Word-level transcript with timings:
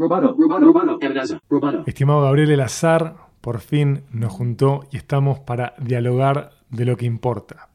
Roboto, 0.00 0.34
roboto, 0.34 0.60
roboto, 0.60 0.98
Ebenezer, 1.02 1.38
roboto. 1.50 1.84
Estimado 1.86 2.22
Gabriel 2.22 2.52
Elazar, 2.52 3.16
por 3.42 3.60
fin 3.60 4.04
nos 4.10 4.32
juntó 4.32 4.88
y 4.90 4.96
estamos 4.96 5.40
para 5.40 5.74
dialogar 5.76 6.52
de 6.70 6.86
lo 6.86 6.96
que 6.96 7.04
importa. 7.04 7.68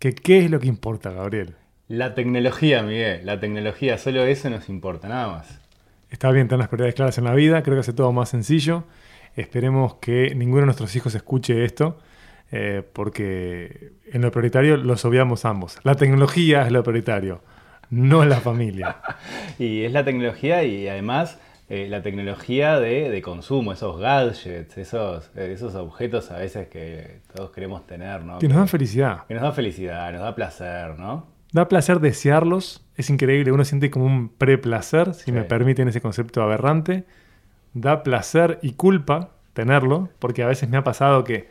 ¿Qué, 0.00 0.12
¿Qué 0.12 0.44
es 0.44 0.50
lo 0.50 0.58
que 0.58 0.66
importa, 0.66 1.12
Gabriel? 1.12 1.54
La 1.86 2.16
tecnología, 2.16 2.82
Miguel, 2.82 3.24
la 3.24 3.38
tecnología, 3.38 3.96
solo 3.96 4.24
eso 4.24 4.50
nos 4.50 4.68
importa, 4.68 5.06
nada 5.06 5.28
más. 5.28 5.60
Está 6.10 6.32
bien 6.32 6.48
tener 6.48 6.58
las 6.58 6.68
prioridades 6.68 6.96
claras 6.96 7.18
en 7.18 7.24
la 7.24 7.34
vida, 7.34 7.62
creo 7.62 7.76
que 7.76 7.82
hace 7.82 7.92
todo 7.92 8.10
más 8.10 8.30
sencillo. 8.30 8.82
Esperemos 9.36 9.94
que 10.00 10.34
ninguno 10.34 10.62
de 10.62 10.66
nuestros 10.66 10.96
hijos 10.96 11.14
escuche 11.14 11.64
esto, 11.64 11.96
eh, 12.50 12.82
porque 12.92 13.92
en 14.10 14.20
lo 14.20 14.32
prioritario 14.32 14.78
los 14.78 15.04
obviamos 15.04 15.44
ambos. 15.44 15.78
La 15.84 15.94
tecnología 15.94 16.62
es 16.62 16.72
lo 16.72 16.82
prioritario, 16.82 17.40
no 17.88 18.24
la 18.24 18.40
familia. 18.40 18.96
Y 19.60 19.84
es 19.84 19.92
la 19.92 20.04
tecnología 20.04 20.64
y 20.64 20.88
además 20.88 21.38
eh, 21.68 21.86
la 21.88 22.02
tecnología 22.02 22.78
de, 22.80 23.08
de 23.10 23.22
consumo, 23.22 23.72
esos 23.72 23.98
gadgets, 23.98 24.76
esos, 24.76 25.30
esos 25.36 25.74
objetos 25.74 26.30
a 26.30 26.38
veces 26.38 26.68
que 26.68 27.20
todos 27.34 27.50
queremos 27.50 27.86
tener, 27.86 28.24
¿no? 28.24 28.38
Que 28.38 28.48
nos 28.48 28.56
dan 28.58 28.68
felicidad. 28.68 29.26
Que 29.26 29.34
nos 29.34 29.42
da 29.42 29.52
felicidad, 29.52 30.12
nos 30.12 30.22
da 30.22 30.34
placer, 30.34 30.98
¿no? 30.98 31.26
Da 31.52 31.68
placer 31.68 32.00
desearlos, 32.00 32.84
es 32.96 33.10
increíble, 33.10 33.52
uno 33.52 33.64
siente 33.64 33.90
como 33.90 34.06
un 34.06 34.28
preplacer, 34.30 35.14
si 35.14 35.24
Sí. 35.26 35.32
me 35.32 35.44
permiten 35.44 35.88
ese 35.88 36.00
concepto 36.00 36.42
aberrante. 36.42 37.04
Da 37.74 38.02
placer 38.02 38.58
y 38.62 38.72
culpa 38.72 39.30
tenerlo, 39.54 40.08
porque 40.18 40.42
a 40.42 40.46
veces 40.46 40.68
me 40.68 40.76
ha 40.78 40.84
pasado 40.84 41.24
que 41.24 41.48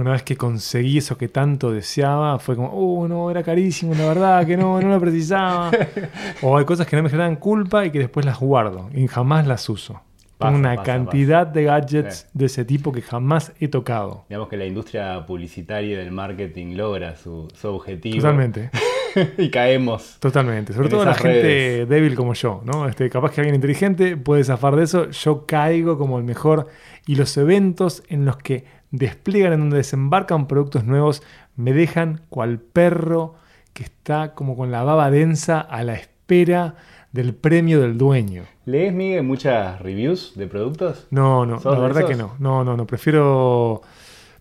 una 0.00 0.12
vez 0.12 0.22
que 0.22 0.36
conseguí 0.36 0.98
eso 0.98 1.16
que 1.16 1.28
tanto 1.28 1.72
deseaba, 1.72 2.38
fue 2.38 2.56
como, 2.56 2.68
oh, 2.68 3.06
no, 3.08 3.30
era 3.30 3.42
carísimo, 3.42 3.94
la 3.94 4.06
verdad, 4.06 4.46
que 4.46 4.56
no, 4.56 4.80
no 4.80 4.88
lo 4.88 5.00
precisaba. 5.00 5.70
o 6.42 6.56
hay 6.56 6.64
cosas 6.64 6.86
que 6.86 6.96
no 6.96 7.02
me 7.02 7.10
generan 7.10 7.36
culpa 7.36 7.84
y 7.84 7.90
que 7.90 7.98
después 7.98 8.24
las 8.26 8.38
guardo 8.38 8.88
y 8.94 9.06
jamás 9.06 9.46
las 9.46 9.68
uso. 9.68 10.00
Pasa, 10.38 10.56
una 10.56 10.74
pasa, 10.74 10.84
cantidad 10.84 11.46
de 11.46 11.64
gadgets 11.64 12.26
de 12.32 12.46
ese 12.46 12.64
tipo 12.64 12.92
que 12.92 13.02
jamás 13.02 13.52
he 13.60 13.68
tocado. 13.68 14.24
Digamos 14.30 14.48
que 14.48 14.56
la 14.56 14.64
industria 14.64 15.26
publicitaria 15.26 15.92
y 15.92 15.96
del 15.96 16.12
marketing 16.12 16.76
logra 16.76 17.14
su, 17.14 17.46
su 17.54 17.68
objetivo. 17.68 18.16
Totalmente. 18.16 18.70
y 19.38 19.50
caemos. 19.50 20.16
Totalmente, 20.18 20.72
sobre 20.72 20.88
todo 20.88 21.04
la 21.04 21.14
gente 21.14 21.84
débil 21.84 22.14
como 22.14 22.32
yo, 22.32 22.62
¿no? 22.64 22.88
Este, 22.88 23.10
capaz 23.10 23.32
que 23.32 23.42
alguien 23.42 23.54
inteligente 23.54 24.16
puede 24.16 24.44
zafar 24.44 24.76
de 24.76 24.84
eso, 24.84 25.10
yo 25.10 25.44
caigo 25.46 25.98
como 25.98 26.16
el 26.18 26.24
mejor 26.24 26.68
y 27.06 27.16
los 27.16 27.36
eventos 27.36 28.02
en 28.08 28.24
los 28.24 28.38
que 28.38 28.79
despliegan, 28.90 29.52
en 29.52 29.60
donde 29.60 29.78
desembarcan 29.78 30.46
productos 30.46 30.84
nuevos, 30.84 31.22
me 31.56 31.72
dejan 31.72 32.22
cual 32.28 32.58
perro 32.58 33.34
que 33.72 33.82
está 33.82 34.34
como 34.34 34.56
con 34.56 34.70
la 34.70 34.82
baba 34.82 35.10
densa 35.10 35.60
a 35.60 35.84
la 35.84 35.94
espera 35.94 36.76
del 37.12 37.34
premio 37.34 37.80
del 37.80 37.98
dueño. 37.98 38.44
¿Lees, 38.64 38.92
Miguel, 38.92 39.24
muchas 39.24 39.80
reviews 39.80 40.34
de 40.36 40.46
productos? 40.46 41.06
No, 41.10 41.44
no, 41.46 41.60
¿Sos 41.60 41.74
la 41.74 41.80
verdad 41.80 42.06
que 42.06 42.14
no, 42.14 42.34
no, 42.38 42.64
no, 42.64 42.76
no, 42.76 42.86
prefiero... 42.86 43.82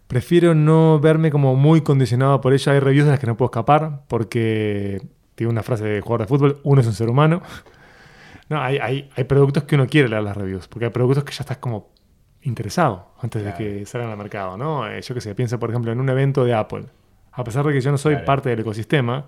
Prefiero 0.07 0.55
no 0.55 0.99
verme 0.99 1.29
como 1.29 1.55
muy 1.55 1.81
condicionado 1.81 2.41
por 2.41 2.51
ello. 2.51 2.71
Hay 2.71 2.79
reviews 2.79 3.05
de 3.05 3.11
las 3.11 3.19
que 3.19 3.27
no 3.27 3.37
puedo 3.37 3.51
escapar 3.51 4.05
porque 4.07 4.99
tiene 5.35 5.51
una 5.51 5.61
frase 5.61 5.85
de 5.85 6.01
jugador 6.01 6.21
de 6.21 6.27
fútbol, 6.27 6.59
uno 6.63 6.81
es 6.81 6.87
un 6.87 6.93
ser 6.93 7.09
humano. 7.09 7.41
No, 8.49 8.59
hay, 8.59 8.79
hay, 8.79 9.11
hay 9.15 9.23
productos 9.25 9.65
que 9.65 9.75
uno 9.75 9.85
quiere 9.85 10.09
leer 10.09 10.23
las 10.23 10.35
reviews, 10.35 10.67
porque 10.67 10.85
hay 10.85 10.91
productos 10.91 11.23
que 11.23 11.31
ya 11.31 11.43
estás 11.43 11.57
como 11.57 11.89
interesado 12.49 13.13
antes 13.21 13.41
Claro. 13.41 13.57
de 13.57 13.63
que 13.79 13.85
salgan 13.85 14.09
al 14.09 14.17
mercado, 14.17 14.57
¿no? 14.57 14.87
Eh, 14.89 15.01
yo 15.01 15.15
que 15.15 15.21
sé, 15.21 15.33
pienso 15.35 15.57
por 15.59 15.69
ejemplo 15.69 15.91
en 15.91 15.99
un 15.99 16.09
evento 16.09 16.43
de 16.43 16.53
Apple. 16.53 16.85
A 17.31 17.43
pesar 17.43 17.65
de 17.65 17.71
que 17.73 17.79
yo 17.81 17.91
no 17.91 17.97
soy 17.97 18.13
Claro. 18.15 18.25
parte 18.25 18.49
del 18.49 18.59
ecosistema, 18.59 19.25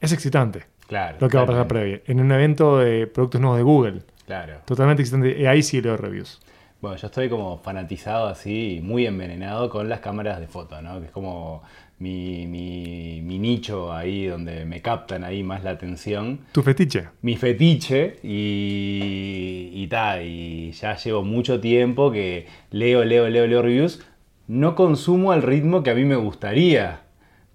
es 0.00 0.12
excitante 0.12 0.66
Claro. 0.86 1.16
lo 1.20 1.28
que 1.28 1.36
va 1.36 1.44
a 1.44 1.46
pasar 1.46 1.66
previo. 1.68 2.00
En 2.06 2.20
un 2.20 2.30
evento 2.32 2.78
de 2.78 3.06
productos 3.06 3.40
nuevos 3.40 3.56
de 3.58 3.62
Google, 3.64 4.02
Claro. 4.26 4.58
totalmente 4.66 5.02
excitante. 5.02 5.38
Y 5.40 5.46
ahí 5.46 5.62
sí 5.62 5.80
leo 5.80 5.96
reviews. 5.96 6.40
Bueno, 6.80 6.96
yo 6.96 7.08
estoy 7.08 7.28
como 7.28 7.58
fanatizado 7.58 8.28
así, 8.28 8.80
muy 8.84 9.04
envenenado 9.04 9.68
con 9.68 9.88
las 9.88 9.98
cámaras 9.98 10.38
de 10.38 10.46
foto, 10.46 10.80
¿no? 10.80 11.00
Que 11.00 11.06
es 11.06 11.10
como 11.10 11.64
mi, 11.98 12.46
mi, 12.46 13.20
mi 13.20 13.40
nicho 13.40 13.92
ahí 13.92 14.26
donde 14.26 14.64
me 14.64 14.80
captan 14.80 15.24
ahí 15.24 15.42
más 15.42 15.64
la 15.64 15.70
atención. 15.70 16.40
Tu 16.52 16.62
fetiche. 16.62 17.08
Mi 17.20 17.36
fetiche 17.36 18.20
y, 18.22 19.70
y 19.74 19.88
ta, 19.88 20.22
y 20.22 20.70
ya 20.70 20.94
llevo 20.96 21.24
mucho 21.24 21.60
tiempo 21.60 22.12
que 22.12 22.46
leo, 22.70 23.04
leo, 23.04 23.28
leo, 23.28 23.48
leo 23.48 23.60
reviews. 23.60 24.06
No 24.46 24.76
consumo 24.76 25.32
al 25.32 25.42
ritmo 25.42 25.82
que 25.82 25.90
a 25.90 25.94
mí 25.94 26.04
me 26.04 26.14
gustaría 26.16 27.00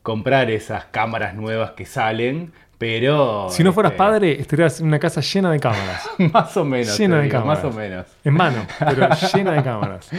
comprar 0.01 0.51
esas 0.51 0.83
cámaras 0.85 1.33
nuevas 1.33 1.71
que 1.71 1.85
salen, 1.85 2.51
pero... 2.77 3.47
Si 3.49 3.63
no 3.63 3.71
fueras 3.73 3.91
este, 3.93 3.97
padre, 3.97 4.41
estarías 4.41 4.79
en 4.79 4.87
una 4.87 4.99
casa 4.99 5.21
llena 5.21 5.51
de 5.51 5.59
cámaras. 5.59 6.09
Más 6.33 6.55
o 6.57 6.65
menos, 6.65 6.97
Llena 6.97 7.17
de 7.17 7.23
digo, 7.23 7.39
cámaras. 7.39 7.63
más 7.63 7.73
o 7.73 7.77
menos. 7.77 8.05
En 8.23 8.33
mano, 8.33 8.65
pero 8.79 9.07
llena 9.33 9.51
de 9.53 9.63
cámaras. 9.63 10.09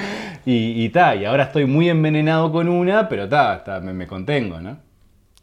Y, 0.46 0.84
y 0.84 0.88
ta, 0.90 1.14
y 1.14 1.24
ahora 1.24 1.44
estoy 1.44 1.66
muy 1.66 1.88
envenenado 1.88 2.50
con 2.52 2.68
una, 2.68 3.08
pero 3.08 3.28
ta, 3.28 3.62
ta, 3.64 3.80
me, 3.80 3.92
me 3.92 4.06
contengo, 4.06 4.60
¿no? 4.60 4.78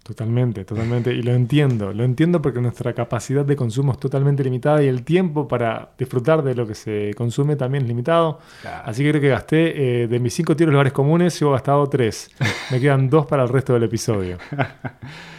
Totalmente, 0.04 0.66
totalmente. 0.66 1.14
Y 1.14 1.22
lo 1.22 1.32
entiendo. 1.32 1.94
Lo 1.94 2.04
entiendo 2.04 2.42
porque 2.42 2.60
nuestra 2.60 2.92
capacidad 2.94 3.46
de 3.46 3.56
consumo 3.56 3.92
es 3.92 4.00
totalmente 4.00 4.44
limitada 4.44 4.82
y 4.84 4.88
el 4.88 5.04
tiempo 5.04 5.48
para 5.48 5.92
disfrutar 5.98 6.42
de 6.44 6.56
lo 6.56 6.66
que 6.66 6.74
se 6.74 7.14
consume 7.16 7.56
también 7.56 7.84
es 7.84 7.88
limitado. 7.88 8.40
Claro. 8.62 8.84
Así 8.88 9.04
que 9.04 9.10
creo 9.12 9.22
que 9.22 9.30
gasté 9.30 10.04
eh, 10.04 10.08
de 10.08 10.20
mis 10.20 10.34
cinco 10.34 10.56
tiros 10.56 10.72
lugares 10.72 10.92
comunes, 10.92 11.40
yo 11.40 11.50
he 11.50 11.52
gastado 11.52 11.88
tres. 11.88 12.32
Me 12.72 12.80
quedan 12.80 13.10
dos 13.12 13.28
para 13.28 13.44
el 13.44 13.50
resto 13.50 13.74
del 13.74 13.84
episodio. 13.84 14.38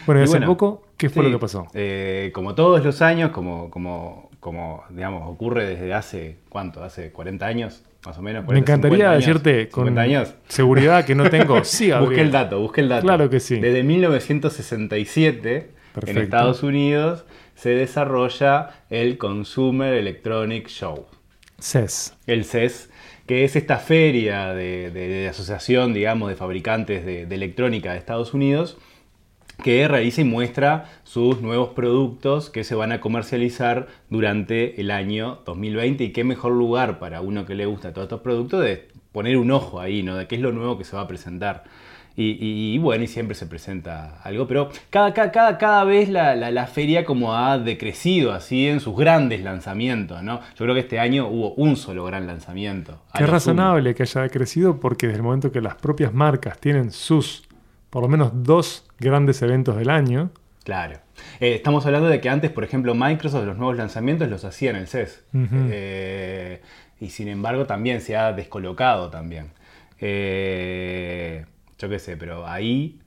Bueno, 0.04 0.20
y 0.20 0.24
hace 0.24 0.32
bueno, 0.32 0.46
poco, 0.46 0.82
¿qué 0.96 1.08
fue 1.08 1.22
Sí, 1.22 1.30
lo 1.30 1.38
que 1.38 1.40
pasó? 1.40 1.66
eh, 1.74 2.32
como 2.34 2.56
todos 2.56 2.84
los 2.84 3.02
años, 3.02 3.30
como, 3.30 3.70
como, 3.70 4.30
como, 4.40 4.82
digamos, 4.90 5.30
ocurre 5.30 5.64
desde 5.64 5.94
hace, 5.94 6.38
¿cuánto? 6.48 6.82
Hace 6.82 7.12
40 7.12 7.46
años, 7.46 7.84
más 8.06 8.18
o 8.18 8.22
menos. 8.22 8.42
Me 8.42 8.46
40, 8.46 8.72
encantaría 8.72 8.96
50 8.96 9.10
años, 9.12 9.26
decirte 9.26 9.68
con 9.68 9.84
50 9.86 10.00
años. 10.02 10.34
seguridad 10.48 11.04
que 11.04 11.14
no 11.14 11.30
tengo. 11.30 11.62
Sí, 11.64 11.90
Busqué 11.92 12.20
el 12.20 12.30
dato, 12.32 12.60
busqué 12.60 12.80
el 12.80 12.88
dato. 12.88 13.02
Claro 13.02 13.30
que 13.30 13.40
sí. 13.40 13.60
Desde 13.60 13.82
1967, 13.82 15.70
Perfecto. 15.94 16.10
en 16.18 16.24
Estados 16.24 16.62
Unidos, 16.62 17.24
se 17.54 17.70
desarrolla 17.70 18.70
el 18.90 19.18
Consumer 19.18 19.94
Electronic 19.94 20.68
Show. 20.68 21.06
CES. 21.58 22.14
el 22.26 22.44
CES, 22.44 22.90
que 23.26 23.44
es 23.44 23.54
esta 23.54 23.76
feria 23.78 24.48
de, 24.52 24.90
de- 24.90 25.08
de 25.08 25.28
asociación, 25.28 25.94
digamos, 25.94 26.28
de 26.28 26.34
fabricantes 26.34 27.06
de, 27.06 27.24
de 27.26 27.34
electrónica 27.36 27.92
de 27.92 27.98
Estados 27.98 28.34
Unidos, 28.34 28.78
que 29.62 29.86
realiza 29.88 30.20
y 30.20 30.24
muestra 30.24 30.86
sus 31.04 31.40
nuevos 31.40 31.70
productos 31.70 32.50
que 32.50 32.64
se 32.64 32.74
van 32.74 32.92
a 32.92 33.00
comercializar 33.00 33.86
durante 34.10 34.80
el 34.80 34.90
año 34.90 35.40
2020. 35.46 36.04
Y 36.04 36.10
qué 36.12 36.24
mejor 36.24 36.52
lugar 36.52 36.98
para 36.98 37.20
uno 37.20 37.46
que 37.46 37.54
le 37.54 37.66
gusta 37.66 37.92
todos 37.92 38.06
estos 38.06 38.20
productos 38.20 38.62
de 38.62 38.88
poner 39.12 39.36
un 39.36 39.50
ojo 39.50 39.80
ahí, 39.80 40.02
¿no? 40.02 40.16
De 40.16 40.26
qué 40.26 40.34
es 40.36 40.40
lo 40.40 40.52
nuevo 40.52 40.76
que 40.78 40.84
se 40.84 40.96
va 40.96 41.02
a 41.02 41.08
presentar. 41.08 41.64
Y, 42.14 42.32
y- 42.32 42.74
y 42.74 42.78
bueno, 42.78 43.04
y 43.04 43.06
siempre 43.06 43.34
se 43.34 43.46
presenta 43.46 44.20
algo, 44.22 44.46
pero 44.46 44.68
cada, 44.90 45.14
cada, 45.14 45.56
cada, 45.56 45.84
vez 45.84 46.10
la, 46.10 46.36
la- 46.36 46.50
la 46.50 46.66
feria 46.66 47.06
como 47.06 47.34
ha 47.34 47.58
decrecido 47.58 48.32
así 48.32 48.68
en 48.68 48.80
sus 48.80 48.94
grandes 48.94 49.42
lanzamientos, 49.42 50.22
¿no? 50.22 50.40
Yo 50.56 50.64
creo 50.66 50.74
que 50.74 50.80
este 50.80 50.98
año 50.98 51.26
hubo 51.28 51.54
un 51.54 51.76
solo 51.76 52.04
gran 52.04 52.26
lanzamiento. 52.26 53.00
Qué 53.14 53.24
razonable 53.32 53.94
que 53.94 54.02
haya 54.02 54.28
crecido 54.28 54.78
porque 54.78 55.06
desde 55.06 55.16
el 55.18 55.22
momento 55.22 55.50
que 55.52 55.62
las 55.62 55.76
propias 55.76 56.12
marcas 56.12 56.58
tienen 56.58 56.90
sus, 56.90 57.44
por 57.88 58.02
lo 58.02 58.08
menos 58.08 58.30
dos 58.34 58.84
grandes 59.02 59.42
eventos 59.42 59.76
del 59.76 59.90
año. 59.90 60.30
Claro. 60.64 60.98
Eh, 61.40 61.54
estamos 61.54 61.84
hablando 61.86 62.08
de 62.08 62.20
que 62.20 62.28
antes, 62.28 62.50
por 62.50 62.62
ejemplo, 62.64 62.94
Microsoft 62.94 63.44
los 63.44 63.56
nuevos 63.58 63.76
lanzamientos 63.76 64.28
los 64.28 64.44
hacía 64.44 64.70
en 64.70 64.76
el 64.76 64.86
CES. 64.86 65.24
Eh, 65.34 66.60
y 67.00 67.10
sin 67.10 67.28
embargo 67.28 67.66
también 67.66 68.00
se 68.00 68.16
ha 68.16 68.32
descolocado 68.32 69.10
también. 69.10 69.48
Eh, 70.00 71.44
yo 71.78 71.88
qué 71.88 71.98
sé, 71.98 72.16
pero 72.16 72.46
ahí 72.46 72.98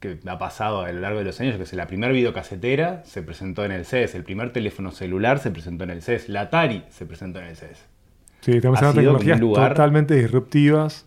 que 0.00 0.18
ha 0.26 0.38
pasado 0.38 0.82
a 0.82 0.92
lo 0.92 1.00
largo 1.00 1.18
de 1.20 1.24
los 1.24 1.40
años, 1.40 1.54
yo 1.54 1.58
que 1.58 1.64
sé, 1.66 1.76
la 1.76 1.86
primera 1.86 2.12
videocasetera 2.12 3.02
se 3.06 3.22
presentó 3.22 3.64
en 3.64 3.72
el 3.72 3.86
CES, 3.86 4.14
el 4.14 4.22
primer 4.24 4.52
teléfono 4.52 4.90
celular 4.90 5.38
se 5.38 5.50
presentó 5.50 5.84
en 5.84 5.90
el 5.90 6.02
CES, 6.02 6.28
la 6.28 6.42
Atari 6.42 6.84
se 6.90 7.06
presentó 7.06 7.38
en 7.38 7.46
el 7.46 7.56
CES. 7.56 7.82
sí, 8.40 8.52
Ha 8.52 8.56
hablando 8.68 8.88
de 8.88 8.94
tecnologías 8.94 9.40
lugar- 9.40 9.70
totalmente 9.70 10.14
disruptivas 10.16 11.06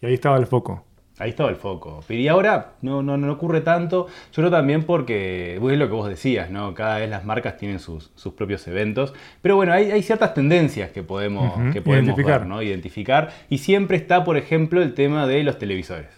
y 0.00 0.06
ahí 0.06 0.14
estaba 0.14 0.38
el 0.38 0.46
foco. 0.46 0.86
Ahí 1.20 1.30
estaba 1.30 1.50
el 1.50 1.56
foco. 1.56 2.02
Y 2.08 2.28
ahora 2.28 2.72
no, 2.80 3.02
no, 3.02 3.18
no 3.18 3.30
ocurre 3.30 3.60
tanto. 3.60 4.06
Yo 4.32 4.36
creo 4.36 4.50
también 4.50 4.84
porque, 4.84 5.58
bueno, 5.60 5.74
es 5.74 5.78
lo 5.78 5.86
que 5.86 5.92
vos 5.92 6.08
decías, 6.08 6.50
¿no? 6.50 6.72
Cada 6.72 6.98
vez 6.98 7.10
las 7.10 7.26
marcas 7.26 7.58
tienen 7.58 7.78
sus, 7.78 8.10
sus 8.14 8.32
propios 8.32 8.66
eventos. 8.66 9.12
Pero 9.42 9.54
bueno, 9.54 9.74
hay, 9.74 9.90
hay 9.90 10.02
ciertas 10.02 10.32
tendencias 10.32 10.90
que 10.92 11.02
podemos, 11.02 11.52
que 11.74 11.82
podemos 11.82 12.06
identificar. 12.06 12.40
ver, 12.40 12.48
¿no? 12.48 12.62
Identificar. 12.62 13.32
Y 13.50 13.58
siempre 13.58 13.98
está, 13.98 14.24
por 14.24 14.38
ejemplo, 14.38 14.80
el 14.80 14.94
tema 14.94 15.26
de 15.26 15.42
los 15.44 15.58
televisores. 15.58 16.08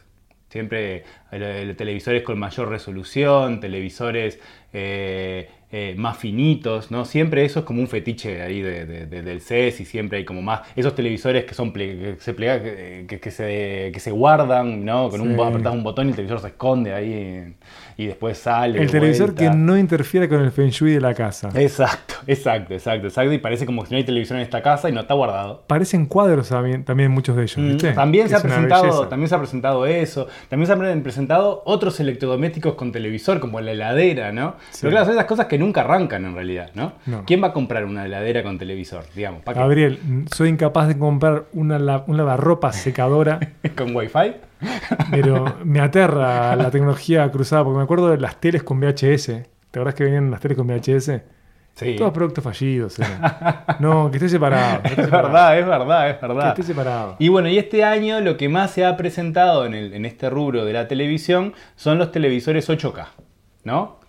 Siempre 0.50 1.02
eh, 1.32 1.74
televisores 1.76 2.22
con 2.22 2.38
mayor 2.38 2.68
resolución, 2.68 3.58
televisores 3.58 4.38
eh, 4.72 5.48
eh, 5.74 5.94
más 5.96 6.18
finitos, 6.18 6.90
¿no? 6.90 7.06
Siempre 7.06 7.44
eso 7.46 7.60
es 7.60 7.64
como 7.64 7.80
un 7.80 7.88
fetiche 7.88 8.42
ahí 8.42 8.60
de- 8.60 8.84
de- 8.84 9.06
de- 9.06 9.22
del 9.22 9.40
CES 9.40 9.80
y 9.80 9.84
siempre 9.86 10.18
hay 10.18 10.24
como 10.26 10.42
más 10.42 10.60
esos 10.76 10.94
televisores 10.94 11.44
que 11.46 11.54
son 11.54 11.72
ple- 11.72 12.14
que 12.16 12.20
se 12.20 12.34
plega- 12.34 12.62
que, 12.62 13.18
que- 13.18 13.30
se, 13.30 13.90
que 13.92 13.98
se 14.00 14.10
guardan, 14.10 14.84
¿no? 14.84 15.08
Con 15.08 15.22
un 15.22 15.34
Sí. 15.34 15.40
apretás 15.42 15.72
un 15.72 15.82
botón 15.82 16.06
y 16.06 16.10
el 16.10 16.16
televisor 16.16 16.40
se 16.40 16.48
esconde 16.48 16.92
ahí 16.92 17.54
y 17.96 18.06
después 18.06 18.38
sale. 18.38 18.78
El 18.80 18.86
de 18.86 18.92
televisor 18.92 19.32
vuelta. 19.34 19.50
que 19.50 19.56
no 19.56 19.76
interfiere 19.78 20.28
con 20.28 20.40
el 20.40 20.50
feng 20.52 20.70
shui 20.70 20.92
de 20.92 21.00
la 21.00 21.14
casa. 21.14 21.50
Exacto, 21.54 22.14
exacto, 22.26 22.74
exacto, 22.74 23.06
exacto. 23.08 23.32
Y 23.32 23.38
parece 23.38 23.66
como 23.66 23.82
que 23.84 23.90
no 23.90 23.96
hay 23.96 24.04
televisión 24.04 24.38
en 24.38 24.44
esta 24.44 24.62
casa 24.62 24.88
y 24.88 24.92
no 24.92 25.00
está 25.00 25.14
guardado. 25.14 25.62
Parecen 25.66 26.06
cuadros 26.06 26.48
también, 26.48 26.84
también 26.84 27.10
muchos 27.10 27.36
de 27.36 27.42
ellos, 27.42 27.58
Mm, 27.58 27.68
¿viste? 27.68 27.92
También 27.92 28.28
se, 28.28 28.34
ha 28.34 28.38
es 28.38 28.44
una 28.44 28.52
presentado, 28.54 29.08
también 29.08 29.28
se 29.28 29.34
ha 29.34 29.38
presentado 29.38 29.86
eso. 29.86 30.26
También 30.48 30.66
se 30.66 30.72
han 30.72 31.02
presentado 31.02 31.62
otros 31.66 31.98
electrodomésticos 32.00 32.74
con 32.74 32.92
televisor, 32.92 33.40
como 33.40 33.60
la 33.60 33.72
heladera, 33.72 34.32
¿no? 34.32 34.54
Sí. 34.70 34.78
Pero 34.82 34.90
claro, 34.92 35.06
son 35.06 35.14
esas 35.14 35.26
cosas 35.26 35.46
que 35.46 35.58
nunca 35.58 35.82
arrancan 35.82 36.24
en 36.24 36.34
realidad, 36.34 36.70
¿no? 36.74 36.92
No. 37.06 37.24
¿Quién 37.26 37.42
va 37.42 37.48
a 37.48 37.52
comprar 37.52 37.84
una 37.84 38.04
heladera 38.06 38.42
con 38.42 38.58
televisor? 38.58 39.04
Digamos. 39.14 39.42
Gabriel, 39.44 39.98
soy 40.34 40.48
incapaz 40.48 40.88
de 40.88 40.98
comprar 40.98 41.44
una, 41.52 41.78
la- 41.78 42.04
un 42.06 42.16
lavarropa 42.16 42.72
secadora, 42.72 43.38
¿Con 43.76 43.94
wifi? 43.94 44.34
Pero 45.10 45.56
me 45.64 45.80
aterra 45.80 46.54
la 46.56 46.70
tecnología 46.70 47.30
cruzada, 47.30 47.64
porque 47.64 47.78
me 47.78 47.84
acuerdo 47.84 48.10
de 48.10 48.18
las 48.18 48.40
teles 48.40 48.62
con 48.62 48.80
VHS. 48.80 49.26
¿Te 49.70 49.78
acordás 49.78 49.94
que 49.94 50.04
venían 50.04 50.30
las 50.30 50.40
teles 50.40 50.56
con 50.56 50.66
VHS? 50.66 51.20
Sí. 51.74 51.96
Todos 51.96 52.12
productos 52.12 52.44
fallidos. 52.44 52.98
No, 53.78 54.10
que 54.10 54.18
esté 54.18 54.28
separado. 54.28 54.82
que 54.82 54.88
esté 54.88 55.00
Es 55.00 55.06
separado, 55.06 55.32
verdad, 55.32 55.58
es 55.58 55.66
verdad, 55.66 56.10
es 56.10 56.16
Que 56.18 56.26
verdad. 56.26 56.48
esté 56.48 56.62
separado. 56.64 57.16
Y 57.18 57.28
bueno, 57.28 57.48
y 57.48 57.56
este 57.58 57.82
año 57.82 58.20
lo 58.20 58.36
que 58.36 58.48
más 58.50 58.72
se 58.72 58.84
ha 58.84 58.96
presentado 58.98 59.64
en, 59.64 59.72
el- 59.74 59.94
en 59.94 60.04
este 60.04 60.28
rubro 60.28 60.64
de 60.66 60.72
la 60.74 60.86
televisión 60.86 61.54
son 61.76 61.96
los 61.98 62.12
televisores 62.12 62.68
8K, 62.68 63.06
¿no? 63.64 64.00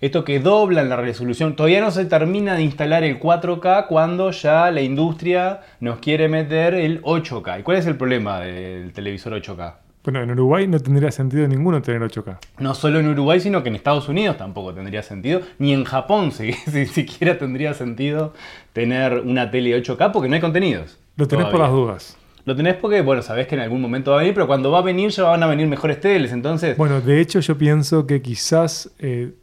Esto 0.00 0.24
que 0.24 0.40
doblan 0.40 0.88
la 0.88 0.96
resolución. 0.96 1.54
Todavía 1.54 1.80
no 1.80 1.92
se 1.92 2.04
termina 2.06 2.56
de 2.56 2.62
instalar 2.62 3.04
el 3.04 3.20
4K 3.20 3.86
cuando 3.86 4.32
ya 4.32 4.68
la 4.72 4.80
industria 4.80 5.60
nos 5.78 6.00
quiere 6.00 6.26
meter 6.28 6.74
el 6.74 7.00
8K. 7.02 7.60
¿Y 7.60 7.62
cuál 7.62 7.76
es 7.76 7.86
el 7.86 7.96
problema 7.96 8.40
del 8.40 8.92
televisor 8.92 9.32
8K? 9.34 9.74
Bueno, 10.04 10.20
en 10.20 10.30
Uruguay 10.32 10.66
no 10.66 10.80
tendría 10.80 11.12
sentido 11.12 11.46
ninguno 11.46 11.80
tener 11.80 12.02
8K. 12.02 12.38
No 12.58 12.74
solo 12.74 12.98
en 12.98 13.08
Uruguay, 13.08 13.38
sino 13.38 13.62
que 13.62 13.68
en 13.68 13.76
Estados 13.76 14.08
Unidos 14.08 14.36
tampoco 14.36 14.74
tendría 14.74 15.02
sentido. 15.02 15.42
Ni 15.58 15.72
en 15.72 15.84
Japón 15.84 16.32
si, 16.32 16.52
si 16.52 16.86
siquiera 16.86 17.38
tendría 17.38 17.74
sentido 17.74 18.32
tener 18.72 19.20
una 19.20 19.50
tele 19.50 19.80
8K 19.80 20.10
porque 20.10 20.28
no 20.28 20.34
hay 20.34 20.40
contenidos. 20.40 20.98
Lo 21.16 21.28
tenés 21.28 21.46
por 21.46 21.60
las 21.60 21.70
dudas. 21.70 22.16
Lo 22.44 22.56
tenés 22.56 22.74
porque, 22.74 23.02
bueno, 23.02 23.22
sabés 23.22 23.46
que 23.46 23.54
en 23.54 23.60
algún 23.60 23.80
momento 23.80 24.10
va 24.10 24.16
a 24.16 24.20
venir, 24.20 24.34
pero 24.34 24.48
cuando 24.48 24.72
va 24.72 24.80
a 24.80 24.82
venir 24.82 25.10
ya 25.10 25.22
van 25.24 25.42
a 25.44 25.46
venir 25.46 25.68
mejores 25.68 26.00
teles, 26.00 26.32
entonces... 26.32 26.76
Bueno, 26.76 27.00
de 27.00 27.20
hecho 27.20 27.38
yo 27.38 27.56
pienso 27.56 28.04
que 28.04 28.20
quizás 28.20 28.90
eh, 28.98 29.34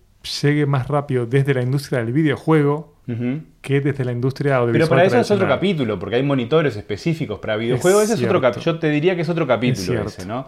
llegue 0.41 0.65
más 0.65 0.89
rápido 0.89 1.25
desde 1.25 1.53
la 1.53 1.61
industria 1.61 1.99
del 1.99 2.11
videojuego 2.11 2.98
Ujú. 3.09 3.41
que 3.61 3.81
desde 3.81 4.05
la 4.05 4.11
industria 4.11 4.57
audiovisual. 4.57 4.87
Pero 4.87 4.89
para 4.89 5.05
eso 5.05 5.17
es 5.19 5.31
otro 5.31 5.47
capítulo, 5.47 5.97
porque 5.99 6.15
hay 6.17 6.23
monitores 6.23 6.75
específicos 6.75 7.39
para 7.39 7.55
videojuegos. 7.57 8.03
Es 8.03 8.09
Ese 8.11 8.25
es 8.25 8.31
otro. 8.31 8.59
Yo 8.61 8.79
te 8.79 8.89
diría 8.89 9.15
que 9.15 9.21
es 9.23 9.29
otro 9.29 9.47
capítulo 9.47 10.03
ese, 10.05 10.25
¿no? 10.25 10.47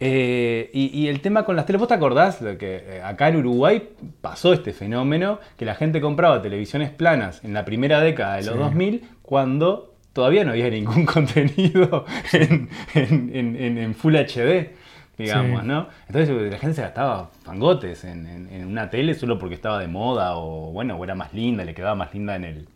Eh, 0.00 0.70
y, 0.74 0.86
y 0.98 1.08
el 1.08 1.20
tema 1.20 1.44
con 1.44 1.54
las 1.56 1.66
teles, 1.66 1.78
¿vos 1.78 1.88
te 1.88 1.94
acordás 1.94 2.42
de 2.42 2.56
que 2.58 2.82
eh, 2.84 3.02
acá 3.02 3.28
en 3.28 3.36
Uruguay 3.36 3.90
pasó 4.20 4.52
este 4.52 4.72
fenómeno 4.72 5.38
que 5.56 5.64
la 5.64 5.76
gente 5.76 6.00
compraba 6.00 6.42
televisiones 6.42 6.90
planas 6.90 7.42
en 7.44 7.54
la 7.54 7.64
primera 7.64 8.00
década 8.00 8.36
de 8.36 8.42
los 8.42 8.54
Sí. 8.54 8.60
2000 8.60 9.04
cuando 9.22 9.94
todavía 10.12 10.44
no 10.44 10.50
había 10.50 10.68
ningún 10.68 11.06
contenido 11.06 12.04
en, 12.32 12.68
en- 12.94 13.30
en- 13.34 13.56
en- 13.56 13.78
en 13.78 13.94
Full 13.94 14.16
HD, 14.16 14.70
digamos, 15.18 15.60
Sí. 15.62 15.66
¿no? 15.66 15.88
Entonces 16.08 16.50
la 16.52 16.58
gente 16.58 16.74
se 16.74 16.82
gastaba 16.82 17.30
fangotes 17.44 18.04
en, 18.04 18.26
en- 18.26 18.48
en 18.52 18.66
una 18.66 18.90
tele 18.90 19.14
solo 19.14 19.38
porque 19.38 19.54
estaba 19.54 19.78
de 19.78 19.88
moda 19.88 20.36
o, 20.36 20.72
bueno, 20.72 20.96
o 20.96 21.04
era 21.04 21.14
más 21.14 21.32
linda, 21.34 21.64
le 21.64 21.74
quedaba 21.74 21.94
más 21.94 22.12
linda 22.14 22.36
en 22.36 22.44
el, 22.44 22.68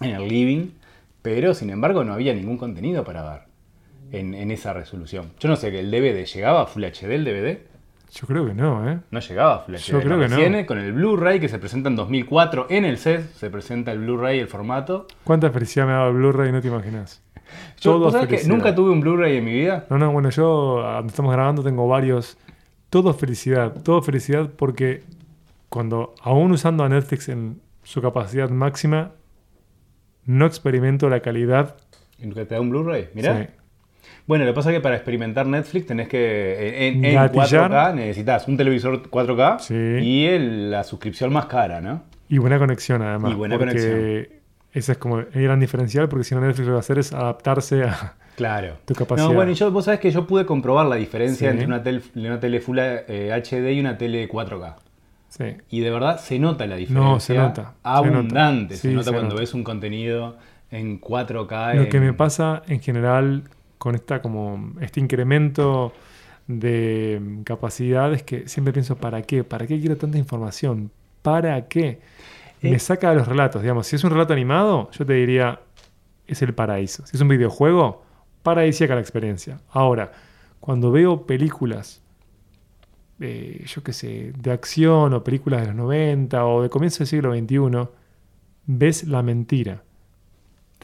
en 0.00 0.10
el 0.14 0.28
living, 0.28 0.70
pero 1.22 1.54
sin 1.54 1.70
embargo 1.70 2.04
no 2.04 2.12
había 2.12 2.34
ningún 2.34 2.58
contenido 2.58 3.04
para 3.04 3.22
ver 3.22 3.40
en, 4.12 4.34
en 4.34 4.50
esa 4.50 4.72
resolución. 4.72 5.30
Yo 5.40 5.48
no 5.48 5.56
sé, 5.56 5.70
que 5.70 5.80
el 5.80 5.90
DVD 5.90 6.24
llegaba 6.26 6.62
a 6.62 6.66
Full 6.66 6.84
HD 6.84 7.12
el 7.14 7.24
DVD. 7.24 7.58
Yo 8.14 8.28
creo 8.28 8.46
que 8.46 8.54
no, 8.54 8.88
¿eh? 8.88 8.98
No 9.10 9.18
llegaba 9.18 9.54
a 9.56 9.58
Full 9.60 9.74
HD. 9.74 9.78
Yo 9.80 10.00
creo 10.00 10.20
que 10.20 10.28
no. 10.28 10.66
Con 10.66 10.78
el 10.78 10.92
Blu-ray 10.92 11.40
que 11.40 11.48
se 11.48 11.58
presenta 11.58 11.88
en 11.88 11.96
2004 11.96 12.66
en 12.70 12.84
el 12.84 12.96
CES, 12.98 13.30
se 13.34 13.50
presenta 13.50 13.90
el 13.90 13.98
Blu-ray, 14.00 14.38
el 14.38 14.46
formato. 14.46 15.08
¿Cuánta 15.24 15.50
felicidad 15.50 15.86
me 15.86 15.92
dado 15.94 16.10
el 16.10 16.14
Blu-ray? 16.16 16.52
No 16.52 16.60
te 16.60 16.68
imaginas. 16.68 17.22
Yo, 17.80 17.92
Todo 17.92 17.98
¿vos 18.04 18.12
sabés 18.12 18.42
que 18.42 18.48
nunca 18.48 18.74
tuve 18.74 18.90
un 18.90 19.00
Blu-ray 19.00 19.36
en 19.38 19.44
mi 19.44 19.52
vida? 19.52 19.86
No, 19.90 19.98
no, 19.98 20.12
bueno, 20.12 20.30
yo, 20.30 20.82
donde 20.82 21.08
estamos 21.10 21.32
grabando, 21.32 21.62
tengo 21.62 21.86
varios. 21.88 22.36
Todo 22.90 23.12
felicidad, 23.14 23.74
todo 23.82 24.02
felicidad 24.02 24.50
porque 24.56 25.02
cuando, 25.68 26.14
aún 26.22 26.52
usando 26.52 26.84
a 26.84 26.88
Netflix 26.88 27.28
en 27.28 27.60
su 27.82 28.00
capacidad 28.00 28.48
máxima, 28.50 29.10
no 30.26 30.46
experimento 30.46 31.08
la 31.08 31.20
calidad. 31.20 31.76
¿Nunca 32.18 32.44
te 32.46 32.54
da 32.54 32.60
un 32.60 32.70
Blu-ray? 32.70 33.08
Mirá. 33.14 33.38
Sí. 33.42 33.46
Bueno, 34.26 34.44
lo 34.44 34.52
que 34.52 34.54
pasa 34.54 34.70
es 34.70 34.76
que 34.76 34.80
para 34.80 34.94
experimentar 34.94 35.46
Netflix 35.46 35.86
tenés 35.86 36.08
que. 36.08 36.88
En, 36.88 37.04
en 37.04 37.14
Gatillar. 37.14 37.70
4K 37.70 37.94
necesitas 37.94 38.48
un 38.48 38.56
televisor 38.56 39.02
4K 39.10 39.58
Sí. 39.58 39.74
y 39.74 40.24
el- 40.26 40.70
la 40.70 40.82
suscripción 40.84 41.32
más 41.32 41.46
cara, 41.46 41.80
¿no? 41.80 42.02
Y 42.28 42.38
buena 42.38 42.58
conexión, 42.58 43.02
además. 43.02 43.32
Y 43.32 43.34
buena 43.34 43.58
porque 43.58 43.72
conexión. 43.74 44.43
Ese 44.74 44.92
es 44.92 44.98
como 44.98 45.20
el 45.20 45.42
gran 45.42 45.60
diferencial, 45.60 46.08
porque 46.08 46.24
si 46.24 46.34
no, 46.34 46.40
Netflix 46.42 46.58
lo 46.60 46.64
que 46.66 46.70
va 46.72 46.76
a 46.78 46.80
hacer 46.80 46.98
es 46.98 47.12
adaptarse 47.12 47.84
a. 47.84 48.14
Claro. 48.36 48.74
Tu 48.84 48.94
capacidad. 48.94 49.28
No, 49.28 49.34
bueno, 49.34 49.52
y 49.52 49.54
yo, 49.54 49.70
vos 49.70 49.84
sabés 49.84 50.00
que 50.00 50.10
yo 50.10 50.26
pude 50.26 50.44
comprobar 50.44 50.86
la 50.86 50.96
diferencia 50.96 51.48
Sí. 51.48 51.52
entre 51.52 51.66
una 51.66 51.82
tele, 51.84 52.02
una 52.16 52.40
tele 52.40 52.60
Full 52.60 52.78
eh, 52.80 53.30
HD 53.32 53.72
y 53.72 53.78
una 53.80 53.96
tele 53.96 54.28
4K. 54.28 54.74
Sí. 55.28 55.44
Y 55.70 55.80
de 55.80 55.90
verdad 55.90 56.18
se 56.18 56.38
nota 56.40 56.66
la 56.66 56.74
diferencia. 56.76 57.10
No, 57.12 57.20
se 57.20 57.34
nota, 57.34 57.62
se 57.62 57.78
Abundante. 57.84 58.76
Se 58.76 58.88
nota 58.90 59.04
se 59.04 59.10
cuando 59.12 59.30
nota. 59.30 59.40
ves 59.40 59.54
un 59.54 59.62
contenido 59.62 60.36
en 60.72 61.00
4K. 61.00 61.74
Lo 61.76 61.88
que 61.88 62.00
me 62.00 62.12
pasa 62.12 62.62
en 62.66 62.80
general 62.80 63.44
con 63.78 63.94
esta 63.94 64.20
como 64.20 64.72
este 64.80 64.98
incremento 64.98 65.92
de 66.48 67.20
mm, 67.22 67.42
capacidad 67.42 68.12
es 68.12 68.22
que 68.24 68.48
siempre 68.48 68.72
pienso 68.72 68.96
¿para 68.96 69.22
qué? 69.22 69.44
¿Para 69.44 69.66
qué 69.66 69.78
quiero 69.78 69.96
tanta 69.96 70.18
información? 70.18 70.90
¿Para 71.22 71.66
qué? 71.68 72.00
Me 72.70 72.78
saca 72.78 73.10
de 73.10 73.16
los 73.16 73.28
relatos, 73.28 73.62
digamos, 73.62 73.86
si 73.86 73.96
es 73.96 74.04
un 74.04 74.10
relato 74.10 74.32
animado, 74.32 74.90
yo 74.92 75.04
te 75.04 75.14
diría 75.14 75.60
es 76.26 76.40
el 76.42 76.54
paraíso. 76.54 77.06
Si 77.06 77.16
es 77.16 77.20
un 77.20 77.28
videojuego, 77.28 78.02
paradisíaca 78.42 78.94
la 78.94 79.00
experiencia. 79.00 79.60
Ahora, 79.70 80.12
cuando 80.60 80.90
veo 80.90 81.26
películas 81.26 82.04
eh, 83.20 83.64
yo 83.66 83.82
qué 83.82 83.92
sé, 83.92 84.32
de 84.36 84.50
acción 84.50 85.14
o 85.14 85.22
películas 85.22 85.60
de 85.60 85.68
los 85.68 85.76
90 85.76 86.46
o 86.46 86.62
de 86.62 86.68
comienzo 86.68 86.98
del 86.98 87.06
siglo 87.06 87.32
XXI, 87.32 87.88
ves 88.66 89.04
la 89.04 89.22
mentira. 89.22 89.82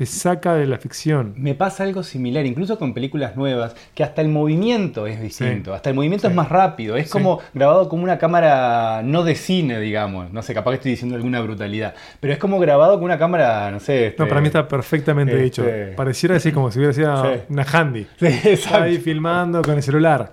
Te 0.00 0.06
saca 0.06 0.54
de 0.54 0.64
la 0.66 0.78
ficción. 0.78 1.34
Me 1.36 1.54
pasa 1.54 1.82
algo 1.84 2.02
similar, 2.02 2.46
incluso 2.46 2.78
con 2.78 2.94
películas 2.94 3.36
nuevas, 3.36 3.76
que 3.94 4.02
hasta 4.02 4.22
el 4.22 4.28
movimiento 4.28 5.06
es 5.06 5.20
distinto. 5.20 5.72
Sí. 5.72 5.76
Hasta 5.76 5.90
el 5.90 5.94
movimiento 5.94 6.26
Sí. 6.26 6.30
es 6.30 6.34
más 6.34 6.48
rápido. 6.48 6.96
Es 6.96 7.08
Sí. 7.08 7.12
como 7.12 7.40
grabado 7.52 7.86
como 7.90 8.04
una 8.04 8.16
cámara 8.16 9.02
no 9.04 9.24
de 9.24 9.34
cine, 9.34 9.78
digamos. 9.78 10.32
No 10.32 10.40
sé, 10.40 10.54
capaz 10.54 10.70
que 10.70 10.76
estoy 10.76 10.90
diciendo 10.92 11.16
alguna 11.16 11.42
brutalidad. 11.42 11.92
Pero 12.18 12.32
es 12.32 12.38
como 12.38 12.58
grabado 12.58 12.94
con 12.94 13.04
una 13.04 13.18
cámara, 13.18 13.70
no 13.70 13.78
sé. 13.78 14.06
este- 14.06 14.22
No, 14.22 14.26
para 14.26 14.40
mí 14.40 14.46
está 14.46 14.66
perfectamente 14.66 15.32
este- 15.32 15.44
dicho. 15.44 15.96
Pareciera 15.96 16.36
así 16.36 16.50
como 16.50 16.70
si 16.70 16.78
hubiera 16.78 16.94
sido 16.94 17.22
una 17.50 17.66
handy. 17.70 18.06
Sí, 18.18 18.26
ahí 18.72 18.96
filmando 18.96 19.60
con 19.60 19.74
el 19.76 19.82
celular. 19.82 20.32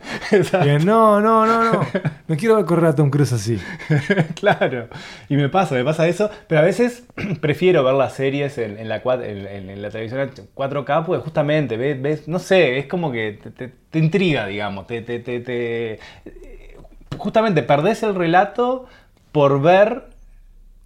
Bien, 0.64 0.86
no, 0.86 1.20
no, 1.20 1.46
no, 1.46 1.74
no. 1.74 1.82
No 2.30 2.38
quiero 2.38 2.56
ver 2.56 2.64
correr 2.64 2.86
a 2.86 2.96
Tom 2.96 3.10
Cruise 3.10 3.34
así. 3.34 3.60
claro. 4.40 4.88
Y 5.28 5.36
me 5.36 5.50
pasa, 5.50 5.76
me 5.76 5.84
pasa 5.84 6.08
eso. 6.08 6.30
Pero 6.48 6.62
a 6.62 6.64
veces 6.64 7.04
prefiero 7.42 7.84
ver 7.84 7.96
las 7.96 8.14
series 8.14 8.58
en, 8.60 8.78
en 8.80 8.88
la, 8.88 9.04
cua- 9.04 9.24
en, 9.26 9.46
en- 9.58 9.82
la 9.82 9.90
televisión 9.90 10.32
4K, 10.54 11.06
pues 11.06 11.22
justamente, 11.24 11.78
ves, 11.78 12.02
ves- 12.02 12.28
no 12.28 12.40
sé, 12.40 12.78
es 12.80 12.86
como 12.88 13.12
que 13.12 13.40
te, 13.92 14.00
intriga, 14.00 14.48
digamos. 14.48 14.88
Te, 14.88 15.02
te- 15.02 15.20
te- 15.20 15.40
te- 15.42 16.00
justamente 17.18 17.64
perdés 17.64 18.04
el 18.04 18.16
relato 18.16 18.86
por 19.32 19.62
ver 19.62 20.06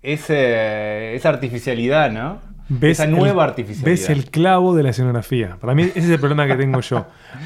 ese, 0.02 1.16
esa 1.16 1.30
artificialidad, 1.30 2.12
¿no? 2.12 2.42
Esa 2.82 3.04
el- 3.06 3.12
nueva 3.12 3.44
artificialidad. 3.44 3.86
Ves 3.92 4.10
el 4.10 4.26
clavo 4.32 4.76
de 4.76 4.84
la 4.84 4.90
escenografía. 4.92 5.58
Para 5.60 5.76
mí 5.76 5.84
ese 5.84 6.00
es 6.00 6.10
el 6.10 6.20
problema 6.20 6.48
que 6.48 6.56
tengo 6.56 6.80
yo. 6.82 7.06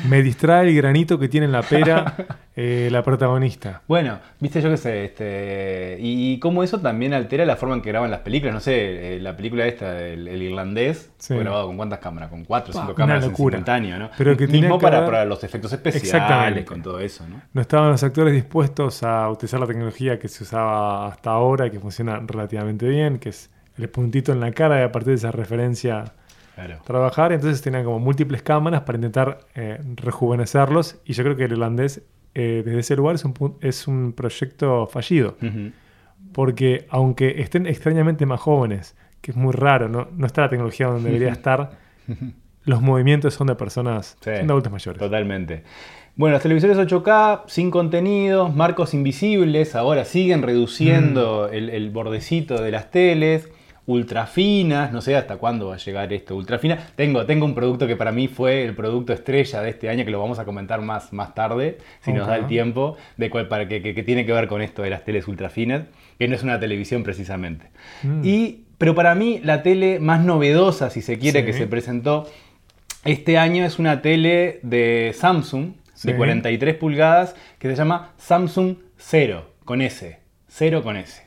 Me 0.09 0.21
distrae 0.21 0.67
el 0.67 0.75
granito 0.75 1.17
que 1.19 1.27
tiene 1.27 1.45
en 1.45 1.51
la 1.51 1.61
pera 1.61 2.15
eh, 2.55 2.89
la 2.91 3.03
protagonista. 3.03 3.81
Bueno, 3.87 4.19
viste, 4.39 4.61
yo 4.61 4.69
qué 4.69 4.77
sé, 4.77 5.05
este, 5.05 5.97
y, 5.99 6.33
y 6.33 6.39
cómo 6.39 6.63
eso 6.63 6.79
también 6.79 7.13
altera 7.13 7.45
la 7.45 7.55
forma 7.55 7.75
en 7.75 7.81
que 7.81 7.89
graban 7.89 8.11
las 8.11 8.21
películas. 8.21 8.53
No 8.53 8.59
sé, 8.59 9.15
eh, 9.15 9.19
la 9.19 9.35
película 9.35 9.65
esta, 9.65 9.99
el, 10.01 10.27
el 10.27 10.41
irlandés, 10.41 11.11
Sí. 11.17 11.33
fue 11.33 11.43
grabado 11.43 11.65
con 11.67 11.77
cuántas 11.77 11.99
cámaras, 11.99 12.29
con 12.29 12.45
cuatro 12.45 12.71
o 12.71 12.79
cinco 12.79 12.93
cámaras 12.93 13.23
en 13.25 13.35
simultáneo, 13.35 13.97
¿no? 13.97 14.09
Pero 14.17 14.37
que 14.37 14.45
Mismo 14.47 14.77
que 14.77 14.83
para, 14.83 14.97
haber- 14.99 15.09
para 15.09 15.25
los 15.25 15.43
efectos 15.43 15.73
especiales, 15.73 16.65
con 16.65 16.81
todo 16.83 16.99
eso, 16.99 17.27
¿no? 17.27 17.41
No 17.53 17.61
estaban 17.61 17.89
los 17.89 18.03
actores 18.03 18.33
dispuestos 18.33 19.01
a 19.03 19.29
utilizar 19.29 19.59
la 19.59 19.65
tecnología 19.67 20.19
que 20.19 20.27
se 20.27 20.43
usaba 20.43 21.07
hasta 21.07 21.31
ahora, 21.31 21.69
que 21.71 21.79
funciona 21.79 22.21
relativamente 22.25 22.87
bien, 22.87 23.17
que 23.17 23.29
es 23.29 23.49
el 23.77 23.89
puntito 23.89 24.31
en 24.31 24.39
la 24.39 24.51
cara 24.51 24.79
y 24.79 24.83
a 24.83 24.91
partir 24.91 25.09
de 25.09 25.15
esa 25.15 25.31
referencia 25.31 26.05
Claro. 26.55 26.77
trabajar. 26.85 27.33
Entonces 27.33 27.61
tenían 27.61 27.83
como 27.83 27.99
múltiples 27.99 28.41
cámaras 28.41 28.81
para 28.81 28.97
intentar 28.97 29.39
eh, 29.55 29.79
rejuvenecerlos. 29.95 30.99
Y 31.05 31.13
yo 31.13 31.23
creo 31.23 31.35
que 31.35 31.43
el 31.45 31.51
irlandés, 31.53 32.01
eh, 32.33 32.61
desde 32.65 32.79
ese 32.79 32.95
lugar, 32.95 33.15
es 33.15 33.25
un, 33.25 33.57
es 33.61 33.87
un 33.87 34.13
proyecto 34.13 34.87
fallido. 34.87 35.35
Porque 36.33 36.85
aunque 36.89 37.41
estén 37.41 37.65
extrañamente 37.67 38.25
más 38.25 38.39
jóvenes, 38.41 38.95
que 39.21 39.31
es 39.31 39.37
muy 39.37 39.53
raro, 39.53 39.87
no, 39.89 40.07
no 40.15 40.25
está 40.25 40.41
la 40.41 40.49
tecnología 40.49 40.87
donde 40.87 41.09
debería 41.09 41.31
estar, 41.33 41.71
los 42.63 42.81
movimientos 42.81 43.33
son 43.33 43.47
de 43.47 43.55
personas, 43.55 44.17
Sí. 44.21 44.31
son 44.37 44.47
de 44.47 44.51
adultos 44.53 44.71
mayores. 44.71 44.99
Totalmente. 44.99 45.63
Bueno, 46.15 46.33
los 46.35 46.41
televisores 46.43 46.77
8K, 46.77 47.43
sin 47.47 47.69
contenidos, 47.71 48.55
marcos 48.55 48.93
invisibles, 48.93 49.75
ahora 49.75 50.05
siguen 50.05 50.41
reduciendo 50.43 51.49
el, 51.49 51.69
el 51.69 51.89
bordecito 51.89 52.61
de 52.61 52.71
las 52.71 52.89
teles, 52.91 53.49
ultra 53.87 54.25
finas, 54.25 54.91
no 54.91 54.99
sé 55.01 55.15
hasta 55.15 55.37
cuándo 55.37 55.67
va 55.67 55.75
a 55.75 55.77
llegar 55.77 56.11
esto, 56.11 56.35
ultra 56.35 56.57
fina. 56.59 56.87
Tengo, 56.95 57.25
tengo 57.25 57.45
un 57.45 57.53
producto 57.53 57.85
que 57.85 57.95
para 57.95 58.11
mí 58.11 58.27
fue 58.27 58.63
el 58.63 58.75
producto 58.75 59.13
estrella 59.13 59.61
de 59.61 59.69
este 59.69 59.89
año, 59.89 60.03
que 60.05 60.11
lo 60.11 60.19
vamos 60.19 60.39
a 60.39 60.45
comentar 60.45 60.81
más, 60.81 61.13
más 61.13 61.35
tarde, 61.35 61.77
si 62.01 62.11
nos 62.11 62.27
da 62.27 62.35
el 62.37 62.47
tiempo, 62.47 62.97
de 63.17 63.29
cuál, 63.29 63.47
para 63.47 63.67
que, 63.67 63.81
que- 63.81 63.93
que 63.93 64.03
tiene 64.03 64.25
que 64.25 64.33
ver 64.33 64.47
con 64.47 64.61
esto 64.61 64.81
de 64.81 64.89
las 64.89 65.03
teles 65.05 65.27
ultra 65.27 65.49
finas, 65.49 65.83
que 66.17 66.27
no 66.27 66.35
es 66.35 66.41
una 66.43 66.59
televisión 66.59 67.03
precisamente. 67.03 67.67
Mm. 68.03 68.21
Y, 68.23 68.63
pero 68.77 68.95
para 68.95 69.13
mí 69.15 69.39
la 69.43 69.61
tele 69.63 69.99
más 69.99 70.23
novedosa, 70.25 70.89
si 70.89 71.01
se 71.01 71.17
quiere, 71.19 71.41
Sí. 71.41 71.45
que 71.45 71.53
se 71.53 71.67
presentó 71.67 72.27
este 73.03 73.37
año 73.37 73.65
es 73.65 73.77
una 73.77 74.01
tele 74.01 74.59
de 74.63 75.11
Samsung 75.15 75.73
de 76.03 76.11
Sí. 76.11 76.13
43 76.13 76.75
pulgadas 76.75 77.35
que 77.59 77.69
se 77.69 77.75
llama 77.75 78.13
Samsung 78.17 78.77
Zero 78.97 79.51
con 79.63 79.81
S. 79.81 80.19
Cero 80.47 80.81
con 80.83 80.97
S. 80.97 81.24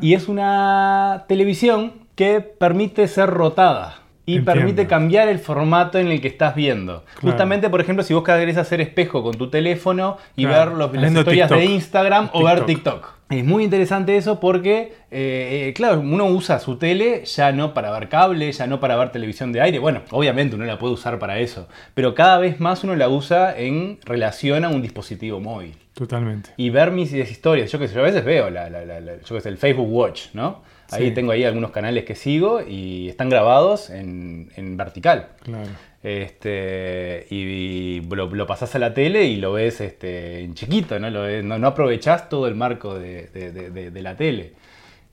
Y 0.00 0.14
es 0.14 0.28
una 0.28 1.24
televisión 1.28 1.92
que 2.14 2.40
permite 2.40 3.08
ser 3.08 3.30
rotada 3.30 3.98
y 4.24 4.36
Entiendo. 4.36 4.52
permite 4.52 4.86
cambiar 4.86 5.28
el 5.28 5.38
formato 5.38 5.98
en 5.98 6.08
el 6.08 6.20
que 6.20 6.28
estás 6.28 6.54
viendo. 6.54 7.04
Claro. 7.04 7.20
Justamente, 7.32 7.68
por 7.70 7.80
ejemplo, 7.80 8.04
si 8.04 8.14
vos 8.14 8.22
querés 8.22 8.56
hacer 8.56 8.80
espejo 8.80 9.22
con 9.22 9.34
tu 9.34 9.50
teléfono 9.50 10.18
y 10.36 10.44
Claro, 10.44 10.70
ver 10.70 10.78
los, 10.78 10.92
las 10.94 11.12
historias 11.12 11.50
de 11.50 11.56
TikTok. 11.56 11.74
Instagram 11.74 12.30
o 12.32 12.44
ver 12.44 12.64
TikTok. 12.66 12.94
TikTok. 12.94 13.12
Es 13.30 13.44
muy 13.46 13.64
interesante 13.64 14.16
eso 14.18 14.40
porque, 14.40 14.92
eh, 15.10 15.68
eh, 15.68 15.72
claro, 15.74 16.00
uno 16.00 16.26
usa 16.26 16.58
su 16.58 16.76
tele 16.76 17.24
ya 17.24 17.50
no 17.50 17.72
para 17.72 17.90
ver 17.90 18.10
cable, 18.10 18.52
ya 18.52 18.66
no 18.66 18.78
para 18.78 18.94
ver 18.96 19.10
televisión 19.10 19.52
de 19.52 19.62
aire. 19.62 19.78
Bueno, 19.78 20.02
obviamente 20.10 20.54
uno 20.54 20.66
la 20.66 20.78
puede 20.78 20.92
usar 20.92 21.18
para 21.18 21.38
eso, 21.38 21.66
pero 21.94 22.14
cada 22.14 22.38
vez 22.38 22.60
más 22.60 22.84
uno 22.84 22.94
la 22.94 23.08
usa 23.08 23.56
en 23.56 23.98
relación 24.04 24.66
a 24.66 24.68
un 24.68 24.82
dispositivo 24.82 25.40
móvil 25.40 25.74
Totalmente. 25.94 26.50
y 26.56 26.70
ver 26.70 26.90
mis 26.90 27.12
historias. 27.12 27.70
Yo 27.70 27.78
que 27.78 27.86
sé, 27.88 27.94
yo 27.94 28.00
a 28.00 28.04
veces 28.04 28.24
veo 28.24 28.48
la, 28.50 28.70
la- 28.70 28.84
la- 28.84 29.00
la- 29.00 29.20
yo 29.20 29.34
que 29.36 29.40
sé, 29.40 29.48
el 29.48 29.58
Facebook 29.58 29.88
Watch, 29.92 30.28
¿no? 30.34 30.62
Ahí 30.90 31.08
Sí. 31.08 31.14
tengo 31.14 31.32
ahí 31.32 31.44
algunos 31.44 31.70
canales 31.70 32.04
que 32.04 32.14
sigo 32.14 32.60
y 32.66 33.08
están 33.08 33.28
grabados 33.30 33.88
en, 33.90 34.50
en 34.56 34.76
vertical. 34.76 35.28
Claro. 35.42 35.68
Este, 36.02 37.26
y, 37.30 38.00
lo, 38.10 38.26
lo 38.34 38.46
pasás 38.46 38.74
a 38.74 38.78
la 38.78 38.92
tele 38.94 39.24
y 39.24 39.36
lo 39.36 39.52
ves 39.52 39.80
este, 39.80 40.40
en 40.40 40.54
chiquito, 40.54 40.98
¿no? 40.98 41.08
Lo 41.10 41.22
ves- 41.22 41.44
no, 41.44 41.58
no 41.58 41.66
aprovechás 41.68 42.28
todo 42.28 42.46
el 42.48 42.54
marco 42.54 42.98
de, 42.98 43.26
de- 43.28 43.52
de- 43.52 43.70
de- 43.70 43.90
de 43.90 44.02
la 44.02 44.16
tele. 44.16 44.52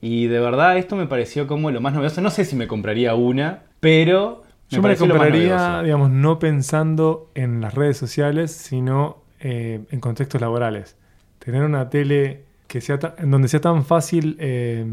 Y 0.00 0.26
de 0.26 0.40
verdad 0.40 0.76
esto 0.78 0.96
me 0.96 1.06
pareció 1.06 1.46
como 1.46 1.70
lo 1.70 1.80
más 1.80 1.92
novedoso. 1.94 2.20
No 2.20 2.30
sé 2.30 2.44
si 2.44 2.56
me 2.56 2.66
compraría 2.66 3.14
una, 3.14 3.62
pero... 3.80 4.44
Yo 4.70 4.80
me 4.82 4.88
la 4.90 4.94
lo 4.94 5.00
más 5.00 5.08
compraría, 5.10 5.82
digamos, 5.82 6.10
no 6.10 6.38
pensando 6.38 7.30
en 7.34 7.60
las 7.60 7.74
redes 7.74 7.96
sociales, 7.96 8.52
sino 8.52 9.19
eh, 9.40 9.80
en 9.90 10.00
contextos 10.00 10.40
laborales. 10.40 10.96
Tener 11.38 11.62
una 11.62 11.88
tele 11.90 12.44
que 12.66 12.80
sea 12.80 12.98
en 13.18 13.30
donde 13.30 13.48
sea 13.48 13.60
tan 13.60 13.84
fácil 13.84 14.36
eh, 14.38 14.84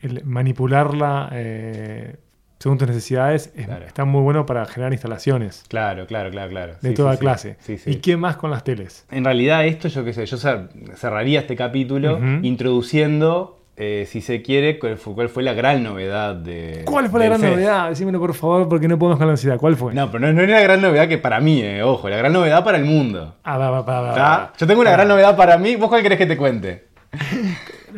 el 0.00 0.24
manipularla 0.24 1.28
eh, 1.32 2.16
según 2.58 2.76
tus 2.78 2.88
necesidades 2.88 3.50
es- 3.56 3.66
Claro. 3.66 3.86
está 3.86 4.04
muy 4.04 4.20
bueno 4.22 4.44
para 4.46 4.64
generar 4.66 4.92
instalaciones 4.92 5.64
Claro, 5.68 6.06
claro, 6.06 6.30
claro, 6.30 6.50
claro. 6.50 6.72
de 6.80 6.90
Sí, 6.90 6.94
toda 6.94 7.14
sí, 7.14 7.18
clase. 7.18 7.56
Sí. 7.60 7.76
¿Y 7.86 7.96
qué 7.96 8.16
más 8.16 8.36
con 8.36 8.50
las 8.50 8.64
teles? 8.64 9.06
En 9.10 9.24
realidad 9.24 9.64
esto, 9.66 9.88
yo 9.88 10.04
qué 10.04 10.12
sé, 10.12 10.26
yo 10.26 10.36
cer- 10.36 10.68
cerraría 10.94 11.40
este 11.40 11.56
capítulo 11.56 12.18
introduciendo, 12.42 13.59
eh, 13.82 14.04
si 14.04 14.20
se 14.20 14.42
quiere, 14.42 14.78
cuál 14.78 14.98
fue, 14.98 15.14
cuál 15.14 15.30
fue 15.30 15.42
la 15.42 15.54
gran 15.54 15.82
novedad 15.82 16.34
de... 16.34 16.82
¿Cuál 16.84 17.08
fue 17.08 17.20
la 17.20 17.26
gran 17.26 17.40
CES. 17.40 17.50
novedad? 17.50 17.88
Decímelo 17.88 18.20
por 18.20 18.34
favor, 18.34 18.68
porque 18.68 18.86
no 18.86 18.98
podemos 18.98 19.16
con 19.16 19.26
la 19.26 19.32
ansiedad. 19.32 19.56
¿Cuál 19.56 19.74
fue? 19.74 19.94
No, 19.94 20.10
pero 20.10 20.26
no, 20.26 20.34
no 20.34 20.42
es 20.42 20.50
la 20.50 20.60
gran 20.60 20.82
novedad 20.82 21.08
que 21.08 21.16
para 21.16 21.40
mí, 21.40 21.62
eh, 21.62 21.82
ojo, 21.82 22.10
la 22.10 22.18
gran 22.18 22.30
novedad 22.30 22.62
para 22.62 22.76
el 22.76 22.84
mundo. 22.84 23.36
Ah, 23.42 23.56
va, 23.56 23.70
va, 23.70 23.80
va, 23.80 24.00
va. 24.02 24.52
Yo 24.58 24.66
tengo 24.66 24.82
una 24.82 24.90
gran 24.90 25.08
novedad 25.08 25.34
para 25.34 25.56
mí, 25.56 25.76
¿vos 25.76 25.88
cuál 25.88 26.02
querés 26.02 26.18
que 26.18 26.26
te 26.26 26.36
cuente? 26.36 26.88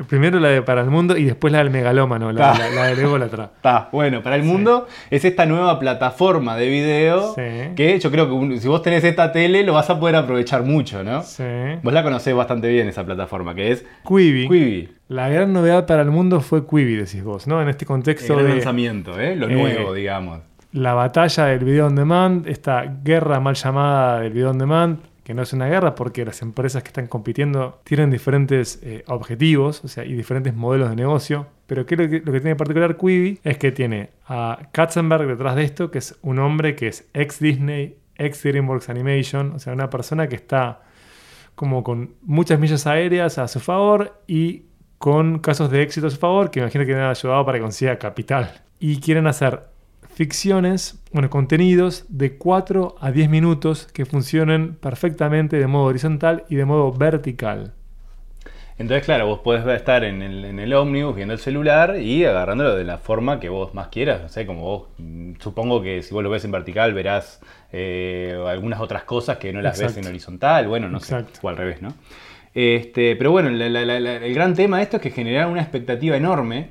Primero 0.08 0.38
la 0.40 0.48
de 0.48 0.62
para 0.62 0.80
el 0.82 0.90
mundo 0.90 1.16
y 1.16 1.24
después 1.24 1.52
la 1.52 1.58
del 1.60 1.70
megalómano, 1.70 2.32
la, 2.32 2.54
la, 2.58 2.68
la 2.70 2.84
del 2.86 3.00
ególatra. 3.00 3.50
Está, 3.56 3.88
bueno, 3.92 4.22
para 4.22 4.36
el 4.36 4.42
mundo 4.42 4.86
es 5.10 5.24
esta 5.24 5.46
nueva 5.46 5.78
plataforma 5.78 6.56
de 6.56 6.68
video 6.68 7.34
Sí. 7.34 7.74
que 7.76 7.98
yo 7.98 8.10
creo 8.10 8.28
que 8.28 8.58
si 8.58 8.68
vos 8.68 8.82
tenés 8.82 9.04
esta 9.04 9.32
tele 9.32 9.62
lo 9.64 9.72
vas 9.72 9.88
a 9.90 9.98
poder 10.00 10.16
aprovechar 10.16 10.62
mucho, 10.62 11.02
¿no? 11.04 11.22
Sí. 11.22 11.44
Vos 11.82 11.92
la 11.92 12.02
conocés 12.02 12.34
bastante 12.34 12.68
bien 12.68 12.88
esa 12.88 13.04
plataforma, 13.04 13.54
que 13.54 13.72
es 13.72 13.84
Quibi. 14.06 14.48
Quibi. 14.48 14.88
La 15.08 15.28
gran 15.28 15.52
novedad 15.52 15.86
para 15.86 16.02
el 16.02 16.10
mundo 16.10 16.40
fue 16.40 16.66
Quibi, 16.66 16.96
decís 16.96 17.22
vos, 17.22 17.46
¿no? 17.46 17.60
En 17.60 17.68
este 17.68 17.84
El 17.84 17.88
contexto 17.88 18.34
gran 18.34 18.46
de 18.46 18.52
lanzamiento, 18.54 19.20
¿eh? 19.20 19.36
Lo 19.36 19.48
eh, 19.48 19.54
nuevo, 19.54 19.92
digamos. 19.92 20.40
la 20.72 20.94
batalla 20.94 21.46
del 21.46 21.64
video 21.64 21.86
on 21.86 21.94
demand, 21.96 22.46
esta 22.48 22.84
guerra 23.04 23.38
mal 23.40 23.54
llamada 23.54 24.20
del 24.20 24.32
video 24.32 24.50
on 24.50 24.58
demand, 24.58 24.98
que 25.24 25.34
no 25.34 25.42
es 25.42 25.52
una 25.52 25.66
guerra 25.66 25.94
porque 25.94 26.24
las 26.24 26.42
empresas 26.42 26.82
que 26.82 26.88
están 26.88 27.06
compitiendo 27.06 27.80
tienen 27.84 28.10
diferentes 28.10 28.80
eh, 28.82 29.04
objetivos, 29.06 29.84
o 29.84 29.88
sea, 29.88 30.04
y 30.04 30.14
diferentes 30.14 30.54
modelos 30.54 30.90
de 30.90 30.96
negocio. 30.96 31.46
Pero 31.66 31.86
¿qué 31.86 31.94
es 31.94 32.00
lo 32.00 32.08
que, 32.08 32.20
lo 32.20 32.32
que 32.32 32.40
tiene 32.40 32.50
en 32.50 32.56
particular 32.56 32.96
Quibi? 32.96 33.38
Es 33.44 33.58
que 33.58 33.72
tiene 33.72 34.10
a 34.26 34.68
Katzenberg 34.72 35.26
detrás 35.26 35.56
de 35.56 35.64
esto, 35.64 35.90
que 35.90 35.98
es 35.98 36.18
un 36.22 36.38
hombre 36.38 36.74
que 36.74 36.88
es 36.88 37.08
ex 37.14 37.38
Disney, 37.38 37.96
ex 38.16 38.42
DreamWorks 38.42 38.88
Animation, 38.88 39.52
o 39.52 39.58
sea, 39.58 39.72
una 39.72 39.90
persona 39.90 40.28
que 40.28 40.36
está 40.36 40.82
como 41.54 41.84
con 41.84 42.14
muchas 42.22 42.58
millas 42.58 42.86
aéreas 42.86 43.38
a 43.38 43.46
su 43.46 43.60
favor 43.60 44.20
y 44.26 44.64
con 44.98 45.38
casos 45.40 45.70
de 45.70 45.82
éxito 45.82 46.06
a 46.06 46.10
su 46.10 46.16
favor, 46.16 46.50
que 46.50 46.60
imagino 46.60 46.84
que 46.84 46.92
le 46.92 47.00
han 47.00 47.10
ayudado 47.10 47.44
para 47.44 47.58
que 47.58 47.62
consiga 47.62 47.98
capital. 47.98 48.62
Y 48.78 49.00
quieren 49.00 49.26
hacer 49.26 49.71
ficciones, 50.14 51.02
bueno, 51.12 51.30
contenidos 51.30 52.04
de 52.08 52.36
4 52.36 52.96
a 53.00 53.10
10 53.10 53.28
minutos 53.30 53.86
que 53.92 54.04
funcionen 54.06 54.74
perfectamente 54.74 55.58
de 55.58 55.66
modo 55.66 55.84
horizontal 55.84 56.44
y 56.48 56.56
de 56.56 56.64
modo 56.64 56.92
vertical. 56.92 57.72
Entonces, 58.78 59.04
claro, 59.04 59.26
vos 59.26 59.40
podés 59.40 59.64
estar 59.66 60.02
en 60.02 60.22
el, 60.22 60.44
en 60.44 60.58
el 60.58 60.72
ómnibus 60.72 61.14
viendo 61.14 61.34
el 61.34 61.40
celular 61.40 61.96
y 62.00 62.24
agarrándolo 62.24 62.74
de 62.74 62.84
la 62.84 62.98
forma 62.98 63.38
que 63.38 63.48
vos 63.48 63.74
más 63.74 63.88
quieras. 63.88 64.22
No 64.22 64.28
sé, 64.28 64.46
como 64.46 64.62
vos, 64.62 64.88
mm, 64.98 65.34
supongo 65.38 65.82
que 65.82 66.02
si 66.02 66.12
vos 66.14 66.22
lo 66.22 66.30
ves 66.30 66.44
en 66.44 66.50
vertical 66.52 66.92
verás 66.94 67.40
eh, 67.70 68.36
algunas 68.48 68.80
otras 68.80 69.04
cosas 69.04 69.36
que 69.36 69.52
no 69.52 69.60
las 69.62 69.78
ves 69.78 69.96
en 69.98 70.06
horizontal. 70.06 70.68
Bueno, 70.68 70.88
no 70.88 70.98
Exacto. 70.98 71.34
sé, 71.34 71.40
o 71.46 71.48
al 71.50 71.56
revés, 71.56 71.80
¿no? 71.82 71.94
Este, 72.54 73.14
pero 73.16 73.30
bueno, 73.30 73.50
la- 73.50 73.68
la- 73.68 73.84
la- 73.84 74.00
la- 74.00 74.16
el 74.16 74.34
gran 74.34 74.54
tema 74.54 74.78
de 74.78 74.82
esto 74.84 74.96
es 74.96 75.02
que 75.02 75.10
generaron 75.10 75.52
una 75.52 75.62
expectativa 75.62 76.16
enorme. 76.16 76.70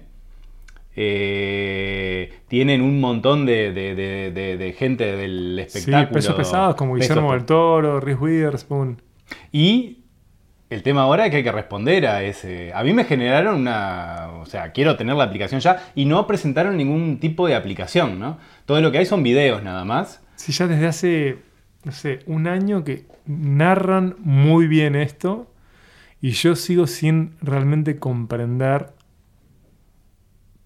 Eh, 0.95 2.33
tienen 2.47 2.81
un 2.81 2.99
montón 2.99 3.45
de, 3.45 3.71
de- 3.71 3.95
de- 3.95 4.31
de- 4.31 4.57
de 4.57 4.73
gente 4.73 5.15
del 5.15 5.57
espectáculo. 5.59 6.07
Sí, 6.07 6.13
pesos 6.13 6.35
pesados 6.35 6.75
como 6.75 6.95
Guillermo 6.95 7.31
del 7.33 7.45
Toro, 7.45 7.99
Reese 7.99 8.19
Witherspoon. 8.21 9.01
y 9.51 9.97
el 10.69 10.83
tema 10.83 11.01
ahora 11.01 11.25
es 11.25 11.31
que 11.31 11.37
hay 11.37 11.43
que 11.43 11.51
responder 11.51 12.07
a 12.07 12.23
ese. 12.23 12.71
A 12.73 12.81
mí 12.83 12.93
me 12.93 13.03
generaron 13.03 13.59
una. 13.59 14.29
O 14.39 14.45
sea, 14.45 14.71
quiero 14.71 14.95
tener 14.95 15.15
la 15.15 15.25
aplicación 15.25 15.59
ya 15.59 15.83
y 15.95 16.05
no 16.05 16.25
presentaron 16.27 16.77
ningún 16.77 17.19
tipo 17.19 17.45
de 17.45 17.55
aplicación, 17.55 18.19
¿no? 18.19 18.37
Todo 18.65 18.79
lo 18.79 18.89
que 18.89 18.99
hay 18.99 19.05
son 19.05 19.21
videos 19.21 19.63
nada 19.63 19.83
más. 19.83 20.21
Sí, 20.37 20.53
ya 20.53 20.67
desde 20.67 20.87
hace, 20.87 21.37
no 21.83 21.91
sé, 21.91 22.19
un 22.25 22.47
año 22.47 22.85
que 22.85 23.03
narran 23.25 24.15
muy 24.19 24.67
bien 24.67 24.95
esto 24.95 25.51
y 26.21 26.31
yo 26.31 26.55
sigo 26.55 26.87
sin 26.87 27.33
realmente 27.41 27.99
comprender 27.99 28.87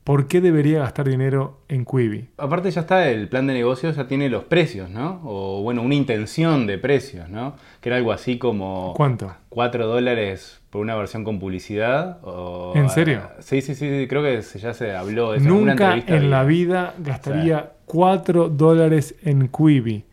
por 0.06 0.28
qué 0.28 0.40
debería 0.40 0.80
gastar 0.80 1.10
dinero 1.10 1.62
en 1.68 1.84
Quibi. 1.84 2.30
Aparte, 2.38 2.70
ya 2.70 2.82
está 2.82 3.10
el 3.10 3.28
plan 3.28 3.48
de 3.48 3.56
negocios, 3.56 3.96
ya 3.96 4.08
tiene 4.08 4.30
los 4.30 4.44
precios, 4.44 4.88
¿no? 4.92 5.20
O 5.26 5.64
bueno, 5.64 5.82
una 5.82 5.96
intención 5.96 6.68
de 6.68 6.78
precios, 6.78 7.28
¿no? 7.28 7.56
Que 7.82 7.90
era 7.90 7.98
algo 7.98 8.12
así 8.12 8.38
como. 8.38 8.94
¿Cuánto? 8.96 9.34
4 9.50 9.88
dólares 9.88 10.62
por 10.70 10.82
una 10.82 10.96
versión 10.96 11.24
con 11.24 11.40
publicidad. 11.40 12.20
O, 12.24 12.74
¿En 12.76 12.92
serio? 12.92 13.24
Sí, 13.40 13.62
sí, 13.62 13.74
sí, 13.74 13.90
sí, 13.90 14.08
creo 14.08 14.22
que 14.22 14.40
ya 14.42 14.76
se 14.76 14.96
habló 14.96 15.32
de 15.32 15.40
eso. 15.40 15.50
Nunca 15.50 15.96
en 15.98 16.30
la 16.30 16.44
vi. 16.44 16.66
vida 16.66 16.94
gastaría 17.00 17.72
4 17.86 18.50
dólares 18.50 19.16
en 19.24 19.48
Quibi. 19.48 20.06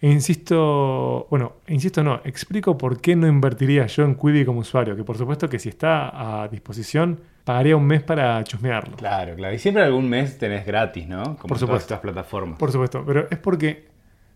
E 0.00 0.10
insisto, 0.10 1.28
bueno, 1.30 1.52
insisto 1.68 2.02
no, 2.02 2.20
explico 2.24 2.76
por 2.76 3.00
qué 3.00 3.14
no 3.14 3.28
invertiría 3.28 3.86
yo 3.86 4.02
en 4.02 4.16
Quibi 4.16 4.44
como 4.44 4.60
usuario, 4.60 4.96
que 4.96 5.04
por 5.04 5.16
supuesto 5.16 5.48
que 5.48 5.60
si 5.60 5.68
está 5.68 6.42
a 6.42 6.48
disposición, 6.48 7.20
pagaría 7.46 7.76
un 7.76 7.86
mes 7.86 8.02
para 8.02 8.42
chusmearlo. 8.42 8.96
Claro, 8.96 9.36
claro. 9.36 9.54
Y 9.54 9.58
siempre 9.60 9.84
algún 9.84 10.08
mes 10.08 10.36
tenés 10.36 10.66
gratis, 10.66 11.06
¿no? 11.06 11.22
Como 11.22 11.36
Por 11.36 11.48
todas 11.50 11.60
supuesto. 11.60 11.94
estas 11.94 12.00
plataformas. 12.00 12.58
Por 12.58 12.72
supuesto, 12.72 13.04
pero 13.06 13.28
es 13.30 13.38
porque 13.38 13.88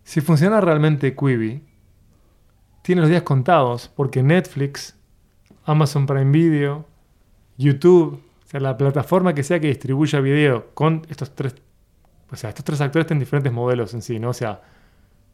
si 0.03 0.21
funciona 0.21 0.61
realmente 0.61 1.13
Quibi, 1.13 1.61
tiene 2.81 3.01
los 3.01 3.09
días 3.09 3.23
contados, 3.23 3.89
porque 3.93 4.23
Netflix, 4.23 4.97
Amazon 5.65 6.05
Prime 6.05 6.31
Video, 6.31 6.87
YouTube, 7.57 8.23
o 8.45 8.47
sea, 8.47 8.61
la 8.61 8.77
plataforma 8.77 9.35
que 9.35 9.43
sea 9.43 9.59
que 9.59 9.67
distribuya 9.67 10.21
video 10.21 10.73
con 10.73 11.05
estos 11.09 11.35
tres, 11.35 11.55
o 12.31 12.37
sea, 12.37 12.51
estos 12.51 12.63
tres 12.63 12.79
actores 12.79 13.07
tienen 13.07 13.19
diferentes 13.19 13.51
modelos 13.51 13.93
en 13.93 14.01
sí, 14.01 14.19
¿no? 14.19 14.29
O 14.29 14.33
sea, 14.33 14.61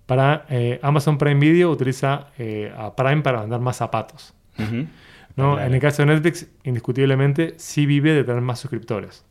para 0.08 0.48
eh, 0.50 0.80
Amazon 0.82 1.20
Prime 1.20 1.40
Video 1.40 1.70
utiliza 1.70 2.30
eh, 2.40 2.74
a 2.76 2.96
Prime 2.96 3.22
para 3.22 3.42
vender 3.42 3.60
más 3.60 3.78
zapatos. 3.78 4.34
¿No? 4.58 5.54
Claro. 5.54 5.60
En 5.62 5.74
el 5.74 5.80
caso 5.82 6.02
de 6.02 6.08
Netflix, 6.08 6.48
indiscutiblemente, 6.64 7.54
sí 7.58 7.86
vive 7.86 8.14
de 8.14 8.24
tener 8.24 8.42
más 8.42 8.60
suscriptores. 8.60 9.24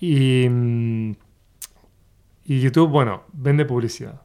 Y, 0.00 0.46
mm, 0.48 1.12
y 2.44 2.60
YouTube, 2.60 2.88
bueno, 2.90 3.22
vende 3.32 3.64
publicidad. 3.64 4.20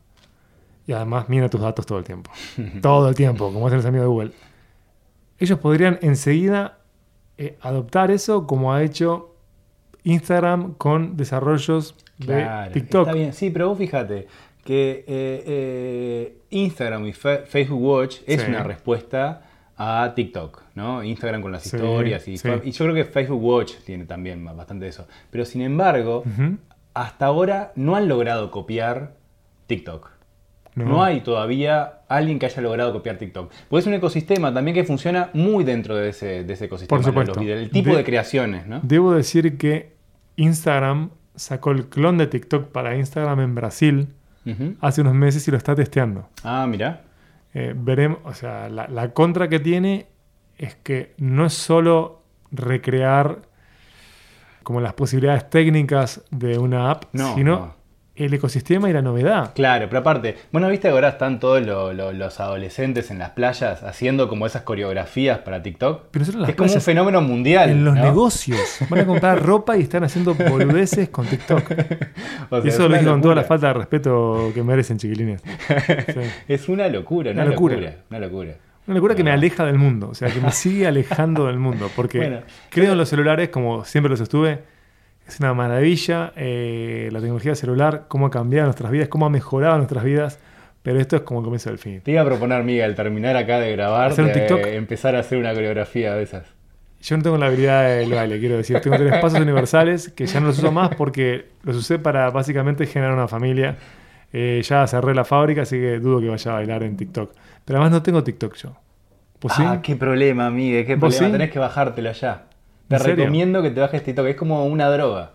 Y 0.85 0.91
además 0.93 1.29
mira 1.29 1.49
tus 1.49 1.61
datos 1.61 1.85
todo 1.85 1.97
el 1.99 2.03
tiempo. 2.03 2.31
todo 2.81 3.07
el 3.09 3.15
tiempo, 3.15 3.51
como 3.53 3.67
hacen 3.67 3.77
los 3.77 3.85
amigos 3.85 4.03
de 4.05 4.09
Google. 4.09 4.31
Ellos 5.39 5.59
podrían 5.59 5.97
enseguida 6.01 6.79
eh, 7.37 7.57
adoptar 7.61 8.11
eso 8.11 8.45
como 8.45 8.73
ha 8.73 8.83
hecho 8.83 9.35
Instagram 10.03 10.73
con 10.75 11.15
desarrollos 11.17 11.95
de 12.17 12.45
TikTok. 12.73 13.07
Está 13.07 13.13
bien, 13.17 13.33
sí, 13.33 13.49
pero 13.49 13.69
vos 13.69 13.77
fíjate 13.77 14.27
que 14.63 15.03
eh, 15.07 15.43
eh, 15.47 16.37
Instagram 16.51 17.05
y 17.07 17.13
Fe- 17.13 17.43
Facebook 17.45 17.81
Watch 17.81 18.17
es 18.27 18.41
Sí. 18.41 18.49
una 18.49 18.63
respuesta 18.63 19.41
a 19.77 20.13
TikTok, 20.15 20.61
¿no? 20.75 21.03
Instagram 21.03 21.41
con 21.41 21.51
las 21.51 21.63
Sí, 21.63 21.75
historias 21.75 22.27
y, 22.27 22.37
sí. 22.37 22.47
y 22.63 22.71
yo 22.71 22.85
creo 22.85 22.95
que 22.95 23.05
Facebook 23.05 23.43
Watch 23.43 23.73
tiene 23.85 24.05
también 24.05 24.43
bastante 24.45 24.85
de 24.85 24.89
eso. 24.89 25.07
Pero 25.31 25.45
sin 25.45 25.61
embargo, 25.61 26.23
hasta 26.93 27.25
ahora 27.25 27.71
no 27.75 27.95
han 27.95 28.07
logrado 28.07 28.51
copiar 28.51 29.13
TikTok. 29.67 30.11
No. 30.75 31.03
hay 31.03 31.21
todavía 31.21 31.99
alguien 32.07 32.39
que 32.39 32.47
haya 32.47 32.59
logrado 32.61 32.91
copiar 32.93 33.17
TikTok. 33.17 33.51
Porque 33.69 33.81
es 33.81 33.85
un 33.87 33.93
ecosistema 33.93 34.51
también 34.51 34.73
que 34.73 34.83
funciona 34.83 35.29
muy 35.33 35.63
dentro 35.63 35.95
de 35.95 36.09
ese, 36.09 36.43
de 36.43 36.53
ese 36.53 36.65
ecosistema. 36.65 36.97
Por 36.99 37.05
supuesto. 37.05 37.35
Los 37.39 37.45
el 37.47 37.69
tipo 37.69 37.91
De- 37.91 37.97
de, 37.97 38.03
creaciones, 38.03 38.65
¿no? 38.65 38.79
Debo 38.81 39.13
decir 39.13 39.57
que 39.59 39.93
Instagram 40.35 41.11
sacó 41.35 41.71
el 41.71 41.87
clon 41.89 42.17
de 42.17 42.25
TikTok 42.25 42.69
para 42.69 42.95
Instagram 42.97 43.39
en 43.41 43.55
Brasil 43.55 44.07
hace 44.81 45.01
unos 45.01 45.13
meses 45.13 45.47
y 45.47 45.51
lo 45.51 45.57
está 45.57 45.75
testeando. 45.75 46.27
Ah, 46.43 46.65
mira. 46.67 47.01
Eh, 47.53 47.73
veremos, 47.75 48.19
o 48.25 48.33
sea, 48.33 48.69
la, 48.69 48.87
la 48.87 49.13
contra 49.13 49.47
que 49.47 49.59
tiene 49.59 50.07
es 50.57 50.75
que 50.75 51.13
no 51.17 51.45
es 51.45 51.53
solo 51.53 52.23
recrear 52.51 53.43
como 54.63 54.81
las 54.81 54.93
posibilidades 54.93 55.49
técnicas 55.49 56.23
de 56.31 56.57
una 56.57 56.89
app, 56.89 57.05
No, 57.13 57.35
sino 57.35 57.59
no. 57.59 57.75
El 58.15 58.31
ecosistema 58.33 58.89
y 58.89 58.93
la 58.93 59.01
novedad. 59.01 59.53
Claro, 59.55 59.87
pero 59.89 60.01
aparte, 60.01 60.35
bueno, 60.51 60.69
viste 60.69 60.87
ahora 60.87 61.09
están 61.09 61.39
todos 61.39 61.65
lo- 61.65 61.93
lo- 61.93 62.11
los 62.13 62.39
adolescentes 62.39 63.09
en 63.09 63.17
las 63.17 63.31
playas 63.31 63.81
haciendo 63.81 64.27
como 64.27 64.45
esas 64.45 64.61
coreografías 64.61 65.39
para 65.39 65.63
TikTok. 65.63 66.03
Pero 66.11 66.21
nosotros 66.21 66.35
en 66.35 66.41
las 66.41 66.49
es 66.51 66.55
como 66.55 66.73
un 66.73 66.81
fenómeno 66.81 67.21
mundial. 67.21 67.69
en 67.71 67.83
los 67.83 67.95
¿no? 67.95 68.03
negocios, 68.03 68.59
van 68.89 68.99
a 68.99 69.05
comprar 69.07 69.41
ropa 69.45 69.75
y 69.77 69.81
están 69.81 70.03
haciendo 70.03 70.35
boludeces 70.35 71.09
con 71.09 71.25
TikTok. 71.25 71.63
O 72.51 72.57
y 72.63 72.67
eso 72.67 72.83
es 72.83 72.89
lo 72.91 72.97
dije 72.97 73.05
con 73.09 73.21
toda 73.21 73.33
la 73.35 73.43
falta 73.43 73.67
de 73.67 73.73
respeto 73.73 74.51
que 74.53 74.61
merecen, 74.63 74.97
chiquilines. 74.97 75.41
Sí. 75.41 76.19
Es 76.47 76.69
una 76.69 76.87
locura, 76.89 77.31
una, 77.31 77.41
Una 77.43 77.51
locura. 77.51 77.75
locura. 77.75 77.95
Una 78.11 78.19
locura. 78.19 78.53
Una 78.85 78.95
locura 78.95 79.15
que 79.15 79.23
me 79.23 79.31
aleja 79.31 79.65
del 79.65 79.77
mundo, 79.77 80.09
o 80.09 80.13
sea, 80.13 80.29
que 80.29 80.41
me 80.41 80.51
sigue 80.51 80.85
alejando 80.85 81.47
del 81.47 81.57
mundo, 81.57 81.89
porque 81.95 82.17
Bueno, 82.17 82.41
creo 82.69 82.91
en 82.91 82.97
los 82.97 83.07
celulares, 83.09 83.47
como 83.49 83.85
siempre 83.85 84.09
los 84.09 84.19
estuve, 84.19 84.59
es 85.27 85.39
una 85.39 85.53
maravilla 85.53 86.33
eh, 86.35 87.09
la 87.11 87.19
tecnología 87.19 87.55
celular, 87.55 88.05
cómo 88.07 88.27
ha 88.27 88.31
cambiado 88.31 88.65
nuestras 88.67 88.91
vidas, 88.91 89.07
cómo 89.07 89.25
ha 89.25 89.29
mejorado 89.29 89.77
nuestras 89.77 90.03
vidas, 90.03 90.39
pero 90.81 90.99
esto 90.99 91.15
es 91.15 91.21
como 91.21 91.39
el 91.39 91.43
comienzo 91.45 91.69
del 91.69 91.79
fin. 91.79 92.01
Te 92.01 92.11
iba 92.11 92.21
a 92.21 92.25
proponer, 92.25 92.63
Miguel, 92.63 92.83
al 92.85 92.95
terminar 92.95 93.37
acá 93.37 93.59
de 93.59 93.71
grabar, 93.71 94.11
¿Hacer 94.11 94.25
un 94.25 94.33
de 94.33 94.39
TikTok? 94.39 94.65
empezar 94.67 95.15
a 95.15 95.19
hacer 95.19 95.37
una 95.37 95.53
coreografía 95.53 96.13
de 96.15 96.23
esas. 96.23 96.45
Yo 97.01 97.17
no 97.17 97.23
tengo 97.23 97.37
la 97.37 97.47
habilidad 97.47 97.97
del 97.97 98.13
baile, 98.13 98.39
quiero 98.39 98.57
decir, 98.57 98.79
tengo 98.79 98.95
tres 98.97 99.19
pasos 99.19 99.39
universales 99.39 100.09
que 100.09 100.25
ya 100.25 100.39
no 100.39 100.47
los 100.47 100.57
uso 100.57 100.71
más 100.71 100.95
porque 100.95 101.47
los 101.63 101.75
usé 101.75 101.99
para 101.99 102.29
básicamente 102.29 102.85
generar 102.85 103.13
una 103.13 103.27
familia. 103.27 103.75
Eh, 104.31 104.61
ya 104.67 104.87
cerré 104.87 105.13
la 105.13 105.25
fábrica, 105.25 105.61
así 105.63 105.77
que 105.77 105.99
dudo 105.99 106.19
que 106.21 106.29
vaya 106.29 106.51
a 106.51 106.53
bailar 106.55 106.83
en 106.83 106.95
TikTok. 106.97 107.31
Pero 107.65 107.79
además 107.79 107.91
no 107.91 108.03
tengo 108.03 108.23
TikTok 108.23 108.55
yo. 108.55 108.75
¿Pues 109.39 109.53
sí? 109.53 109.63
Ah, 109.65 109.79
qué 109.83 109.95
problema, 109.97 110.49
Miguel, 110.49 110.85
qué 110.85 110.95
¿Vos 110.95 111.13
problema. 111.13 111.25
sí? 111.27 111.31
Tenés 111.33 111.51
que 111.51 111.59
bajártelo 111.59 112.11
ya. 112.13 112.45
Te 112.97 113.03
recomiendo 113.15 113.61
que 113.61 113.69
te 113.71 113.79
bajes 113.81 114.03
TikTok, 114.03 114.27
es 114.27 114.35
como 114.35 114.65
una 114.65 114.89
droga. 114.89 115.31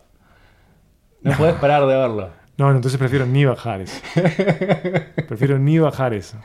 No 1.23 1.33
puedes 1.33 1.55
parar 1.57 1.87
de 1.87 1.97
verlo. 1.97 2.29
No, 2.57 2.71
no, 2.71 2.77
entonces 2.77 2.99
prefiero 2.99 3.25
ni 3.25 3.45
bajar 3.45 3.81
eso. 3.83 4.01
prefiero 5.29 5.59
ni 5.61 5.79
bajar 5.79 6.13
eso. 6.15 6.37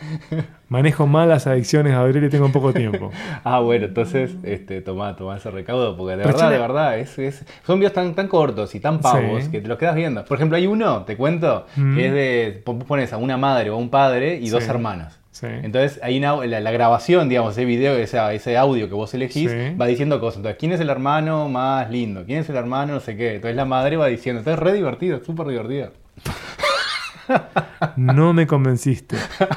Manejo 0.69 1.07
mal 1.07 1.27
las 1.29 1.47
adicciones, 1.47 1.93
Gabriel, 1.93 2.25
y 2.25 2.29
tengo 2.29 2.51
poco 2.51 2.71
tiempo. 2.73 3.11
Ah, 3.43 3.59
bueno, 3.59 3.85
entonces 3.87 4.31
este, 4.43 4.81
tomá, 4.81 5.15
tomá 5.15 5.37
ese 5.37 5.49
recaudo, 5.51 5.97
porque 5.97 6.15
de 6.15 6.23
Pero 6.23 6.35
verdad, 6.35 6.51
de 6.51 6.57
verdad, 6.59 6.97
es, 6.99 7.17
es- 7.19 7.43
son 7.65 7.79
videos 7.79 7.93
tan, 7.93 8.13
tan 8.15 8.27
cortos 8.27 8.73
y 8.75 8.79
tan 8.79 8.99
pavos 9.01 9.45
Sí. 9.45 9.51
que 9.51 9.59
te 9.61 9.67
los 9.67 9.77
quedas 9.77 9.95
viendo. 9.95 10.23
Por 10.25 10.37
ejemplo, 10.37 10.55
hay 10.57 10.67
uno, 10.67 11.03
te 11.03 11.17
cuento, 11.17 11.65
Mm. 11.75 11.95
que 11.95 12.05
es 12.07 12.13
de, 12.13 12.63
pones 12.87 13.11
a 13.11 13.17
una 13.17 13.37
madre 13.37 13.69
o 13.71 13.73
a 13.73 13.77
un 13.77 13.89
padre 13.89 14.37
y 14.37 14.49
dos 14.49 14.63
Sí. 14.63 14.69
hermanos. 14.69 15.19
Sí. 15.33 15.47
Entonces, 15.49 15.99
una, 16.03 16.45
la, 16.45 16.59
la 16.61 16.71
grabación, 16.71 17.27
digamos, 17.27 17.51
ese 17.53 17.65
video, 17.65 17.95
ese, 17.95 18.17
ese 18.35 18.55
audio 18.55 18.87
que 18.87 18.93
vos 18.93 19.13
elegís, 19.13 19.51
Sí. 19.51 19.75
va 19.75 19.85
diciendo 19.87 20.19
cosas. 20.19 20.37
Entonces, 20.37 20.57
¿quién 20.59 20.71
es 20.71 20.79
el 20.79 20.89
hermano 20.89 21.49
más 21.49 21.89
lindo? 21.89 22.23
¿Quién 22.25 22.39
es 22.39 22.49
el 22.49 22.55
hermano 22.55 22.93
no 22.93 22.99
sé 22.99 23.17
qué? 23.17 23.35
Entonces, 23.35 23.55
la 23.57 23.65
madre 23.65 23.97
va 23.97 24.05
diciendo. 24.07 24.39
Entonces, 24.39 24.59
es 24.61 24.63
re 24.63 24.73
divertido, 24.73 25.23
súper 25.23 25.47
divertido. 25.47 25.91
No 27.95 28.33
me 28.33 28.45
convenciste. 28.47 29.15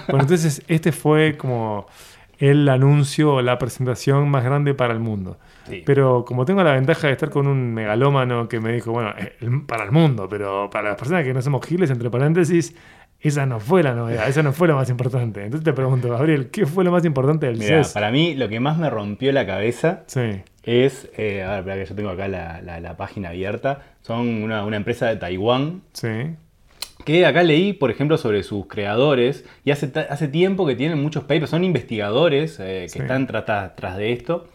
Bueno, 0.09 0.23
entonces 0.23 0.63
este 0.69 0.93
fue 0.93 1.37
como 1.37 1.87
el 2.39 2.69
anuncio 2.69 3.35
o 3.35 3.43
la 3.43 3.59
presentación 3.59 4.29
más 4.29 4.45
grande 4.45 4.73
para 4.75 4.93
el 4.93 5.01
mundo. 5.01 5.39
Sí. 5.69 5.83
Pero 5.85 6.25
como 6.25 6.45
tengo 6.45 6.63
la 6.63 6.73
ventaja 6.75 7.09
de 7.09 7.15
estar 7.15 7.29
con 7.31 7.47
un 7.49 7.75
megalómano 7.75 8.47
que 8.49 8.61
me 8.61 8.73
dijo, 8.73 8.93
bueno, 8.93 9.11
eh, 9.19 9.33
para 9.67 9.85
el 9.85 9.91
mundo, 9.91 10.29
pero 10.29 10.71
para 10.71 10.91
las 10.91 10.97
personas 10.99 11.25
que 11.25 11.35
no 11.35 11.43
somos 11.43 11.67
giles, 11.67 11.91
entre 11.91 12.09
paréntesis, 12.09 12.75
esa 13.27 13.47
no 13.47 13.61
fue 13.61 13.83
la 13.83 13.95
novedad, 13.95 14.29
esa 14.29 14.43
no 14.43 14.53
fue 14.53 14.69
lo 14.69 14.77
más 14.77 14.89
importante. 14.91 15.45
Entonces 15.45 15.65
te 15.65 15.73
pregunto, 15.73 16.09
Gabriel, 16.11 16.49
¿qué 16.51 16.67
fue 16.67 16.85
lo 16.85 16.91
más 16.93 17.05
importante 17.05 17.47
del 17.47 17.59
Mira, 17.59 17.83
CES? 17.85 17.93
para 17.95 18.11
mí, 18.11 18.35
lo 18.35 18.49
que 18.49 18.61
más 18.61 18.79
me 18.79 18.89
rompió 18.91 19.33
la 19.33 19.47
cabeza 19.47 20.03
Sí, 20.07 20.43
es, 20.65 21.09
eh, 21.17 21.43
a 21.43 21.51
ver, 21.51 21.59
espera 21.61 21.77
que 21.83 21.87
yo 21.91 21.95
tengo 21.95 22.11
acá 22.11 22.29
la, 22.29 22.61
la- 22.63 22.81
la 22.81 22.97
página 22.97 23.29
abierta, 23.31 23.83
son 24.03 24.43
una, 24.43 24.65
una 24.65 24.77
empresa 24.77 25.07
de 25.07 25.17
Taiwán, 25.17 25.83
sí, 25.93 26.09
que 27.05 27.25
acá 27.27 27.43
leí, 27.43 27.73
por 27.73 27.91
ejemplo, 27.91 28.17
sobre 28.19 28.43
sus 28.43 28.67
creadores, 28.67 29.45
y 29.65 29.71
hace, 29.71 29.91
hace 30.09 30.29
tiempo 30.29 30.67
que 30.67 30.75
tienen 30.75 31.01
muchos 31.01 31.23
papers, 31.25 31.51
son 31.51 31.63
investigadores 31.63 32.59
eh, 32.59 32.83
que 32.85 32.89
Sí. 32.89 32.99
están 33.01 33.27
tras 33.27 33.97
de 33.97 34.13
esto. 34.13 34.49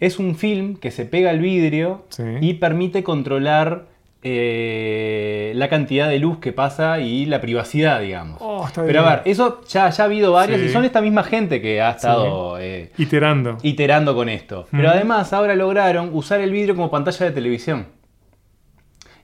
Es 0.00 0.18
un 0.18 0.34
film 0.34 0.76
que 0.76 0.90
se 0.90 1.04
pega 1.04 1.30
al 1.30 1.38
vidrio 1.38 2.06
Sí. 2.08 2.24
y 2.40 2.54
permite 2.54 3.04
controlar 3.04 3.86
eh, 4.24 5.52
la 5.56 5.68
cantidad 5.68 6.08
de 6.08 6.18
luz 6.18 6.38
que 6.38 6.52
pasa 6.52 7.00
y 7.00 7.26
la 7.26 7.40
privacidad, 7.40 8.00
digamos. 8.00 8.38
Oh, 8.40 8.64
está 8.66 8.84
Pero 8.84 9.00
a 9.04 9.10
ver, 9.16 9.22
eso 9.24 9.60
ya, 9.68 9.90
ya 9.90 10.02
ha 10.04 10.06
habido 10.06 10.32
varios 10.32 10.60
Sí. 10.60 10.66
y 10.66 10.68
son 10.70 10.84
esta 10.84 11.00
misma 11.00 11.24
gente 11.24 11.60
que 11.60 11.80
ha 11.80 11.90
estado... 11.90 12.58
eh, 12.60 12.92
iterando. 12.98 13.58
iterando 13.62 14.14
con 14.14 14.28
esto. 14.28 14.66
Pero 14.70 14.90
además 14.90 15.32
ahora 15.32 15.54
lograron 15.54 16.10
usar 16.12 16.40
el 16.40 16.52
vidrio 16.52 16.74
como 16.76 16.90
pantalla 16.90 17.26
de 17.26 17.32
televisión. 17.32 17.86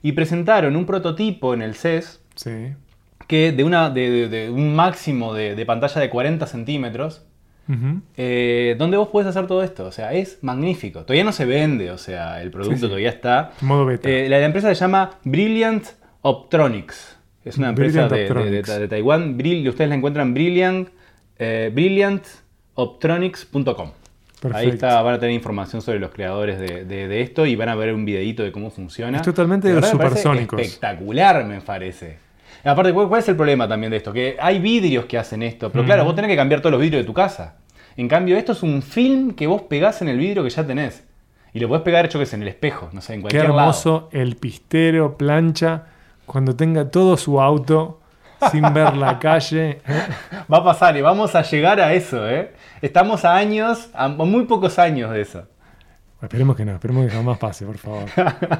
Y 0.01 0.13
presentaron 0.13 0.75
un 0.75 0.85
prototipo 0.85 1.53
en 1.53 1.61
el 1.61 1.75
CES 1.75 2.21
Sí, 2.35 2.73
que 3.27 3.51
de, 3.51 3.63
una, 3.65 3.89
de, 3.89 4.09
de- 4.09 4.27
de 4.29 4.49
un 4.49 4.73
máximo 4.75 5.33
de, 5.33 5.55
de 5.55 5.65
pantalla 5.65 5.99
de 5.99 6.09
40 6.09 6.47
centímetros, 6.47 7.25
Ujú. 7.69 8.01
eh, 8.17 8.75
donde 8.79 8.97
vos 8.97 9.07
podés 9.09 9.27
hacer 9.27 9.45
todo 9.47 9.61
esto. 9.63 9.85
O 9.85 9.91
sea, 9.91 10.11
es 10.13 10.39
magnífico. 10.41 11.01
Todavía 11.03 11.23
no 11.23 11.31
se 11.31 11.45
vende, 11.45 11.91
o 11.91 11.97
sea, 11.99 12.41
el 12.41 12.49
producto 12.51 12.75
Sí, 12.75 12.81
sí. 12.81 12.87
todavía 12.87 13.09
está. 13.09 13.51
modo 13.61 13.85
beta. 13.85 14.09
Eh, 14.09 14.27
la, 14.27 14.39
la 14.39 14.45
empresa 14.45 14.67
se 14.69 14.75
llama 14.75 15.11
Brilliant 15.23 15.85
Optronics. 16.21 17.17
Es 17.45 17.57
una 17.57 17.69
empresa 17.69 18.07
de, 18.09 18.17
de- 18.17 18.23
de- 18.23 18.27
Optronics. 18.31 18.79
de 18.79 18.87
Taiwán. 18.87 19.37
Brill- 19.37 19.69
ustedes 19.69 19.89
la 19.89 19.95
encuentran 19.95 20.33
Brilliant, 20.33 20.89
eh, 21.37 21.71
brilliantoptronics.com. 22.75 23.91
Ahí 24.53 24.69
está, 24.69 25.01
van 25.01 25.15
a 25.15 25.19
tener 25.19 25.35
información 25.35 25.81
sobre 25.81 25.99
los 25.99 26.11
creadores 26.11 26.59
de, 26.59 26.85
de- 26.85 27.07
de 27.09 27.21
esto 27.21 27.45
y 27.45 27.55
van 27.57 27.67
a 27.69 27.75
ver 27.75 27.93
un 27.93 28.05
videito 28.05 28.41
de 28.43 28.51
cómo 28.53 28.69
funciona. 28.71 29.17
Es 29.17 29.23
totalmente 29.23 29.67
de 29.67 29.75
los 29.75 29.87
supersónicos. 29.89 30.61
Espectacular, 30.61 31.43
me 31.45 31.59
parece. 31.61 32.17
Aparte, 32.63 32.93
¿cuál, 32.93 33.19
es 33.19 33.29
el 33.29 33.35
problema 33.35 33.67
también 33.67 33.91
de 33.91 33.97
esto? 33.97 34.11
Que 34.11 34.37
hay 34.39 34.59
vidrios 34.59 35.05
que 35.05 35.17
hacen 35.17 35.43
esto, 35.43 35.71
pero 35.71 35.85
claro, 35.85 36.03
vos 36.03 36.15
tenés 36.15 36.29
que 36.29 36.35
cambiar 36.35 36.61
todos 36.61 36.71
los 36.71 36.81
vidrios 36.81 37.03
de 37.03 37.07
tu 37.07 37.13
casa. 37.13 37.55
En 37.95 38.07
cambio, 38.07 38.37
esto 38.37 38.51
es 38.51 38.63
un 38.63 38.81
film 38.81 39.31
que 39.31 39.47
vos 39.47 39.63
pegás 39.63 40.01
en 40.01 40.09
el 40.09 40.17
vidrio 40.17 40.43
que 40.43 40.49
ya 40.49 40.65
tenés. 40.65 41.05
Y 41.53 41.59
lo 41.59 41.67
podés 41.67 41.83
pegar, 41.83 42.05
hecho 42.05 42.19
que 42.19 42.23
es 42.23 42.33
en 42.33 42.41
el 42.41 42.47
espejo, 42.47 42.89
no 42.93 43.01
sé, 43.01 43.13
en 43.13 43.19
Qué 43.19 43.23
cualquier 43.23 43.43
lado. 43.49 43.59
hermoso 43.59 44.09
el 44.11 44.35
pistero, 44.35 45.17
plancha, 45.17 45.85
cuando 46.25 46.55
tenga 46.55 46.91
todo 46.91 47.17
su 47.17 47.41
auto 47.41 47.99
sin 48.51 48.61
ver 48.73 48.95
la 48.95 49.19
calle. 49.19 49.81
Va 50.51 50.57
a 50.57 50.63
pasar 50.63 50.95
y 50.97 51.01
vamos 51.01 51.35
a 51.35 51.41
llegar 51.41 51.79
a 51.79 51.93
eso, 51.93 52.29
¿eh? 52.29 52.53
Estamos 52.81 53.25
a 53.25 53.35
años, 53.35 53.89
a 53.93 54.07
muy 54.07 54.45
pocos 54.45 54.77
años 54.79 55.11
de 55.11 55.21
eso. 55.21 55.43
Esperemos 56.21 56.55
que 56.55 56.65
no, 56.65 56.73
esperemos 56.73 57.05
que 57.05 57.11
jamás 57.11 57.37
pase, 57.37 57.65
por 57.65 57.77
favor. 57.77 58.05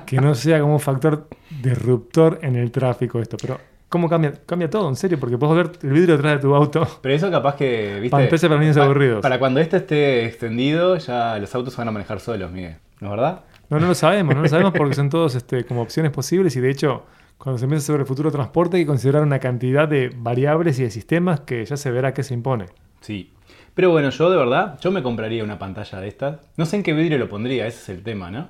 Que 0.05 0.17
no 0.17 0.33
sea 0.33 0.61
como 0.61 0.73
un 0.73 0.79
factor 0.79 1.27
disruptor 1.61 2.39
en 2.41 2.55
el 2.55 2.71
tráfico 2.71 3.19
esto. 3.19 3.35
Pero, 3.41 3.59
¿cómo 3.89 4.07
cambia? 4.09 4.33
Cambia 4.45 4.69
todo, 4.69 4.87
en 4.87 4.95
serio, 4.95 5.19
porque 5.19 5.37
puedes 5.37 5.55
ver 5.55 5.71
el 5.83 5.89
vidrio 5.91 6.15
detrás 6.15 6.35
de 6.35 6.39
tu 6.39 6.55
auto. 6.55 6.87
Pero 7.01 7.13
eso 7.15 7.29
capaz 7.29 7.55
que, 7.55 7.95
¿viste? 7.95 8.09
Para 8.11 8.23
empezar, 8.23 8.49
para 8.49 8.61
niños 8.61 8.77
Pa- 8.77 8.83
aburridos. 8.85 9.21
Para 9.21 9.39
cuando 9.39 9.59
esto 9.59 9.75
esté 9.77 10.25
extendido, 10.25 10.95
ya 10.97 11.37
los 11.39 11.53
autos 11.55 11.73
se 11.73 11.81
van 11.81 11.87
a 11.89 11.91
manejar 11.91 12.19
solos, 12.19 12.51
Miguel. 12.51 12.75
¿No 13.01 13.07
es 13.07 13.11
verdad? 13.11 13.41
No, 13.69 13.79
no 13.79 13.87
lo 13.87 13.95
sabemos, 13.95 14.35
no 14.35 14.41
lo 14.41 14.47
sabemos 14.47 14.73
porque 14.75 14.95
son 14.95 15.09
todos 15.11 15.35
este, 15.35 15.65
como 15.65 15.81
opciones 15.81 16.11
posibles 16.11 16.55
y 16.55 16.59
de 16.61 16.69
hecho, 16.71 17.03
cuando 17.37 17.57
se 17.57 17.65
empieza 17.65 17.85
sobre 17.85 18.01
el 18.01 18.07
futuro 18.07 18.31
transporte 18.31 18.77
hay 18.77 18.83
que 18.83 18.87
considerar 18.87 19.21
una 19.23 19.39
cantidad 19.39 19.87
de 19.87 20.11
variables 20.15 20.79
y 20.79 20.83
de 20.83 20.91
sistemas 20.91 21.41
que 21.41 21.63
ya 21.65 21.77
se 21.77 21.91
verá 21.91 22.13
qué 22.13 22.23
se 22.23 22.33
impone. 22.33 22.65
Sí. 23.01 23.33
Pero 23.75 23.91
bueno, 23.91 24.09
yo 24.09 24.29
de 24.29 24.35
verdad, 24.37 24.77
yo 24.81 24.91
me 24.91 25.01
compraría 25.01 25.43
una 25.43 25.57
pantalla 25.57 25.99
de 26.01 26.07
estas. 26.09 26.39
No 26.57 26.65
sé 26.65 26.75
en 26.77 26.83
qué 26.83 26.91
vidrio 26.93 27.17
lo 27.17 27.29
pondría, 27.29 27.65
ese 27.67 27.79
es 27.83 27.89
el 27.97 28.03
tema, 28.03 28.29
¿no? 28.29 28.49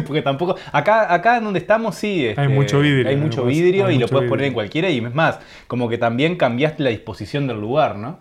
Porque 0.06 0.22
tampoco. 0.22 0.56
Acá, 0.72 1.12
acá 1.12 1.40
donde 1.40 1.58
estamos, 1.60 1.94
sí. 1.94 2.26
este, 2.26 2.40
Hay 2.40 2.48
mucho 2.48 2.80
vidrio, 2.80 3.08
Hay 3.08 3.16
mucho 3.16 3.44
vidrio 3.44 3.86
hay 3.86 3.96
y 3.96 3.98
lo 3.98 4.08
puedes 4.08 4.28
poner 4.28 4.46
en 4.46 4.52
cualquiera. 4.54 4.88
Y 4.90 4.98
es 5.04 5.14
más, 5.14 5.38
como 5.66 5.88
que 5.88 5.98
también 5.98 6.36
cambiaste 6.36 6.82
la 6.82 6.90
disposición 6.90 7.46
del 7.46 7.60
lugar, 7.60 7.96
¿no? 7.96 8.18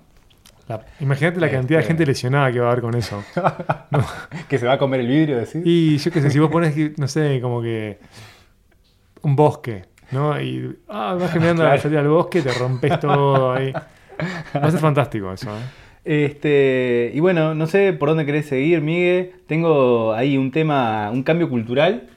La- 0.67 0.85
imagínate 1.01 1.39
la 1.41 1.49
cantidad 1.51 1.79
de 1.79 1.81
Este. 1.81 1.87
gente 1.93 2.05
lesionada 2.05 2.51
que 2.51 2.59
va 2.59 2.67
a 2.69 2.71
haber 2.71 2.81
con 2.83 2.95
eso. 2.95 3.23
Que 4.47 4.57
se 4.57 4.65
va 4.65 4.73
a 4.73 4.77
comer 4.77 5.01
el 5.01 5.07
vidrio, 5.07 5.37
decís. 5.37 5.61
Y 5.65 5.97
yo 5.97 6.11
qué 6.11 6.21
sé, 6.21 6.29
si 6.29 6.39
vos 6.39 6.49
pones, 6.49 6.75
no 6.97 7.07
sé, 7.07 7.39
como 7.41 7.61
que 7.61 7.99
un 9.23 9.35
bosque, 9.35 9.85
¿no? 10.11 10.39
Y 10.41 10.77
ah, 10.89 11.17
vas 11.19 11.31
caminando 11.31 11.63
a 11.63 11.65
Claro. 11.71 11.81
salir 11.81 11.97
al 11.99 12.07
bosque, 12.07 12.41
te 12.41 12.51
rompes 12.53 12.99
todo 12.99 13.53
ahí. 13.53 13.71
Va 13.73 13.81
a 14.67 14.71
ser 14.71 14.79
fantástico 14.79 15.31
eso, 15.33 15.49
¿eh? 15.49 15.61
Este, 16.05 17.11
y 17.13 17.19
bueno, 17.19 17.55
no 17.55 17.65
sé 17.67 17.93
por 17.93 18.09
dónde 18.09 18.25
querés 18.25 18.45
seguir, 18.47 18.81
Miguel. 18.81 19.31
Tengo 19.47 20.13
ahí 20.13 20.37
un 20.37 20.51
tema, 20.51 21.09
un 21.11 21.23
cambio 21.23 21.49
cultural. 21.49 22.09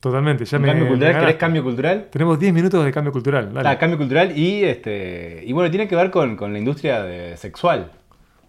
Totalmente, 0.00 0.44
ya 0.44 0.56
Un 0.56 0.62
me, 0.62 0.68
cambio 0.68 0.84
me 0.84 0.90
cultural, 0.90 1.12
ganaste. 1.12 1.26
¿querés 1.28 1.40
cambio 1.40 1.62
cultural? 1.62 2.08
Tenemos 2.10 2.38
10 2.40 2.52
minutos 2.52 2.84
de 2.84 2.90
cambio 2.92 3.12
cultural, 3.12 3.54
dale. 3.54 3.68
Ah, 3.68 3.78
cambio 3.78 3.98
cultural 3.98 4.36
y 4.36 4.64
este. 4.64 5.42
Y 5.46 5.52
bueno, 5.52 5.70
tiene 5.70 5.86
que 5.86 5.94
ver 5.94 6.10
con, 6.10 6.34
con 6.36 6.52
la 6.52 6.58
industria 6.58 7.02
de- 7.04 7.36
sexual. 7.36 7.92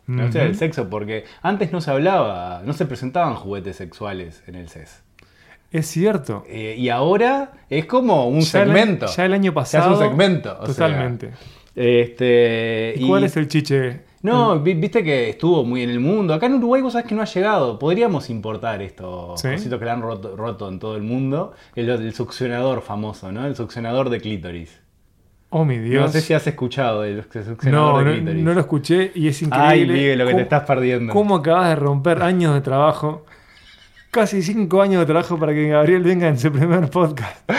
La 0.08 0.16
industria 0.16 0.44
del 0.44 0.56
sexo, 0.56 0.90
porque 0.90 1.24
antes 1.44 1.72
no 1.72 1.80
se 1.80 1.90
hablaba, 1.92 2.62
no 2.66 2.74
se 2.74 2.86
presentaban 2.86 3.36
juguetes 3.36 3.78
sexuales 3.78 4.44
en 4.48 4.56
el 4.56 4.68
CES. 4.68 5.02
Es 5.72 5.86
cierto. 5.88 6.44
Eh, 6.50 6.76
y 6.78 6.90
ahora 6.90 7.52
es 7.70 7.86
como 7.86 8.28
un 8.28 8.42
Ya 8.42 8.64
el- 8.64 8.68
segmento. 8.68 9.06
ya 9.06 9.26
el 9.26 9.34
año 9.34 9.44
Ya 9.44 9.50
es 9.50 9.54
pasado. 9.56 9.94
un 9.94 10.00
segmento. 10.00 10.58
o 10.60 10.66
sea. 10.66 10.74
Totalmente. 10.88 11.32
este, 11.76 12.96
¿Y, 12.98 13.08
cuál 13.08 13.24
es 13.24 13.38
el 13.38 13.48
chiche? 13.48 14.02
No, 14.24 14.60
vi- 14.60 14.74
viste 14.74 15.04
que 15.04 15.30
estuvo 15.30 15.64
muy 15.66 15.84
en 15.84 15.90
el 15.90 16.00
mundo. 16.00 16.34
Acá 16.34 16.46
en 16.48 16.56
Uruguay 16.56 16.82
vos 16.82 16.94
sabés 16.94 17.08
que 17.08 17.14
no 17.14 17.22
ha 17.22 17.26
llegado. 17.26 17.78
Podríamos 17.78 18.30
importar 18.30 18.82
estos 18.82 19.40
Sí. 19.42 19.50
cositos 19.52 19.78
que 19.78 19.86
le 19.86 19.92
han 19.92 20.02
roto, 20.02 20.36
roto 20.36 20.70
en 20.70 20.80
todo 20.80 20.96
el 20.96 21.04
mundo. 21.04 21.54
El, 21.76 21.90
el 21.90 22.14
succionador 22.14 22.82
famoso, 22.82 23.32
¿no? 23.32 23.46
El 23.46 23.56
succionador 23.56 24.10
de 24.10 24.20
clítoris. 24.22 24.80
Oh, 25.50 25.66
mi 25.66 25.78
Dios. 25.78 26.06
No 26.06 26.12
sé 26.12 26.22
si 26.22 26.34
has 26.34 26.48
escuchado 26.48 27.02
del 27.04 27.22
succionador 27.24 27.94
No, 27.94 28.00
de 28.00 28.06
no, 28.06 28.12
clítoris. 28.14 28.44
no 28.44 28.54
lo 28.54 28.60
escuché 28.62 29.12
y 29.14 29.28
es 29.28 29.42
Ay, 29.44 29.48
increíble. 29.82 29.94
Miguel, 29.94 30.20
lo 30.20 30.28
que 30.28 30.34
te 30.36 30.42
estás 30.42 30.64
perdiendo. 30.64 31.14
¿Cómo 31.14 31.36
acabas 31.36 31.70
de 31.70 31.76
romper 31.76 32.24
años 32.24 32.54
de 32.56 32.62
trabajo? 32.62 33.26
Casi 34.10 34.42
cinco 34.42 34.82
años 34.82 35.02
de 35.02 35.06
trabajo 35.06 35.38
para 35.38 35.54
que 35.54 35.68
Gabriel 35.68 36.02
venga 36.04 36.28
en 36.28 36.40
su 36.40 36.52
primer 36.52 36.90
podcast 36.90 37.50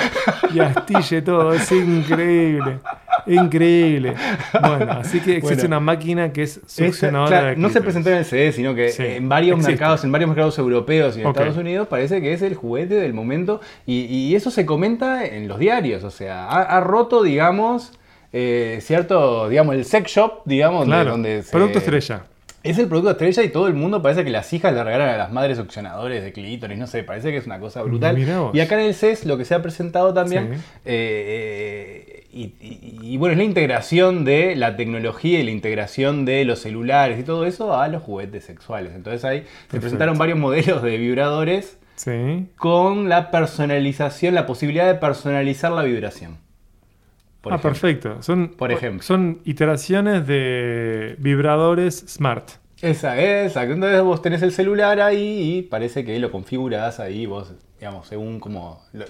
y 0.54 0.60
astille 0.60 1.20
todo. 1.22 1.52
Es 1.52 1.70
increíble. 1.72 2.78
Increíble. 3.26 4.14
Bueno, 4.60 4.92
así 4.92 5.20
que 5.20 5.36
existe 5.36 5.62
Bueno. 5.62 5.66
una 5.78 5.80
máquina 5.80 6.32
que 6.32 6.42
es 6.42 6.60
succionadora 6.66 7.28
claro, 7.30 7.46
de 7.48 7.56
no 7.56 7.68
se 7.70 7.80
presentó 7.80 8.10
en 8.10 8.16
el 8.18 8.24
CE, 8.24 8.52
sino 8.52 8.74
que 8.74 8.90
Sí, 8.90 9.02
en 9.04 9.28
varios 9.28 9.56
existe. 9.56 9.72
mercados, 9.72 10.04
en 10.04 10.12
varios 10.12 10.28
mercados 10.28 10.58
europeos 10.58 11.16
y 11.16 11.20
en. 11.22 11.26
Estados 11.28 11.56
Unidos 11.56 11.88
parece 11.88 12.20
que 12.20 12.32
es 12.32 12.42
el 12.42 12.54
juguete 12.54 12.94
del 12.94 13.12
momento 13.14 13.60
y, 13.86 14.04
y 14.04 14.34
eso 14.34 14.50
se 14.50 14.64
comenta 14.66 15.24
en 15.24 15.48
los 15.48 15.58
diarios, 15.58 16.04
o 16.04 16.10
sea, 16.10 16.46
ha, 16.46 16.62
ha 16.62 16.80
roto, 16.80 17.22
digamos, 17.22 17.92
eh, 18.32 18.78
cierto, 18.82 19.48
digamos, 19.48 19.74
el 19.74 19.84
sex 19.84 20.10
shop, 20.10 20.42
digamos, 20.44 20.84
Claro, 20.86 21.12
donde 21.12 21.42
se- 21.42 21.52
producto 21.52 21.78
estrella. 21.78 22.24
Es 22.64 22.78
el 22.78 22.88
producto 22.88 23.10
estrella 23.10 23.42
y 23.44 23.50
todo 23.50 23.68
el 23.68 23.74
mundo 23.74 24.00
parece 24.02 24.24
que 24.24 24.30
las 24.30 24.50
hijas 24.54 24.72
le 24.74 24.82
regalan 24.82 25.10
a 25.10 25.16
las 25.18 25.30
madres 25.30 25.58
succionadores 25.58 26.24
de 26.24 26.32
clítoris, 26.32 26.78
no 26.78 26.86
sé, 26.86 27.04
parece 27.04 27.30
que 27.30 27.36
es 27.36 27.44
una 27.46 27.60
cosa 27.60 27.82
brutal. 27.82 28.18
Y 28.54 28.60
acá 28.60 28.74
en 28.80 28.86
el 28.86 28.94
CES 28.94 29.26
lo 29.26 29.36
que 29.36 29.44
se 29.44 29.54
ha 29.54 29.60
presentado 29.62 30.14
también, 30.14 30.54
Sí. 30.54 30.60
eh, 30.86 32.24
y, 32.32 32.42
y- 32.60 32.98
y 33.02 33.16
bueno, 33.18 33.32
es 33.32 33.38
la 33.38 33.44
integración 33.44 34.24
de 34.24 34.56
la 34.56 34.76
tecnología 34.76 35.38
y 35.40 35.42
la 35.42 35.50
integración 35.50 36.24
de 36.24 36.44
los 36.44 36.60
celulares 36.60 37.20
y 37.20 37.22
todo 37.22 37.44
eso 37.46 37.78
a 37.78 37.86
los 37.88 38.02
juguetes 38.02 38.44
sexuales. 38.44 38.92
Entonces 38.96 39.24
ahí 39.24 39.44
se 39.70 39.78
presentaron 39.80 40.16
varios 40.18 40.38
modelos 40.38 40.82
de 40.82 40.96
vibradores 40.96 41.78
Sí. 41.96 42.46
con 42.56 43.08
la 43.08 43.30
personalización, 43.30 44.34
la 44.34 44.46
posibilidad 44.46 44.86
de 44.86 44.94
personalizar 44.96 45.70
la 45.70 45.82
vibración. 45.84 46.38
Por 47.44 47.52
ah, 47.52 47.56
ejemplo. 47.56 47.70
perfecto. 47.80 48.22
Son, 48.22 48.48
Por 48.48 48.72
ejemplo. 48.72 49.02
son 49.02 49.38
iteraciones 49.44 50.26
de 50.26 51.14
vibradores 51.18 52.04
smart. 52.08 52.50
Esa, 52.82 53.18
exacto. 53.44 53.74
Entonces 53.74 54.02
vos 54.02 54.20
tenés 54.20 54.42
el 54.42 54.50
celular 54.52 55.00
ahí 55.00 55.58
y 55.58 55.62
parece 55.62 56.04
que 56.04 56.18
lo 56.18 56.30
configurás 56.32 56.98
ahí 57.00 57.26
vos, 57.26 57.52
digamos, 57.78 58.08
según 58.08 58.40
como 58.40 58.82
lo- 58.92 59.04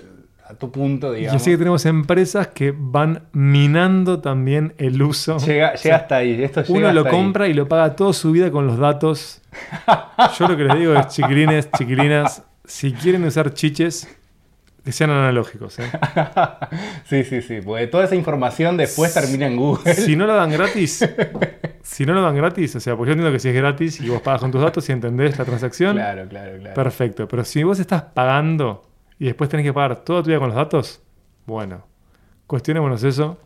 a 0.47 0.53
tu 0.55 0.71
punto, 0.71 1.15
Y 1.17 1.21
digamos. 1.21 1.41
así 1.41 1.53
que 1.53 1.57
tenemos 1.57 1.87
empresas 1.87 2.49
que 2.49 2.75
van 2.77 3.23
minando 3.33 4.21
también 4.21 4.75
el 4.77 5.01
uso. 5.01 5.39
Llega, 5.39 5.75
llega 5.75 5.97
hasta 5.97 6.17
ahí. 6.17 6.43
Esto 6.43 6.63
llega 6.63 6.79
Uno 6.81 6.93
lo 6.93 7.05
ahí. 7.07 7.11
compra 7.11 7.49
y 7.49 7.55
lo 7.55 7.67
paga 7.67 7.97
toda 7.97 8.13
su 8.13 8.31
vida 8.31 8.51
con 8.51 8.67
los 8.67 8.77
datos. 8.79 9.41
Yo 10.39 10.47
lo 10.49 10.57
que 10.57 10.65
les 10.65 10.79
digo 10.79 10.95
es, 10.95 11.09
chiquilines, 11.09 11.71
chiquilinas, 11.73 12.43
si 12.65 12.93
quieren 12.93 13.25
usar 13.25 13.55
chiches, 13.55 14.07
que 14.85 14.93
sean 14.93 15.11
analógicos. 15.11 15.79
¿eh? 15.79 15.85
sí, 17.05 17.25
sí, 17.25 17.43
sí. 17.43 17.61
Porque 17.65 17.87
toda 17.87 18.05
esa 18.05 18.15
información 18.15 18.77
después 18.77 19.15
termina 19.15 19.47
en 19.47 19.57
Google. 19.57 19.95
Si 19.95 20.15
no 20.17 20.27
lo 20.27 20.35
dan 20.35 20.51
gratis, 20.51 21.09
si 21.83 22.05
no 22.07 22.13
lo 22.13 22.23
dan 22.23 22.37
gratis, 22.37 22.77
o 22.77 22.81
sea, 22.81 22.97
pues 22.97 23.07
yo 23.09 23.13
entiendo 23.13 23.33
que 23.33 23.39
si 23.39 23.49
es 23.49 23.55
gratis 23.55 24.01
y 24.01 24.09
vos 24.09 24.21
pagas 24.21 24.41
con 24.43 24.51
tus 24.51 24.61
datos 24.61 24.89
y 24.89 24.93
entendés 24.93 25.39
la 25.39 25.45
transacción, 25.45 25.97
Claro, 25.97 26.29
claro, 26.29 26.59
claro. 26.59 26.75
perfecto. 26.75 27.27
Pero 27.29 27.45
si 27.45 27.63
vos 27.63 27.79
estás 27.79 28.03
pagando 28.03 28.83
y 29.19 29.27
después 29.27 29.49
tenés 29.49 29.65
que 29.65 29.73
pagar 29.73 30.05
toda 30.05 30.23
tu 30.23 30.29
vida 30.29 30.39
con 30.39 30.49
los 30.49 30.57
datos, 30.57 31.01
bueno, 31.47 31.87
cuestionémonos 32.47 33.03
eso. 33.05 33.39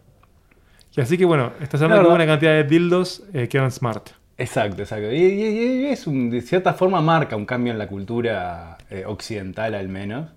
Y 0.97 1.01
así 1.01 1.17
que 1.17 1.25
bueno, 1.25 1.53
estás 1.61 1.81
hablando 1.83 2.03
La 2.05 2.09
de 2.09 2.15
una 2.17 2.27
cantidad 2.27 2.53
de 2.53 2.65
dildos 2.65 3.23
eh, 3.33 3.47
que 3.49 3.59
eran 3.59 3.71
smart. 3.71 4.09
Exacto, 4.37 4.83
exacto. 4.83 5.13
Y, 5.13 5.19
y- 5.19 5.83
y 5.83 5.87
es 5.87 6.07
un- 6.07 6.31
de 6.31 6.41
cierta 6.41 6.73
forma 6.75 7.01
marca 7.01 7.37
un 7.37 7.45
cambio 7.47 7.73
en 7.73 7.79
la 7.79 7.87
cultura 7.89 8.79
eh, 8.91 9.05
occidental 9.07 9.75
al 9.75 9.89
menos. 9.89 10.31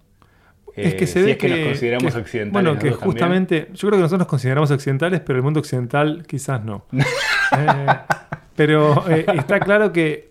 Es 0.75 0.95
que 0.95 1.03
Eh, 1.03 1.07
se 1.07 1.19
si 1.19 1.25
ve 1.25 1.31
es 1.31 1.37
que, 1.37 1.49
nos 1.49 1.59
consideramos 1.67 2.13
que- 2.13 2.19
occidentales. 2.21 2.53
Bueno, 2.53 2.71
que 2.79 2.89
también. 2.91 2.99
justamente, 3.11 3.67
yo 3.73 3.87
creo 3.87 3.91
que 3.91 3.97
nosotros 4.03 4.19
nos 4.19 4.27
consideramos 4.27 4.71
occidentales, 4.71 5.19
pero 5.21 5.37
el 5.37 5.43
mundo 5.43 5.59
occidental 5.59 6.23
quizás 6.27 6.63
no. 6.63 6.85
Eh, 7.57 7.85
pero 8.55 9.03
eh, 9.09 9.25
está 9.35 9.59
claro 9.59 9.91
que 9.91 10.29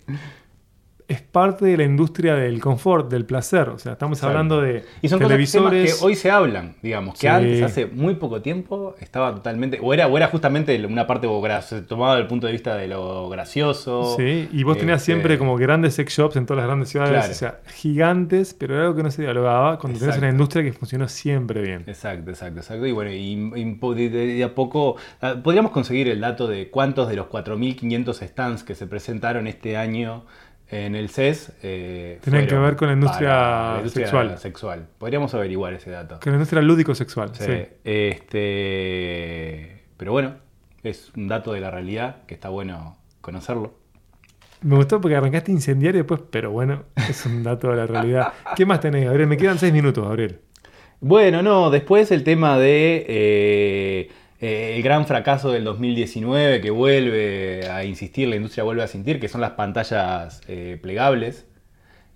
es 1.11 1.21
parte 1.23 1.65
de 1.67 1.77
la 1.77 1.83
industria 1.85 2.35
del 2.37 2.61
confort, 2.61 3.11
del 3.11 3.25
placer. 3.27 3.69
O 3.69 3.79
sea, 3.79 3.93
estamos 3.93 4.19
Exacto. 4.19 4.31
hablando 4.31 4.61
de 4.61 4.85
Y 5.03 5.09
son 5.09 5.19
cosas 5.19 5.29
televisores. 5.29 5.85
temas 5.85 5.99
que 6.01 6.05
hoy 6.07 6.15
se 6.15 6.31
hablan, 6.31 6.77
digamos, 6.83 7.15
que 7.15 7.21
Sí. 7.21 7.27
antes, 7.27 7.63
hace 7.63 7.87
muy 7.87 8.15
poco 8.15 8.41
tiempo, 8.43 8.95
estaba 9.01 9.35
totalmente, 9.35 9.79
o 9.83 9.93
era, 9.93 10.07
o 10.07 10.17
era 10.17 10.29
justamente 10.29 10.87
una 10.87 11.07
parte 11.07 11.27
graciosa, 11.43 11.85
tomado 11.87 12.15
del 12.17 12.27
punto 12.29 12.47
de 12.47 12.53
vista 12.53 12.77
de 12.77 12.87
lo 12.89 13.29
gracioso. 13.29 14.15
Sí, 14.17 14.49
y 14.53 14.63
vos 14.63 14.79
tenías 14.79 15.01
Este, 15.03 15.13
siempre 15.13 15.37
como 15.37 15.57
grandes 15.57 15.95
sex 15.95 16.17
shops 16.17 16.37
en 16.37 16.47
todas 16.47 16.59
las 16.63 16.67
grandes 16.69 16.89
ciudades, 16.91 17.13
Claro. 17.13 17.33
o 17.33 17.35
sea, 17.35 17.61
gigantes, 17.75 18.55
pero 18.55 18.75
era 18.75 18.85
algo 18.85 18.97
que 18.97 19.03
no 19.03 19.11
se 19.11 19.23
dialogaba 19.23 19.79
cuando 19.79 19.99
Exacto. 19.99 20.19
una 20.21 20.31
industria 20.31 20.63
que 20.63 20.73
funcionó 20.73 21.09
siempre 21.09 21.61
bien. 21.63 21.83
Exacto, 21.87 22.31
exacto, 22.31 22.61
exacto. 22.61 22.87
Y 22.87 22.93
bueno, 22.93 23.11
y, 23.13 24.09
de 24.09 24.45
a 24.45 24.55
poco, 24.55 24.97
ah, 25.21 25.35
podríamos 25.43 25.73
conseguir 25.73 26.09
el 26.09 26.21
dato 26.21 26.47
de 26.47 26.71
cuántos 26.71 27.09
de 27.09 27.17
los 27.17 27.27
4.500 27.27 28.21
stands 28.23 28.63
que 28.63 28.75
se 28.75 28.87
presentaron 28.87 29.47
este 29.47 29.77
año 29.77 30.25
en 30.71 30.95
el 30.95 31.09
CES 31.09 31.53
eh, 31.63 32.19
Tenían 32.23 32.47
que 32.47 32.55
ver 32.55 32.77
con 32.77 32.89
la 32.89 32.95
industria 32.95 33.29
para 33.29 33.73
la 33.73 33.77
industria 33.79 34.07
sexual. 34.07 34.39
sexual. 34.39 34.87
Podríamos 34.99 35.35
averiguar 35.35 35.75
ese 35.75 35.91
dato. 35.91 36.21
Que 36.21 36.31
la 36.31 36.37
industria 36.37 36.63
lúdico-sexual. 36.63 37.31
Sí, 37.35 37.45
Sí. 37.45 37.63
Este, 37.85 39.83
pero 39.97 40.13
bueno, 40.13 40.35
es 40.83 41.13
un 41.17 41.29
dato 41.29 41.53
de 41.53 41.61
la 41.61 41.71
realidad 41.71 42.23
que 42.27 42.35
está 42.35 42.49
bueno 42.49 42.97
conocerlo. 43.21 43.75
Me 44.63 44.77
gustó 44.77 45.01
porque 45.01 45.17
arrancaste 45.17 45.51
incendiario 45.51 46.01
después, 46.03 46.21
pero 46.31 46.51
bueno, 46.51 46.85
es 46.97 47.25
un 47.27 47.43
dato 47.43 47.71
de 47.71 47.77
la 47.77 47.87
realidad. 47.87 48.33
¿Qué 48.57 48.67
más 48.67 48.81
tenés, 48.81 49.07
Gabriel? 49.07 49.29
Me 49.29 49.37
quedan 49.37 49.59
seis 49.59 49.73
minutos, 49.73 50.05
Gabriel. 50.05 50.41
Bueno, 51.01 51.43
no, 51.43 51.71
después 51.71 52.11
el 52.11 52.25
tema 52.25 52.59
de 52.59 53.07
eh, 53.09 54.11
eh, 54.41 54.75
el 54.77 54.83
gran 54.83 55.07
fracaso 55.07 55.53
del 55.53 55.65
2019 55.65 56.61
que 56.61 56.71
vuelve 56.71 57.69
a 57.69 57.85
insistir, 57.85 58.29
la 58.29 58.37
industria 58.37 58.65
vuelve 58.65 58.83
a 58.83 58.87
sentir, 58.87 59.21
que 59.21 59.29
son 59.29 59.41
las 59.41 59.53
pantallas 59.53 60.41
eh, 60.49 60.79
plegables. 60.81 61.47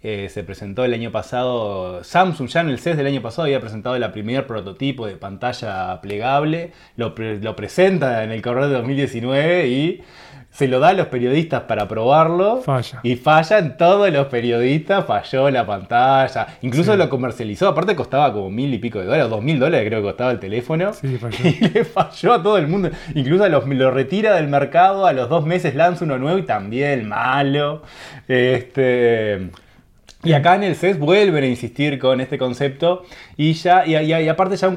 Eh, 0.06 0.28
se 0.28 0.44
presentó 0.44 0.84
el 0.84 0.92
año 0.92 1.10
pasado, 1.10 2.04
Samsung 2.04 2.46
ya 2.48 2.60
en 2.60 2.68
el 2.68 2.78
CES 2.78 2.98
del 2.98 3.06
año 3.06 3.22
pasado 3.22 3.44
había 3.46 3.58
presentado 3.58 3.96
el 3.96 4.10
primer 4.12 4.46
prototipo 4.46 5.06
de 5.06 5.16
pantalla 5.16 5.98
plegable, 6.02 6.72
lo, 6.96 7.14
pre- 7.14 7.38
lo 7.40 7.56
presenta 7.56 8.22
en 8.22 8.30
el 8.30 8.42
correo 8.42 8.68
de 8.68 8.74
2019 8.74 9.66
y 9.68 10.02
se 10.50 10.68
lo 10.68 10.78
da 10.78 10.88
a 10.90 10.92
los 10.92 11.06
periodistas 11.06 11.62
para 11.62 11.88
probarlo. 11.88 12.60
Falla. 12.60 13.00
Y 13.02 13.16
fallan 13.16 13.78
todos 13.78 14.08
los 14.12 14.26
periodistas, 14.26 15.06
falló 15.06 15.48
la 15.50 15.64
pantalla, 15.66 16.48
incluso 16.60 16.92
Sí. 16.92 16.98
lo 16.98 17.08
comercializó, 17.08 17.68
aparte 17.68 17.96
costaba 17.96 18.30
como 18.32 18.50
mil 18.50 18.72
y 18.74 18.78
pico 18.78 18.98
de 19.00 19.06
dólares, 19.06 19.30
dos 19.30 19.42
mil 19.42 19.58
dólares 19.58 19.88
creo 19.88 20.00
que 20.00 20.08
costaba 20.08 20.32
el 20.32 20.38
teléfono. 20.38 20.92
Sí, 20.92 21.16
falló. 21.16 21.38
Y 21.44 21.68
le 21.70 21.84
falló 21.86 22.34
a 22.34 22.42
todo 22.42 22.58
el 22.58 22.68
mundo. 22.68 22.90
Incluso 23.14 23.42
a 23.44 23.48
los, 23.48 23.66
lo 23.66 23.90
retira 23.90 24.34
del 24.36 24.48
mercado, 24.48 25.06
a 25.06 25.14
los 25.14 25.30
dos 25.30 25.46
meses 25.46 25.74
lanza 25.74 26.04
uno 26.04 26.18
nuevo 26.18 26.36
y 26.38 26.42
también 26.42 27.08
malo. 27.08 27.80
Este, 28.28 29.48
y 30.24 30.32
acá 30.32 30.54
en 30.56 30.64
el 30.64 30.74
CES 30.76 30.98
vuelven 30.98 31.44
a 31.44 31.46
insistir 31.46 31.98
con 31.98 32.20
este 32.20 32.38
concepto 32.38 33.04
y 33.36 33.52
ya 33.54 33.86
y, 33.86 33.96
y- 33.96 34.14
y 34.24 34.28
aparte 34.28 34.56
ya 34.56 34.68
un 34.68 34.76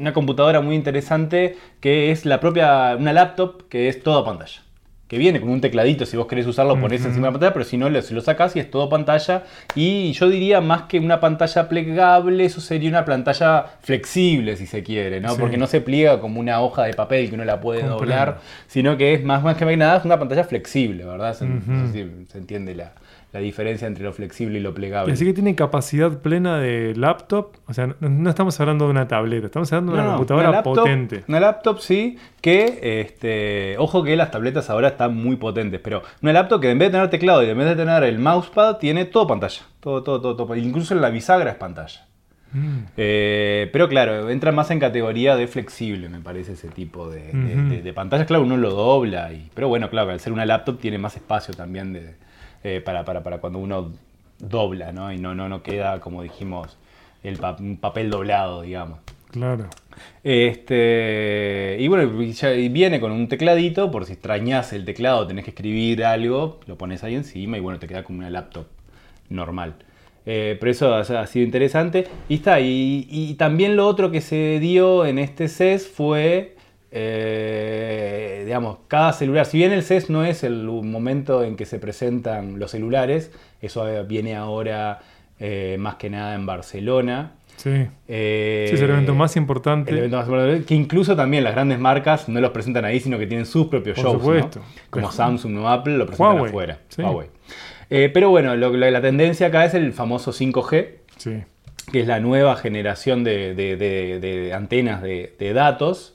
una 0.00 0.12
computadora 0.12 0.60
muy 0.60 0.74
interesante 0.74 1.56
que 1.80 2.10
es 2.10 2.24
la 2.24 2.40
propia 2.40 2.96
una 2.98 3.12
laptop 3.12 3.68
que 3.68 3.88
es 3.88 4.02
toda 4.02 4.24
pantalla. 4.24 4.62
que 5.08 5.18
viene 5.18 5.40
con 5.42 5.50
un 5.50 5.60
tecladito, 5.60 6.06
si 6.06 6.16
vos 6.16 6.26
querés 6.26 6.46
usarlo 6.46 6.80
pones 6.80 7.00
Ujú. 7.02 7.08
encima 7.10 7.26
de 7.26 7.30
la 7.30 7.32
pantalla, 7.34 7.52
pero 7.52 7.64
si 7.66 7.76
no, 7.76 7.90
lo, 7.90 8.00
si 8.00 8.14
lo 8.14 8.22
sacás 8.22 8.56
y 8.56 8.60
es 8.60 8.70
todo 8.70 8.88
pantalla. 8.88 9.42
Y 9.74 10.12
yo 10.14 10.30
diría 10.30 10.62
más 10.62 10.84
que 10.84 10.98
una 11.00 11.20
pantalla 11.20 11.68
plegable, 11.68 12.46
eso 12.46 12.62
sería 12.62 12.88
una 12.88 13.04
pantalla 13.04 13.66
flexible, 13.82 14.56
si 14.56 14.66
se 14.66 14.82
quiere, 14.82 15.20
¿no? 15.20 15.34
Sí. 15.34 15.36
Porque 15.38 15.58
no 15.58 15.66
se 15.66 15.82
pliega 15.82 16.18
como 16.18 16.40
una 16.40 16.62
hoja 16.62 16.84
de 16.84 16.94
papel 16.94 17.28
que 17.28 17.34
uno 17.34 17.44
la 17.44 17.60
puede 17.60 17.80
Comprendo. 17.82 17.98
doblar, 18.06 18.40
sino 18.68 18.96
que 18.96 19.12
es 19.12 19.22
más, 19.22 19.42
más 19.42 19.58
que 19.58 19.76
nada 19.76 19.98
es 19.98 20.04
una 20.06 20.18
pantalla 20.18 20.44
flexible, 20.44 21.04
¿verdad? 21.04 21.34
Se, 21.34 21.44
no 21.44 21.60
sé 21.88 21.92
si 21.92 22.32
se 22.32 22.38
entiende 22.38 22.74
la, 22.74 22.92
la 23.32 23.40
diferencia 23.40 23.86
entre 23.86 24.04
lo 24.04 24.12
flexible 24.12 24.58
y 24.58 24.62
lo 24.62 24.70
Y 24.70 24.72
plegable. 24.74 25.12
así 25.14 25.24
que 25.24 25.32
tiene 25.32 25.54
capacidad 25.54 26.18
plena 26.20 26.58
de 26.58 26.94
laptop. 26.94 27.52
O 27.66 27.72
sea, 27.72 27.86
no, 27.86 27.94
no 28.08 28.28
estamos 28.28 28.60
hablando 28.60 28.84
de 28.84 28.90
una 28.90 29.08
tableta, 29.08 29.46
estamos 29.46 29.72
hablando 29.72 29.92
de 29.92 29.98
una 30.00 30.08
computadora 30.10 30.48
una 30.48 30.56
laptop, 30.58 30.74
potente. 30.76 31.24
Una 31.28 31.40
laptop, 31.40 31.78
sí, 31.80 32.18
que, 32.42 33.00
este, 33.00 33.76
ojo 33.78 34.02
que 34.04 34.16
las 34.16 34.30
tabletas 34.30 34.68
ahora 34.68 34.88
están 34.88 35.16
muy 35.16 35.36
potentes, 35.36 35.80
pero 35.82 36.02
una 36.20 36.32
laptop 36.34 36.60
que 36.60 36.70
en 36.70 36.78
vez 36.78 36.88
de 36.88 36.92
tener 36.92 37.08
teclado 37.10 37.42
y 37.42 37.48
en 37.48 37.56
vez 37.56 37.68
de 37.68 37.76
tener 37.76 38.02
el 38.04 38.18
mousepad, 38.18 38.76
tiene 38.76 39.06
todo 39.06 39.26
pantalla. 39.26 39.62
Todo, 39.80 40.02
todo, 40.02 40.20
todo, 40.20 40.36
todo. 40.36 40.54
Incluso 40.56 40.94
la 40.94 41.08
bisagra 41.08 41.50
es 41.52 41.56
pantalla. 41.56 42.06
Mm. 42.52 42.80
Eh, 42.98 43.70
pero 43.72 43.88
claro, 43.88 44.28
entra 44.28 44.52
más 44.52 44.70
en 44.70 44.78
categoría 44.78 45.36
de 45.36 45.46
flexible, 45.46 46.10
me 46.10 46.20
parece, 46.20 46.52
ese 46.52 46.68
tipo 46.68 47.08
de, 47.08 47.32
de- 47.32 47.56
Ujú. 47.56 47.68
de- 47.70 47.82
de 47.82 47.92
pantallas. 47.94 48.26
Claro, 48.26 48.42
uno 48.42 48.58
lo 48.58 48.70
dobla, 48.70 49.32
y, 49.32 49.48
pero 49.54 49.68
bueno, 49.68 49.88
claro, 49.88 50.10
al 50.10 50.20
ser 50.20 50.34
una 50.34 50.44
laptop 50.44 50.78
tiene 50.78 50.98
más 50.98 51.16
espacio 51.16 51.54
también 51.54 51.94
de, 51.94 52.14
eh, 52.64 52.80
para, 52.84 53.04
para, 53.04 53.22
para 53.22 53.38
cuando 53.38 53.58
uno 53.58 53.92
dobla, 54.38 54.92
¿no? 54.92 55.12
Y 55.12 55.18
no, 55.18 55.34
no, 55.34 55.48
no 55.48 55.62
queda, 55.62 56.00
como 56.00 56.22
dijimos, 56.22 56.76
el 57.22 57.36
pa- 57.38 57.56
un 57.58 57.76
papel 57.76 58.10
doblado, 58.10 58.62
digamos. 58.62 58.98
Claro. 59.30 59.66
Este, 60.24 61.76
y 61.78 61.88
bueno, 61.88 62.22
ya- 62.22 62.50
viene 62.50 63.00
con 63.00 63.12
un 63.12 63.28
tecladito, 63.28 63.90
por 63.90 64.04
si 64.04 64.12
extrañas 64.14 64.72
el 64.72 64.84
teclado, 64.84 65.26
tenés 65.26 65.44
que 65.44 65.50
escribir 65.50 66.04
algo, 66.04 66.60
lo 66.66 66.76
pones 66.76 67.04
ahí 67.04 67.14
encima 67.14 67.56
y 67.56 67.60
bueno, 67.60 67.78
te 67.78 67.86
queda 67.86 68.02
como 68.04 68.18
una 68.18 68.30
laptop 68.30 68.66
normal. 69.28 69.74
Eh, 70.26 70.56
pero 70.60 70.70
eso 70.70 70.94
ha, 70.94 71.00
ha 71.00 71.26
sido 71.26 71.44
interesante. 71.44 72.06
Y 72.28 72.34
está, 72.36 72.60
y, 72.60 73.06
y 73.10 73.34
también 73.34 73.76
lo 73.76 73.86
otro 73.86 74.10
que 74.10 74.20
se 74.20 74.58
dio 74.60 75.04
en 75.06 75.18
este 75.18 75.48
CES 75.48 75.88
fue, 75.88 76.56
eh, 76.92 78.42
digamos, 78.44 78.78
cada 78.88 79.12
celular. 79.12 79.46
Si 79.46 79.58
bien 79.58 79.72
el 79.72 79.82
CES 79.82 80.10
no 80.10 80.24
es 80.24 80.44
el 80.44 80.64
momento 80.64 81.42
en 81.44 81.56
que 81.56 81.64
se 81.66 81.78
presentan 81.78 82.58
los 82.58 82.70
celulares, 82.70 83.30
eso 83.60 83.88
eh, 83.88 84.02
viene 84.04 84.36
ahora 84.36 85.00
eh, 85.40 85.76
más 85.78 85.96
que 85.96 86.10
nada 86.10 86.34
en 86.34 86.46
Barcelona. 86.46 87.32
Sí. 87.56 87.70
Eh, 88.08 88.66
Sí, 88.68 88.74
es 88.74 88.80
el 88.82 88.90
evento 88.90 89.14
más 89.14 89.36
importante. 89.36 89.90
el 89.92 89.98
evento 89.98 90.16
más 90.16 90.26
importante, 90.26 90.64
que 90.64 90.74
incluso 90.74 91.14
también 91.16 91.44
las 91.44 91.54
grandes 91.54 91.78
marcas 91.78 92.28
no 92.28 92.40
los 92.40 92.50
presentan 92.50 92.84
ahí, 92.84 92.98
sino 93.00 93.18
que 93.18 93.26
tienen 93.26 93.46
sus 93.46 93.66
propios 93.66 93.96
Por 93.96 94.04
shows. 94.04 94.14
¿no? 94.16 94.20
supuesto. 94.20 94.60
Como 94.90 95.06
Pero- 95.06 95.12
Samsung 95.12 95.58
o 95.58 95.68
Apple 95.68 95.96
lo 95.98 96.06
presentan 96.06 96.34
Huawei, 96.36 96.48
afuera. 96.50 96.78
sí. 96.88 97.02
Huawei. 97.02 97.28
Pero 97.88 98.30
bueno, 98.30 98.56
lo- 98.56 98.74
la, 98.74 98.90
la 98.90 99.00
tendencia 99.02 99.48
acá 99.48 99.64
es 99.66 99.74
el 99.74 99.92
famoso 99.92 100.32
5G, 100.32 100.88
Sí. 101.18 101.42
que 101.92 102.00
es 102.00 102.06
la 102.06 102.20
nueva 102.20 102.56
generación 102.56 103.22
de, 103.22 103.54
de- 103.54 103.76
de- 103.76 104.18
de 104.18 104.54
antenas 104.54 105.02
de 105.02 105.52
datos, 105.54 106.14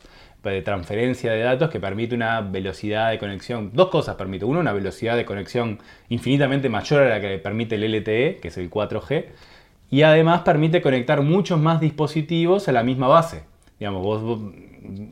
de 0.52 0.62
transferencia 0.62 1.32
de 1.32 1.40
datos, 1.42 1.70
que 1.70 1.80
permite 1.80 2.16
una 2.16 2.42
velocidad 2.42 3.10
de 3.12 3.18
conexión. 3.20 3.72
Dos 3.74 3.90
cosas 3.90 4.16
permite. 4.16 4.46
Uno, 4.46 4.60
una 4.60 4.74
velocidad 4.74 5.16
de 5.16 5.26
conexión 5.26 5.80
infinitamente 6.10 6.70
mayor 6.70 7.04
a 7.04 7.10
la 7.10 7.22
que 7.22 7.38
permite 7.38 7.76
el 7.76 7.84
LTE, 7.94 8.38
que 8.42 8.48
es 8.50 8.58
el 8.58 8.70
4G. 8.70 9.26
Y 9.90 10.02
además 10.02 10.42
permite 10.42 10.82
conectar 10.82 11.22
muchos 11.22 11.60
más 11.60 11.80
dispositivos 11.80 12.68
a 12.68 12.72
la 12.72 12.84
misma 12.84 13.08
base. 13.08 13.44
Digamos, 13.80 14.04
vos, 14.04 14.22
vos- 14.24 14.40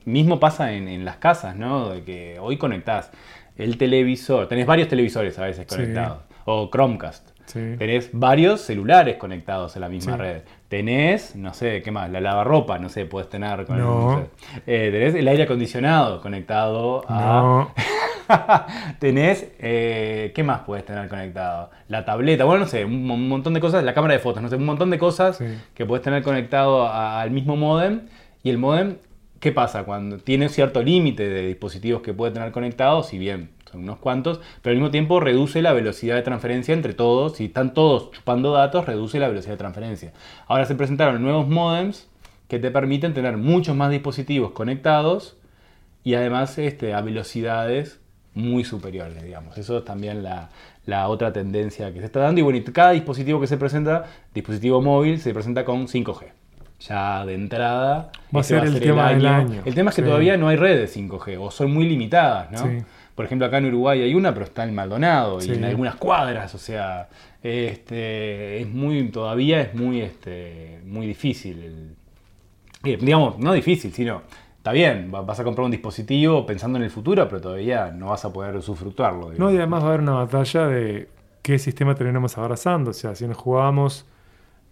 mismo 0.06 0.40
pasa 0.40 0.74
en, 0.74 0.88
en 0.88 1.04
las 1.06 1.18
casas, 1.18 1.56
¿no? 1.56 1.90
De 1.90 2.04
que 2.04 2.38
hoy 2.40 2.58
conectás 2.58 3.12
el 3.58 3.78
televisor, 3.78 4.48
tenés 4.48 4.66
varios 4.66 4.88
televisores 4.88 5.38
a 5.40 5.44
veces 5.46 5.66
Sí. 5.70 5.76
conectados, 5.76 6.20
o 6.46 6.70
Chromecast. 6.70 7.30
Sí. 7.46 7.76
Tenés 7.78 8.10
varios 8.12 8.62
celulares 8.62 9.18
conectados 9.18 9.76
a 9.78 9.80
la 9.80 9.90
misma 9.90 10.14
Sí. 10.14 10.20
red. 10.20 10.42
Tenés, 10.68 11.36
no 11.36 11.54
sé, 11.54 11.82
¿qué 11.84 11.92
más? 11.92 12.10
La 12.10 12.20
lavarropa, 12.20 12.80
no 12.80 12.90
sé, 12.90 13.06
puedes 13.06 13.30
tener. 13.30 13.66
Con 13.66 13.78
No. 13.80 14.20
sé. 14.20 14.30
Eh, 14.68 14.90
tenés 14.92 15.16
el 15.16 15.28
aire 15.28 15.44
acondicionado 15.44 16.22
conectado 16.22 17.04
a. 17.08 17.20
No. 17.42 17.72
tenés, 19.00 19.52
eh, 19.60 20.32
¿qué 20.36 20.44
más 20.44 20.62
puedes 20.62 20.86
tener 20.86 21.08
conectado? 21.08 21.70
La 21.88 22.06
tableta, 22.06 22.44
bueno, 22.46 22.62
no 22.62 22.68
sé, 22.68 22.84
un, 22.86 23.06
mon- 23.06 23.28
montón 23.28 23.54
de 23.54 23.60
cosas, 23.60 23.84
la 23.84 23.94
cámara 23.94 24.14
de 24.16 24.20
fotos, 24.20 24.42
no 24.42 24.50
sé, 24.50 24.56
un 24.56 24.66
montón 24.66 24.90
de 24.90 24.98
cosas 24.98 25.38
Sí. 25.38 25.46
que 25.74 25.86
puedes 25.86 26.04
tener 26.04 26.24
conectado 26.24 26.88
a- 26.88 27.22
al 27.22 27.32
mismo 27.32 27.56
modem. 27.56 28.02
Y 28.44 28.50
el 28.50 28.58
modem, 28.58 28.98
¿qué 29.40 29.52
pasa? 29.52 29.84
Cuando 29.84 30.18
tiene 30.18 30.50
cierto 30.50 30.82
límite 30.82 31.28
de 31.30 31.48
dispositivos 31.48 32.02
que 32.02 32.14
puede 32.14 32.32
tener 32.32 32.52
conectados, 32.52 33.08
si 33.08 33.18
bien 33.20 33.50
son 33.76 33.84
unos 33.84 33.98
cuantos, 34.00 34.40
pero 34.62 34.72
al 34.72 34.78
mismo 34.78 34.92
tiempo 34.92 35.20
reduce 35.20 35.62
la 35.62 35.74
velocidad 35.74 36.16
de 36.16 36.22
transferencia 36.22 36.74
entre 36.74 36.94
todos. 36.94 37.36
Si 37.38 37.46
están 37.46 37.74
todos 37.74 38.12
chupando 38.12 38.52
datos, 38.54 38.86
reduce 38.86 39.20
la 39.20 39.28
velocidad 39.28 39.54
de 39.54 39.58
transferencia. 39.58 40.14
Ahora 40.48 40.66
se 40.66 40.76
presentaron 40.76 41.22
nuevos 41.22 41.48
modems 41.48 42.08
que 42.48 42.60
te 42.60 42.72
permiten 42.72 43.14
tener 43.14 43.38
muchos 43.38 43.76
más 43.76 43.92
dispositivos 43.92 44.52
conectados 44.52 45.38
y 46.04 46.14
además 46.16 46.58
este, 46.58 46.94
a 46.94 47.02
velocidades 47.02 48.00
muy 48.34 48.64
superiores, 48.64 49.24
digamos. 49.24 49.58
Eso 49.58 49.78
es 49.80 49.86
también 49.86 50.22
la, 50.24 50.50
la 50.86 51.08
otra 51.08 51.32
tendencia 51.34 51.92
que 51.94 52.00
se 52.00 52.06
está 52.06 52.20
dando. 52.20 52.40
Y 52.40 52.44
bueno, 52.44 52.58
y 52.60 52.64
cada 52.64 52.92
dispositivo 52.92 53.40
que 53.42 53.48
se 53.48 53.58
presenta, 53.58 54.06
dispositivo 54.34 54.82
móvil, 54.82 55.20
se 55.20 55.34
presenta 55.34 55.66
con 55.66 55.88
5G. 55.88 56.26
Ya 56.82 57.26
de 57.26 57.34
entrada. 57.34 58.12
Va 58.36 58.40
a 58.40 58.42
este 58.42 58.60
ser 58.60 58.66
el 58.66 58.80
tema 58.80 59.10
del 59.12 59.26
año. 59.26 59.62
El 59.66 59.74
tema 59.74 59.90
es 59.90 59.96
que 59.96 60.02
Sí. 60.02 60.08
todavía 60.08 60.36
no 60.38 60.50
hay 60.50 60.58
redes 60.58 60.96
5G 60.96 61.38
o 61.40 61.50
son 61.50 61.74
muy 61.74 61.88
limitadas, 61.88 62.52
¿no? 62.52 62.58
Sí. 62.60 62.84
Por 63.16 63.26
ejemplo, 63.26 63.48
acá 63.48 63.60
en 63.60 63.66
Uruguay 63.68 64.02
hay 64.02 64.14
una, 64.14 64.34
pero 64.34 64.46
está 64.46 64.64
en 64.66 64.76
Maldonado 64.76 65.40
Sí. 65.40 65.52
y 65.52 65.56
en 65.56 65.64
algunas 65.64 65.96
cuadras, 65.96 66.54
o 66.54 66.58
sea, 66.58 67.08
este, 67.42 68.60
es 68.62 68.68
muy, 68.70 69.08
todavía 69.10 69.62
es 69.62 69.74
muy, 69.74 70.02
este, 70.02 70.82
muy 70.86 71.08
difícil. 71.08 71.62
el- 71.64 71.96
eh, 72.84 72.98
digamos, 73.02 73.40
no 73.40 73.54
difícil, 73.54 73.92
sino, 73.94 74.22
está 74.58 74.72
bien, 74.72 75.12
va- 75.14 75.22
vas 75.22 75.40
a 75.40 75.44
comprar 75.44 75.66
un 75.66 75.72
dispositivo 75.72 76.46
pensando 76.46 76.78
en 76.78 76.84
el 76.84 76.92
futuro, 76.92 77.28
pero 77.28 77.42
todavía 77.42 77.92
no 77.92 78.08
vas 78.08 78.26
a 78.26 78.34
poder 78.34 78.56
usufructuarlo. 78.56 79.32
No, 79.38 79.52
y 79.52 79.58
además 79.58 79.82
va 79.82 79.86
a 79.86 79.90
haber 79.90 80.02
una 80.02 80.14
batalla 80.14 80.68
de 80.68 81.08
qué 81.42 81.58
sistema 81.58 81.96
terminamos 81.96 82.38
abrazando. 82.38 82.92
O 82.92 82.94
sea, 82.94 83.16
si 83.16 83.26
nos 83.28 83.38
jugamos 83.38 84.06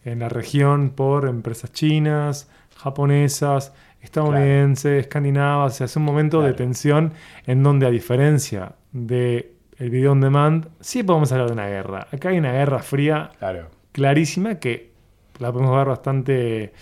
en 0.06 0.20
la 0.20 0.30
región 0.30 0.90
por 0.92 1.28
empresas 1.28 1.72
chinas, 1.72 2.50
japonesas, 2.76 3.74
estadounidenses, 4.04 5.02
escandinavas. 5.02 5.74
O 5.74 5.76
sea, 5.78 5.86
es 5.86 5.96
un 5.96 6.04
momento 6.04 6.38
de 6.42 6.50
Claro. 6.50 6.56
tensión 6.58 7.14
en 7.48 7.64
donde, 7.64 7.88
a 7.88 7.90
diferencia 7.90 8.74
de 8.92 9.54
el 9.80 9.90
video 9.90 10.12
on 10.12 10.22
demand, 10.22 10.68
sí 10.80 11.02
podemos 11.04 11.32
hablar 11.32 11.48
de 11.48 11.54
una 11.54 11.68
guerra. 11.68 12.08
Acá 12.12 12.30
hay 12.30 12.38
una 12.38 12.52
guerra 12.54 12.80
fría 12.80 13.32
Claro. 13.40 13.70
clarísima 13.92 14.56
que 14.60 14.92
la 15.40 15.52
podemos 15.52 15.76
ver 15.76 15.88
bastante 15.88 16.74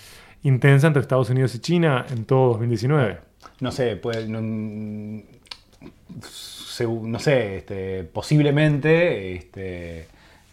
intensa 0.43 0.87
entre 0.87 1.01
Estados 1.01 1.29
Unidos 1.29 1.55
y 1.55 1.59
China 1.59 2.05
en 2.11 2.25
todo 2.25 2.49
2019. 2.49 3.19
No 3.61 3.71
sé, 3.71 3.95
puede, 3.95 4.27
no, 4.27 4.39
segu- 6.21 7.03
no 7.07 7.19
sé, 7.19 7.57
este, 7.57 8.03
posiblemente, 8.03 9.35
este, 9.35 10.07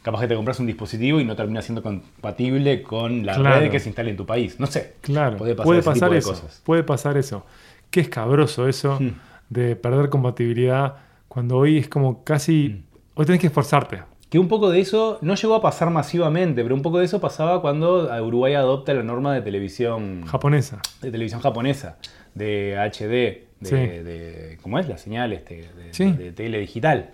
capaz 0.08 0.22
que 0.22 0.28
te 0.28 0.34
compras 0.36 0.58
un 0.58 0.66
dispositivo 0.66 1.20
y 1.20 1.24
no 1.24 1.36
termina 1.36 1.60
siendo 1.60 1.82
compatible 1.82 2.82
con 2.82 3.26
la 3.26 3.34
Claro. 3.34 3.60
red 3.60 3.70
que 3.70 3.78
se 3.78 3.90
instale 3.90 4.10
en 4.10 4.16
tu 4.16 4.24
país. 4.24 4.58
No 4.58 4.66
sé. 4.66 4.94
Claro, 5.02 5.36
Puede 5.36 5.54
puede 5.54 5.82
pasar, 5.82 6.14
eso. 6.14 6.30
cosas. 6.30 6.62
Puede 6.64 6.82
pasar 6.82 7.18
eso. 7.18 7.44
Qué 7.90 8.00
escabroso 8.00 8.68
eso 8.68 8.98
Hmm. 8.98 9.10
de 9.50 9.76
perder 9.76 10.08
compatibilidad 10.08 10.94
cuando 11.28 11.56
hoy 11.58 11.76
es 11.78 11.88
como 11.88 12.24
casi. 12.24 12.68
Hmm. 12.68 12.82
Hoy 13.16 13.26
tenés 13.26 13.40
que 13.40 13.48
esforzarte. 13.48 14.00
Que 14.30 14.38
un 14.38 14.48
poco 14.48 14.70
de 14.70 14.80
eso 14.80 15.18
no 15.22 15.34
llegó 15.34 15.54
a 15.54 15.60
pasar 15.62 15.90
masivamente, 15.90 16.62
pero 16.62 16.74
un 16.74 16.82
poco 16.82 16.98
de 16.98 17.04
eso 17.06 17.20
pasaba 17.20 17.60
cuando 17.60 18.10
Uruguay 18.24 18.54
adopta 18.54 18.92
la 18.94 19.02
norma 19.02 19.34
de 19.34 19.42
televisión 19.42 20.24
Japonesa. 20.26 20.80
de 21.02 21.10
televisión 21.10 21.40
japonesa, 21.40 21.98
de 22.34 22.76
HD, 22.78 23.46
de, 23.60 23.68
Sí. 23.68 23.74
de- 23.76 24.58
¿cómo 24.62 24.78
es? 24.78 24.86
La 24.88 24.98
señal 24.98 25.32
este, 25.32 25.62
de, 25.76 25.92
Sí. 25.94 26.12
de 26.12 26.32
tele 26.32 26.58
digital. 26.60 27.10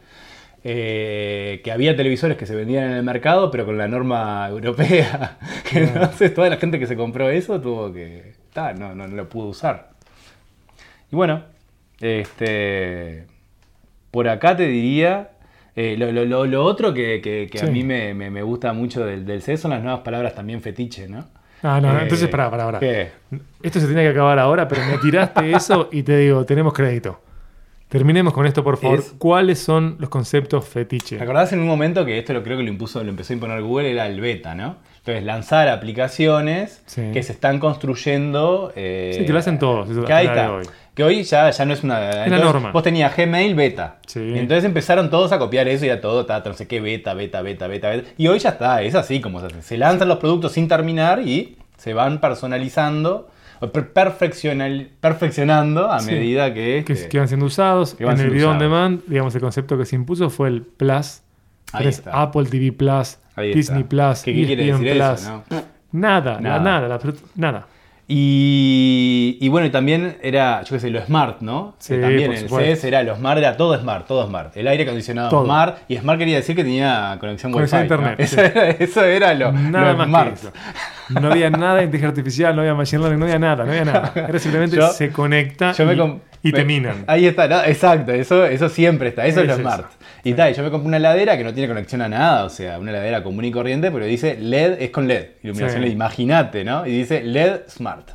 Eh, 0.66 1.60
que 1.62 1.70
había 1.72 1.94
televisores 1.94 2.38
que 2.38 2.46
se 2.46 2.54
vendían 2.54 2.84
en 2.84 2.92
el 2.92 3.02
mercado, 3.02 3.50
pero 3.50 3.66
con 3.66 3.76
la 3.76 3.86
norma 3.86 4.48
europea. 4.50 5.36
Entonces 5.72 6.32
toda 6.32 6.48
la 6.48 6.56
gente 6.56 6.78
que 6.78 6.86
se 6.86 6.96
compró 6.96 7.28
eso 7.28 7.60
tuvo 7.60 7.92
que... 7.92 8.32
ta, 8.52 8.72
no, 8.72 8.94
no, 8.94 9.06
no 9.06 9.14
lo 9.14 9.28
pudo 9.28 9.48
usar. 9.48 9.90
Y 11.12 11.16
bueno, 11.16 11.42
este, 12.00 13.26
por 14.10 14.28
acá 14.28 14.56
te 14.56 14.66
diría... 14.66 15.32
eh, 15.76 15.96
lo, 15.98 16.10
lo- 16.12 16.46
lo- 16.46 16.64
otro 16.64 16.94
que, 16.94 17.20
que- 17.20 17.48
que 17.50 17.60
a 17.60 17.66
mí 17.66 17.82
me, 17.84 18.14
me- 18.14 18.30
me 18.30 18.42
gusta 18.42 18.72
mucho 18.72 19.04
del, 19.04 19.26
del 19.26 19.42
CES 19.42 19.60
son 19.60 19.72
las 19.72 19.82
nuevas 19.82 20.00
palabras 20.00 20.34
también 20.34 20.62
fetiche, 20.62 21.08
¿no? 21.08 21.26
Ah, 21.62 21.80
no, 21.80 21.90
Eh, 21.98 22.02
entonces 22.04 22.28
pará, 22.28 22.50
pará, 22.50 22.64
pará. 22.66 22.78
¿Qué? 22.80 23.10
Esto 23.62 23.80
se 23.80 23.86
tenía 23.86 24.02
que 24.02 24.08
acabar 24.10 24.38
ahora, 24.38 24.66
pero 24.68 24.82
me 24.86 24.98
tiraste 24.98 25.52
eso 25.56 25.88
y 25.92 26.02
te 26.02 26.16
digo, 26.18 26.44
tenemos 26.44 26.72
crédito. 26.72 27.20
Terminemos 27.88 28.32
con 28.32 28.44
esto, 28.46 28.64
por 28.64 28.76
favor. 28.76 28.98
Es- 28.98 29.14
¿Cuáles 29.18 29.60
son 29.60 29.96
los 30.00 30.08
conceptos 30.08 30.66
fetiche? 30.66 31.16
¿Te 31.16 31.22
acordás 31.22 31.52
en 31.52 31.60
un 31.60 31.66
momento 31.68 32.04
que 32.04 32.18
esto 32.18 32.32
lo 32.32 32.42
creo 32.42 32.56
que 32.56 32.64
lo 32.64 32.68
impuso, 32.68 33.02
lo 33.04 33.10
empezó 33.10 33.32
a 33.32 33.34
imponer 33.34 33.62
Google, 33.62 33.90
era 33.92 34.06
el 34.06 34.20
beta, 34.20 34.54
¿no? 34.54 34.76
Entonces, 34.98 35.22
lanzar 35.24 35.68
aplicaciones 35.68 36.82
Sí. 36.86 37.02
que 37.12 37.22
se 37.22 37.32
están 37.32 37.60
construyendo. 37.60 38.72
eh, 38.74 39.16
Sí, 39.18 39.26
que 39.26 39.32
lo 39.32 39.38
hacen 39.38 39.58
todos, 39.58 39.90
eso 39.90 40.04
que 40.04 40.12
ahí 40.12 40.26
está. 40.26 40.52
hoy. 40.52 40.64
Que 40.94 41.04
hoy 41.04 41.22
ya, 41.24 41.50
ya 41.50 41.64
no 41.66 41.72
es 41.74 41.82
una. 41.84 42.24
entonces, 42.24 42.44
norma. 42.44 42.70
Vos 42.72 42.82
tenías 42.82 43.14
Gmail 43.16 43.54
beta. 43.54 43.98
Sí. 44.06 44.20
Y 44.20 44.38
entonces 44.38 44.64
empezaron 44.64 45.10
todos 45.10 45.32
a 45.32 45.38
copiar 45.38 45.68
eso 45.68 45.84
y 45.84 45.90
a 45.90 46.00
todo, 46.00 46.24
ta, 46.24 46.42
no 46.44 46.54
sé 46.54 46.66
qué, 46.66 46.80
beta, 46.80 47.14
beta, 47.14 47.42
beta, 47.42 47.66
beta, 47.66 47.90
beta. 47.90 48.08
Y 48.16 48.28
hoy 48.28 48.38
ya 48.38 48.50
está, 48.50 48.80
es 48.82 48.94
así 48.94 49.20
como 49.20 49.40
se 49.40 49.46
hace. 49.46 49.62
Se 49.62 49.76
lanzan 49.76 50.08
los 50.08 50.18
productos 50.18 50.52
sin 50.52 50.68
terminar 50.68 51.20
y 51.20 51.56
se 51.76 51.92
van 51.94 52.20
personalizando, 52.20 53.28
perfeccional- 53.60 54.88
perfeccionando 55.00 55.90
a 55.90 56.00
Sí. 56.00 56.10
medida 56.12 56.52
que. 56.54 56.84
que, 56.86 56.92
este, 56.92 57.08
que 57.08 57.18
van 57.18 57.28
siendo 57.28 57.46
usados. 57.46 57.94
que 57.94 58.04
van 58.04 58.18
en 58.18 58.26
el 58.26 58.30
video 58.30 58.50
on 58.50 58.58
demand, 58.58 59.00
digamos, 59.06 59.34
el 59.34 59.40
concepto 59.40 59.76
que 59.78 59.84
se 59.84 59.96
impuso 59.96 60.30
fue 60.30 60.48
el 60.48 60.62
Plus. 60.62 61.22
Ahí 61.72 61.86
está. 61.88 62.10
Apple 62.22 62.44
TV 62.44 62.72
Plus, 62.72 63.18
ahí 63.36 63.52
Disney 63.54 63.82
está. 63.82 63.88
Plus, 63.88 64.22
¿Qué, 64.22 64.34
qué 64.34 64.46
quiere 64.46 64.64
decir 64.66 64.92
Plus. 64.92 65.20
eso? 65.20 65.42
no? 65.50 65.62
Nada, 65.92 66.40
Nada. 66.40 66.40
nada, 66.40 66.60
nada, 66.60 66.88
la 66.88 66.94
absolut- 66.98 67.20
nada. 67.36 67.66
Y, 68.06 69.38
y 69.40 69.48
bueno, 69.48 69.66
y 69.66 69.70
también 69.70 70.18
era, 70.22 70.62
yo 70.62 70.76
qué 70.76 70.80
sé, 70.80 70.90
lo 70.90 71.00
smart, 71.04 71.40
¿no? 71.40 71.74
Sí, 71.78 71.94
también 71.98 72.26
por 72.26 72.34
el 72.36 72.40
supuesto. 72.42 72.76
CS 72.76 72.84
era 72.84 73.02
lo 73.02 73.16
smart, 73.16 73.38
era 73.38 73.56
todo 73.56 73.78
smart, 73.80 74.06
todo 74.06 74.26
smart. 74.26 74.56
El 74.56 74.68
aire 74.68 74.84
acondicionado 74.84 75.30
Todo. 75.30 75.44
smart, 75.44 75.78
y 75.88 75.96
smart 75.96 76.18
quería 76.18 76.36
decir 76.36 76.54
que 76.54 76.64
tenía 76.64 77.16
conexión, 77.20 77.50
Conexión 77.52 77.82
Wi-Fi. 77.82 77.88
¿no? 77.88 77.94
internet, 78.02 78.20
Eso, 78.20 78.36
sí. 78.36 78.42
era, 78.42 78.70
eso 78.70 79.04
era 79.04 79.34
lo, 79.34 79.52
Nada 79.52 79.92
lo 79.92 79.98
más 79.98 80.06
smart. 80.08 80.28
que 80.28 80.34
eso. 80.34 80.52
No 81.20 81.30
había 81.30 81.50
nada 81.50 81.76
de 81.76 81.84
inteligencia 81.84 82.08
artificial, 82.08 82.54
no 82.56 82.62
había 82.62 82.74
machine 82.74 83.00
learning, 83.00 83.18
no 83.20 83.24
había 83.26 83.38
nada, 83.38 83.64
no 83.64 83.70
había 83.70 83.84
nada. 83.84 84.12
Era 84.28 84.38
simplemente 84.38 84.76
Yo- 84.76 84.88
se 84.88 85.10
conecta 85.10 85.72
Yo 85.72 85.84
me 85.86 85.94
y, 85.94 85.96
com- 85.98 86.20
y 86.44 86.52
te 86.52 86.64
minan. 86.64 87.04
Ahí 87.08 87.26
está, 87.26 87.48
¿no? 87.48 87.64
exacto, 87.64 88.12
eso, 88.12 88.44
eso 88.44 88.68
siempre 88.68 89.08
está, 89.08 89.26
eso 89.26 89.40
es 89.40 89.46
lo 89.46 89.52
Eso 89.54 89.62
smart. 89.62 89.86
Y 90.22 90.34
tal, 90.34 90.54
yo 90.54 90.62
me 90.62 90.70
compré 90.70 90.88
una 90.88 90.96
heladera 90.98 91.36
que 91.36 91.44
no 91.44 91.52
tiene 91.52 91.68
conexión 91.68 92.02
a 92.02 92.08
nada, 92.08 92.44
o 92.44 92.50
sea, 92.50 92.78
una 92.78 92.90
heladera 92.90 93.22
común 93.22 93.44
y 93.44 93.50
corriente, 93.50 93.90
pero 93.90 94.04
dice 94.04 94.36
LED 94.38 94.80
es 94.80 94.90
con 94.90 95.08
LED, 95.08 95.26
iluminación 95.42 95.82
Sí. 95.82 95.86
LED, 95.88 95.92
imagínate, 95.92 96.64
¿no? 96.64 96.86
Y 96.86 96.92
dice 96.92 97.22
LED 97.24 97.62
Smart. 97.68 98.10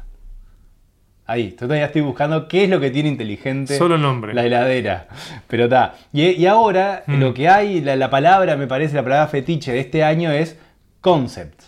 Ahí, 1.26 1.52
yo 1.52 1.58
todavía 1.58 1.86
estoy 1.86 2.02
buscando 2.02 2.48
qué 2.48 2.64
es 2.64 2.70
lo 2.72 2.80
que 2.80 2.90
tiene 2.90 3.08
inteligente 3.10 3.78
Solo 3.78 3.96
el 3.96 4.02
nombre. 4.02 4.34
la 4.34 4.44
heladera. 4.46 5.08
Pero 5.48 5.66
está. 5.66 5.94
Y, 6.12 6.30
y 6.30 6.48
ahora 6.48 7.04
Mm. 7.06 7.20
lo 7.20 7.34
que 7.36 7.48
hay, 7.48 7.82
la, 7.82 7.96
la 7.96 8.10
palabra, 8.10 8.56
me 8.56 8.66
parece, 8.66 8.96
la 8.96 9.04
palabra 9.04 9.28
fetiche 9.28 9.72
de 9.72 9.80
este 9.80 10.04
año 10.04 10.32
es 10.32 10.58
concept. 11.02 11.62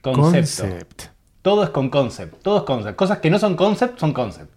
Concepto. 0.00 0.62
Concept. 0.62 1.02
Todo 1.42 1.64
es 1.64 1.70
con 1.70 1.90
concept, 1.90 2.42
todo 2.42 2.58
es 2.58 2.62
concept. 2.62 2.96
Cosas 2.96 3.18
que 3.18 3.28
no 3.30 3.38
son 3.38 3.56
concept 3.56 3.98
son 3.98 4.12
concept. 4.14 4.50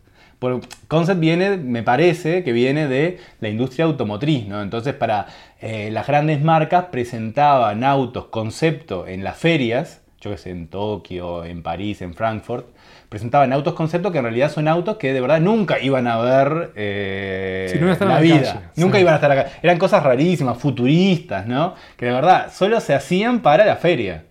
Por, 0.45 0.61
concept 0.87 1.19
viene, 1.19 1.57
me 1.57 1.81
parece, 1.81 2.43
que 2.43 2.51
viene 2.51 2.87
de 2.87 3.17
la 3.39 3.49
industria 3.49 3.85
automotriz, 3.85 4.45
¿no? 4.47 4.61
Entonces, 4.61 4.93
para 4.93 5.25
eh, 5.59 5.89
las 5.91 6.05
grandes 6.05 6.41
marcas 6.43 6.85
presentaban 6.91 7.83
autos 7.83 8.25
concepto 8.27 9.07
en 9.07 9.23
las 9.23 9.37
ferias, 9.37 10.01
yo 10.21 10.29
que 10.31 10.37
sé, 10.37 10.51
en 10.51 10.67
Tokio, 10.67 11.43
en 11.45 11.63
París, 11.63 12.01
en 12.03 12.13
Frankfurt, 12.13 12.67
presentaban 13.09 13.53
autos 13.53 13.73
concepto 13.73 14.11
que 14.11 14.17
en 14.19 14.23
realidad 14.25 14.51
son 14.51 14.67
autos 14.67 14.97
que 14.97 15.13
de 15.13 15.21
verdad 15.21 15.39
nunca 15.39 15.79
iban 15.79 16.05
a 16.07 16.17
ver 16.19 16.71
eh, 16.75 17.69
Sí, 17.71 17.75
no 17.79 17.85
iban 17.85 17.89
a 17.89 17.93
estar 17.93 18.07
en 18.07 18.13
la 18.13 18.19
la 18.19 18.21
vida. 18.21 18.53
calle, 18.53 18.65
nunca 18.75 18.97
sí. 18.97 19.01
iban 19.01 19.13
a 19.13 19.17
estar 19.17 19.31
acá. 19.31 19.45
Eran 19.63 19.77
cosas 19.79 20.03
rarísimas, 20.03 20.57
futuristas, 20.57 21.47
¿no? 21.47 21.73
Que 21.97 22.05
de 22.05 22.11
verdad 22.11 22.51
solo 22.53 22.79
se 22.79 22.93
hacían 22.93 23.39
para 23.41 23.65
la 23.65 23.77
feria. 23.77 24.23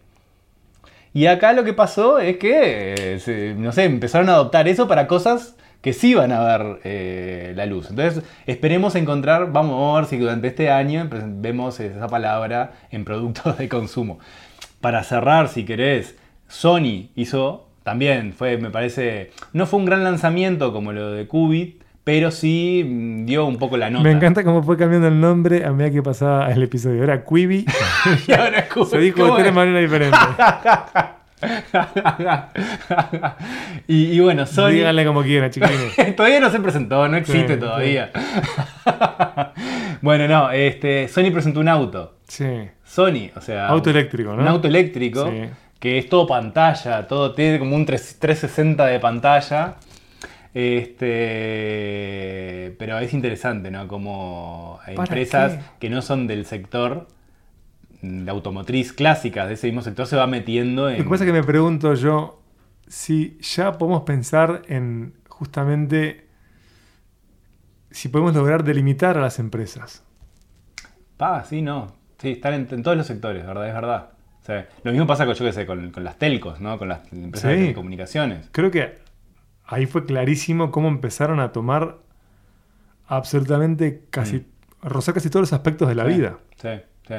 Y 1.12 1.26
acá 1.26 1.52
lo 1.52 1.62
que 1.64 1.72
pasó 1.72 2.18
es 2.18 2.38
que, 2.38 2.94
eh, 3.14 3.18
se- 3.20 3.54
no 3.56 3.70
sé, 3.72 3.84
empezaron 3.84 4.28
a 4.28 4.32
adoptar 4.34 4.66
eso 4.66 4.88
para 4.88 5.06
cosas 5.06 5.54
que 5.84 5.92
sí 5.92 6.14
van 6.14 6.32
a 6.32 6.40
ver 6.40 6.80
eh, 6.84 7.52
la 7.54 7.66
luz. 7.66 7.90
Entonces, 7.90 8.24
esperemos 8.46 8.94
encontrar, 8.94 9.52
vamos 9.52 9.94
a 9.94 10.00
ver 10.00 10.08
si 10.08 10.16
durante 10.16 10.46
este 10.48 10.70
año 10.70 11.06
vemos 11.10 11.78
esa 11.78 12.08
palabra 12.08 12.72
en 12.90 13.04
productos 13.04 13.58
de 13.58 13.68
consumo. 13.68 14.18
Para 14.80 15.02
cerrar, 15.02 15.48
si 15.48 15.66
querés, 15.66 16.16
Sony 16.48 17.10
hizo 17.16 17.68
también, 17.82 18.32
fue, 18.32 18.56
me 18.56 18.70
parece, 18.70 19.32
no 19.52 19.66
fue 19.66 19.78
un 19.78 19.84
gran 19.84 20.02
lanzamiento 20.04 20.72
como 20.72 20.94
lo 20.94 21.12
de 21.12 21.28
Qubit, 21.28 21.82
pero 22.02 22.30
sí 22.30 22.82
mm, 22.82 23.26
dio 23.26 23.44
un 23.44 23.58
poco 23.58 23.76
la 23.76 23.90
nota. 23.90 24.04
Me 24.04 24.12
encanta 24.12 24.42
cómo 24.42 24.62
fue 24.62 24.78
cambiando 24.78 25.08
el 25.08 25.20
nombre 25.20 25.66
a 25.66 25.72
medida 25.72 25.92
que 25.92 26.02
pasaba 26.02 26.50
el 26.50 26.62
episodio. 26.62 27.04
Era 27.04 27.26
Quibi, 27.26 27.66
Y 28.26 28.32
ahora 28.32 28.66
se 28.88 28.98
dijo 29.00 29.22
de 29.22 29.28
¿Cómo 29.28 29.34
tres 29.36 29.48
es? 29.48 29.54
maneras 29.54 29.82
diferentes. 29.82 30.18
y, 33.88 34.12
y 34.16 34.20
bueno, 34.20 34.46
Sony... 34.46 34.70
Díganle 34.70 35.04
como 35.06 35.22
quieran, 35.22 35.50
chiquilines. 35.50 35.94
todavía 36.16 36.40
no 36.40 36.50
se 36.50 36.60
presentó, 36.60 37.06
no 37.08 37.16
existe 37.16 37.54
Sí, 37.54 37.60
todavía. 37.60 38.10
bueno, 40.02 40.28
no, 40.28 40.50
este, 40.50 41.08
Sony 41.08 41.30
presentó 41.32 41.60
un 41.60 41.68
auto. 41.68 42.14
Sí. 42.28 42.46
Sony, 42.84 43.30
o 43.36 43.40
sea. 43.40 43.68
Auto 43.68 43.90
eléctrico, 43.90 44.34
¿no? 44.34 44.42
Un 44.42 44.48
auto 44.48 44.68
eléctrico 44.68 45.28
Sí. 45.30 45.44
que 45.78 45.98
es 45.98 46.08
todo 46.08 46.26
pantalla, 46.26 47.06
todo 47.06 47.34
tiene 47.34 47.58
como 47.58 47.76
un 47.76 47.86
3- 47.86 48.18
360 48.18 48.86
de 48.86 49.00
pantalla. 49.00 49.74
Este, 51.34 52.74
pero 52.78 52.98
es 53.00 53.12
interesante, 53.12 53.70
¿no? 53.72 53.88
Como 53.88 54.78
hay 54.86 54.94
¿Para 54.94 55.06
empresas 55.08 55.54
qué? 55.54 55.60
que 55.80 55.90
no 55.90 56.00
son 56.02 56.26
del 56.28 56.46
sector 56.46 57.08
de 58.24 58.30
automotriz 58.30 58.92
clásicas 58.92 59.48
de 59.48 59.54
ese 59.54 59.66
mismo 59.68 59.82
sector 59.82 60.06
se 60.06 60.16
va 60.16 60.26
metiendo 60.26 60.88
en. 60.88 60.98
Lo 60.98 61.04
que 61.04 61.10
pasa 61.10 61.24
es 61.24 61.28
que 61.28 61.32
me 61.32 61.44
pregunto 61.44 61.94
yo 61.94 62.40
si 62.86 63.38
ya 63.40 63.72
podemos 63.78 64.02
pensar 64.02 64.62
en 64.68 65.14
justamente 65.28 66.26
si 67.90 68.08
podemos 68.08 68.34
lograr 68.34 68.64
delimitar 68.64 69.16
a 69.16 69.20
las 69.20 69.38
empresas. 69.38 70.02
Pa, 71.16 71.44
sí, 71.44 71.62
no. 71.62 71.92
Sí, 72.18 72.30
están 72.32 72.54
en, 72.54 72.68
en 72.70 72.82
todos 72.82 72.96
los 72.96 73.06
sectores, 73.06 73.46
¿verdad? 73.46 73.68
Es 73.68 73.74
verdad. 73.74 74.10
O 74.42 74.44
sea, 74.44 74.68
lo 74.82 74.90
mismo 74.90 75.06
pasa 75.06 75.24
con, 75.26 75.34
yo 75.34 75.44
qué 75.44 75.52
sé, 75.52 75.64
con, 75.64 75.90
con 75.90 76.04
las 76.04 76.18
telcos, 76.18 76.60
¿no? 76.60 76.76
Con 76.78 76.88
las 76.88 77.10
empresas 77.12 77.50
de 77.50 77.56
telecomunicaciones. 77.56 78.48
Creo 78.52 78.70
que 78.70 78.98
ahí 79.64 79.86
fue 79.86 80.04
clarísimo 80.04 80.70
cómo 80.70 80.88
empezaron 80.88 81.40
a 81.40 81.52
tomar 81.52 81.98
absolutamente 83.06 84.04
casi, 84.10 84.46
rozar 84.82 85.14
casi 85.14 85.30
todos 85.30 85.42
los 85.42 85.52
aspectos 85.52 85.88
de 85.88 85.94
la 85.94 86.04
Mm. 86.04 86.08
Sí, 86.08 86.14
vida. 86.16 86.38
Sí, 86.56 86.68
sí. 87.08 87.14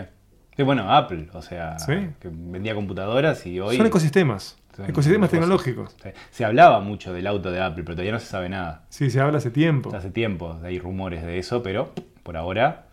Sí, 0.56 0.64
bueno, 0.64 0.90
Apple, 0.92 1.28
o 1.34 1.42
sea, 1.42 1.78
Sí. 1.80 1.94
que 2.20 2.30
vendía 2.32 2.76
computadoras 2.76 3.46
y 3.46 3.60
hoy... 3.60 3.76
Son 3.78 3.86
ecosistemas, 3.86 4.58
Son 4.76 4.86
ecosistemas 4.90 5.30
tecnológicos. 5.30 5.96
Sí. 6.02 6.10
Se 6.32 6.46
hablaba 6.46 6.80
mucho 6.80 7.14
del 7.14 7.28
auto 7.28 7.52
de 7.52 7.62
Apple, 7.62 7.84
pero 7.84 7.96
todavía 7.96 8.14
no 8.14 8.20
se 8.20 8.28
sabe 8.28 8.48
nada. 8.50 8.84
Sí, 8.90 9.10
se 9.10 9.20
habla 9.20 9.38
hace 9.40 9.52
tiempo. 9.52 9.94
Hace 9.96 10.12
tiempo 10.12 10.58
hay 10.64 10.80
rumores 10.80 11.24
de 11.24 11.40
eso, 11.40 11.62
pero 11.62 11.92
por 12.24 12.38
ahora 12.38 12.86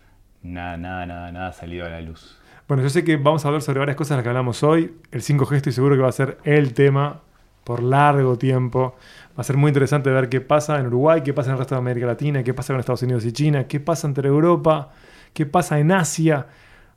nada, 0.42 0.76
nada, 0.76 1.06
nada, 1.06 1.32
nada 1.32 1.48
ha 1.48 1.52
salido 1.52 1.86
a 1.86 1.88
la 1.88 2.00
luz. 2.00 2.36
Bueno, 2.68 2.82
yo 2.82 2.90
sé 2.90 3.04
que 3.04 3.16
vamos 3.16 3.44
a 3.44 3.48
hablar 3.48 3.62
sobre 3.62 3.78
varias 3.80 3.96
cosas 3.96 4.10
de 4.10 4.16
las 4.16 4.22
que 4.24 4.28
hablamos 4.28 4.62
hoy. 4.62 4.94
El 5.10 5.22
5G 5.22 5.56
estoy 5.56 5.72
seguro 5.72 5.94
que 5.94 6.02
va 6.02 6.08
a 6.08 6.12
ser 6.12 6.38
el 6.44 6.74
tema 6.74 7.20
por 7.64 7.82
largo 7.82 8.38
tiempo. 8.38 8.96
Va 9.36 9.40
a 9.40 9.44
ser 9.44 9.56
muy 9.56 9.68
interesante 9.68 10.10
ver 10.10 10.28
qué 10.28 10.40
pasa 10.40 10.78
en 10.78 10.86
Uruguay, 10.86 11.22
qué 11.22 11.32
pasa 11.32 11.50
en 11.50 11.52
el 11.54 11.58
resto 11.58 11.74
de 11.74 11.80
América 11.80 12.06
Latina, 12.06 12.42
qué 12.42 12.54
pasa 12.54 12.72
con 12.72 12.80
Estados 12.80 13.02
Unidos 13.02 13.24
y 13.24 13.32
China, 13.32 13.64
qué 13.64 13.78
pasa 13.80 14.06
entre 14.06 14.28
Europa, 14.28 14.90
qué 15.32 15.46
pasa 15.46 15.78
en 15.78 15.92
Asia. 15.92 16.46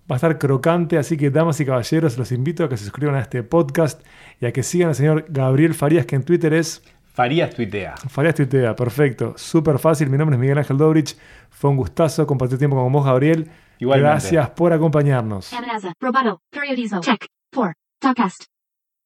Va 0.10 0.15
a 0.15 0.18
estar 0.18 0.38
crocante, 0.38 0.98
así 0.98 1.18
que 1.18 1.32
damas 1.32 1.60
y 1.60 1.65
caballeros, 1.65 2.18
los 2.18 2.32
invito 2.32 2.63
a 2.63 2.70
que 2.70 2.78
se 2.78 2.84
suscriban 2.84 3.15
a 3.15 3.22
este 3.22 3.41
podcast 3.41 4.06
y 4.39 4.46
a 4.46 4.54
que 4.54 4.62
sigan 4.62 4.89
al 4.89 4.96
señor 4.96 5.26
Gabriel 5.30 5.74
Farías, 5.74 6.06
que 6.06 6.15
en 6.15 6.24
Twitter 6.24 6.54
es 6.54 6.84
Farías 7.15 7.56
tuitea. 7.56 7.96
Farías 8.10 8.36
Tuitea, 8.36 8.76
perfecto, 8.76 9.34
súper 9.38 9.80
fácil. 9.80 10.10
Mi 10.10 10.18
nombre 10.18 10.36
es 10.36 10.39
Miguel 10.39 10.58
Ángel 10.58 10.78
Dobrich. 10.78 11.18
Fue 11.50 11.70
un 11.70 11.78
gustazo 11.78 12.28
compartir 12.28 12.58
tiempo 12.58 12.76
con 12.76 12.91
vos, 12.91 13.06
Gabriel. 13.06 13.50
Igualmente. 13.80 14.12
Gracias 14.12 14.50
por 14.50 14.74
acompañarnos. 14.74 15.54
Amenaza. 15.54 15.94
Roboto. 16.00 16.41
Periodizo. 16.50 17.00
Check. 17.00 17.26
4. 17.54 17.74
Topcast. 18.00 18.55